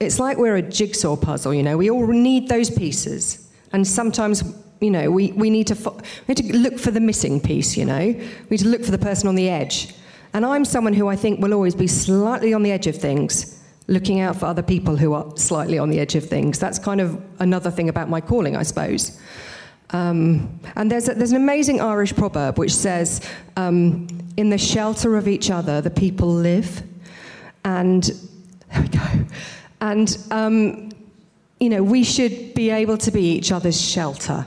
it's 0.00 0.18
like 0.18 0.38
we're 0.38 0.56
a 0.56 0.62
jigsaw 0.62 1.16
puzzle, 1.16 1.54
you 1.54 1.62
know, 1.62 1.76
we 1.76 1.90
all 1.90 2.06
need 2.06 2.48
those 2.48 2.70
pieces. 2.70 3.48
And 3.72 3.86
sometimes, 3.86 4.42
you 4.80 4.90
know, 4.90 5.10
we, 5.10 5.32
we, 5.32 5.48
need 5.50 5.66
to, 5.68 5.74
fo- 5.74 5.98
we 6.26 6.34
need 6.34 6.52
to 6.52 6.56
look 6.56 6.78
for 6.78 6.90
the 6.90 7.00
missing 7.00 7.40
piece, 7.40 7.76
you 7.76 7.84
know, 7.84 7.98
we 7.98 8.46
need 8.50 8.60
to 8.60 8.68
look 8.68 8.84
for 8.84 8.90
the 8.90 8.98
person 8.98 9.28
on 9.28 9.34
the 9.34 9.48
edge. 9.48 9.94
And 10.34 10.46
I'm 10.46 10.64
someone 10.64 10.94
who 10.94 11.08
I 11.08 11.16
think 11.16 11.40
will 11.40 11.52
always 11.52 11.74
be 11.74 11.86
slightly 11.86 12.54
on 12.54 12.62
the 12.62 12.72
edge 12.72 12.86
of 12.86 12.96
things, 12.96 13.62
looking 13.86 14.20
out 14.20 14.36
for 14.36 14.46
other 14.46 14.62
people 14.62 14.96
who 14.96 15.12
are 15.12 15.36
slightly 15.36 15.78
on 15.78 15.90
the 15.90 16.00
edge 16.00 16.14
of 16.14 16.26
things. 16.26 16.58
That's 16.58 16.78
kind 16.78 17.00
of 17.00 17.22
another 17.38 17.70
thing 17.70 17.88
about 17.88 18.08
my 18.08 18.20
calling, 18.20 18.56
I 18.56 18.62
suppose. 18.62 19.20
Um, 19.92 20.60
and 20.74 20.90
there's, 20.90 21.08
a, 21.08 21.14
there's 21.14 21.32
an 21.32 21.36
amazing 21.36 21.80
Irish 21.80 22.14
proverb 22.14 22.58
which 22.58 22.74
says, 22.74 23.20
um, 23.56 24.08
In 24.36 24.50
the 24.50 24.58
shelter 24.58 25.16
of 25.16 25.28
each 25.28 25.50
other, 25.50 25.80
the 25.80 25.90
people 25.90 26.28
live. 26.28 26.82
And 27.64 28.02
there 28.72 28.82
we 28.82 28.88
go. 28.88 29.24
And, 29.80 30.16
um, 30.30 30.92
you 31.60 31.68
know, 31.68 31.82
we 31.82 32.04
should 32.04 32.54
be 32.54 32.70
able 32.70 32.96
to 32.98 33.10
be 33.10 33.32
each 33.32 33.52
other's 33.52 33.80
shelter. 33.80 34.46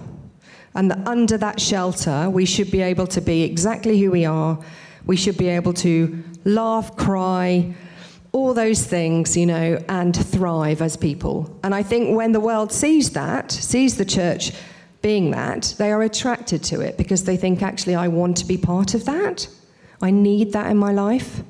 And 0.74 0.91
that 0.91 1.08
under 1.08 1.38
that 1.38 1.62
shelter, 1.62 2.30
we 2.30 2.46
should 2.46 2.72
be 2.72 2.82
able 2.82 3.08
to 3.08 3.22
be 3.22 3.43
exactly 3.43 4.00
who 4.00 4.12
we 4.12 4.26
are. 4.26 4.60
We 5.06 5.16
should 5.16 5.38
be 5.38 5.48
able 5.50 5.74
to 5.74 6.24
laugh, 6.43 6.98
cry, 6.98 7.74
all 8.32 8.54
those 8.54 8.86
things, 8.86 9.38
you 9.38 9.46
know, 9.46 9.82
and 9.88 10.14
thrive 10.14 10.82
as 10.82 10.98
people. 10.98 11.58
And 11.64 11.74
I 11.74 11.84
think 11.84 12.18
when 12.18 12.34
the 12.34 12.41
world 12.41 12.74
sees 12.74 13.12
that, 13.12 13.52
sees 13.52 13.96
the 13.96 14.04
church 14.04 14.52
being 15.06 15.30
that, 15.30 15.76
they 15.78 15.91
are 15.91 16.01
attracted 16.01 16.64
to 16.64 16.82
it 16.82 16.97
because 16.97 17.26
they 17.26 17.38
think, 17.38 17.62
actually, 17.62 17.93
I 17.93 18.08
want 18.08 18.38
to 18.38 18.45
be 18.45 18.58
part 18.58 18.95
of 18.95 19.06
that. 19.06 19.47
I 20.01 20.10
need 20.10 20.51
that 20.53 20.72
in 20.72 20.78
my 20.78 20.91
life. 20.91 21.43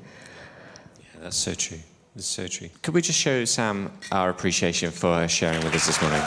Yeah, 1.00 1.22
that's 1.22 1.38
so 1.38 1.54
true. 1.54 1.78
That's 2.14 2.26
so 2.26 2.46
true. 2.48 2.68
Could 2.82 2.92
we 2.92 3.00
just 3.00 3.18
show 3.18 3.46
Sam 3.46 3.90
our 4.12 4.28
appreciation 4.28 4.90
for 4.90 5.14
her 5.20 5.26
sharing 5.26 5.64
with 5.64 5.74
us 5.74 5.86
this 5.86 6.02
morning? 6.02 6.20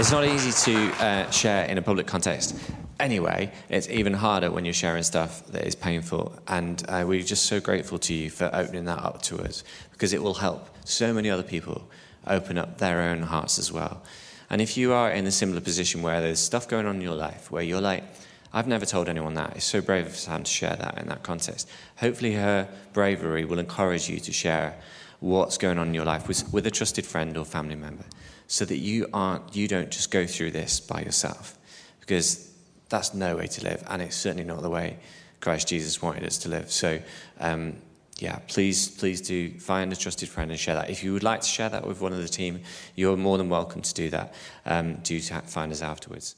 It's 0.00 0.10
not 0.10 0.24
easy 0.24 0.50
to 0.72 1.04
uh, 1.04 1.30
share 1.30 1.66
in 1.66 1.78
a 1.78 1.82
public 1.82 2.08
context. 2.08 2.56
Anyway, 3.00 3.50
it's 3.70 3.88
even 3.88 4.12
harder 4.12 4.50
when 4.50 4.66
you're 4.66 4.74
sharing 4.74 5.02
stuff 5.02 5.46
that 5.46 5.66
is 5.66 5.74
painful. 5.74 6.38
And 6.46 6.84
uh, 6.86 7.04
we're 7.06 7.22
just 7.22 7.46
so 7.46 7.58
grateful 7.58 7.98
to 8.00 8.12
you 8.12 8.28
for 8.28 8.50
opening 8.52 8.84
that 8.84 8.98
up 8.98 9.22
to 9.22 9.38
us 9.38 9.64
because 9.92 10.12
it 10.12 10.22
will 10.22 10.34
help 10.34 10.68
so 10.84 11.14
many 11.14 11.30
other 11.30 11.42
people 11.42 11.88
open 12.26 12.58
up 12.58 12.76
their 12.76 13.00
own 13.00 13.22
hearts 13.22 13.58
as 13.58 13.72
well. 13.72 14.02
And 14.50 14.60
if 14.60 14.76
you 14.76 14.92
are 14.92 15.10
in 15.10 15.26
a 15.26 15.30
similar 15.30 15.62
position 15.62 16.02
where 16.02 16.20
there's 16.20 16.40
stuff 16.40 16.68
going 16.68 16.84
on 16.84 16.96
in 16.96 17.00
your 17.00 17.14
life 17.14 17.50
where 17.50 17.62
you're 17.62 17.80
like, 17.80 18.04
I've 18.52 18.66
never 18.66 18.84
told 18.84 19.08
anyone 19.08 19.32
that. 19.34 19.56
It's 19.56 19.64
so 19.64 19.80
brave 19.80 20.06
of 20.06 20.16
Sam 20.16 20.42
to 20.42 20.50
share 20.50 20.76
that 20.76 20.98
in 20.98 21.08
that 21.08 21.22
context. 21.22 21.70
Hopefully, 21.96 22.34
her 22.34 22.68
bravery 22.92 23.46
will 23.46 23.60
encourage 23.60 24.10
you 24.10 24.20
to 24.20 24.32
share 24.32 24.76
what's 25.20 25.56
going 25.56 25.78
on 25.78 25.88
in 25.88 25.94
your 25.94 26.04
life 26.04 26.28
with, 26.28 26.52
with 26.52 26.66
a 26.66 26.70
trusted 26.70 27.06
friend 27.06 27.38
or 27.38 27.46
family 27.46 27.76
member 27.76 28.04
so 28.46 28.64
that 28.64 28.78
you 28.78 29.06
aren't 29.14 29.54
you 29.54 29.68
don't 29.68 29.90
just 29.90 30.10
go 30.10 30.26
through 30.26 30.50
this 30.50 30.80
by 30.80 31.00
yourself 31.00 31.56
because 32.00 32.49
that's 32.90 33.14
no 33.14 33.36
way 33.36 33.46
to 33.46 33.64
live 33.64 33.82
and 33.88 34.02
it's 34.02 34.16
certainly 34.16 34.44
not 34.44 34.60
the 34.60 34.68
way 34.68 34.98
christ 35.40 35.68
jesus 35.68 36.02
wanted 36.02 36.24
us 36.24 36.36
to 36.38 36.48
live. 36.48 36.70
So 36.70 37.00
um, 37.38 37.76
yeah 38.18 38.40
please 38.48 38.88
please 38.88 39.22
do 39.22 39.58
find 39.58 39.90
a 39.92 39.96
trusted 39.96 40.28
friend 40.28 40.50
and 40.50 40.60
share 40.60 40.74
that. 40.74 40.90
If 40.90 41.02
you 41.02 41.14
would 41.14 41.22
like 41.22 41.40
to 41.40 41.48
share 41.48 41.70
that 41.70 41.86
with 41.86 42.02
one 42.02 42.12
of 42.12 42.18
the 42.18 42.28
team 42.28 42.60
you're 42.94 43.16
more 43.16 43.38
than 43.38 43.48
welcome 43.48 43.80
to 43.80 43.94
do 43.94 44.10
that. 44.10 44.34
Um, 44.66 44.96
do 44.96 45.18
find 45.20 45.72
us 45.72 45.80
afterwards 45.80 46.36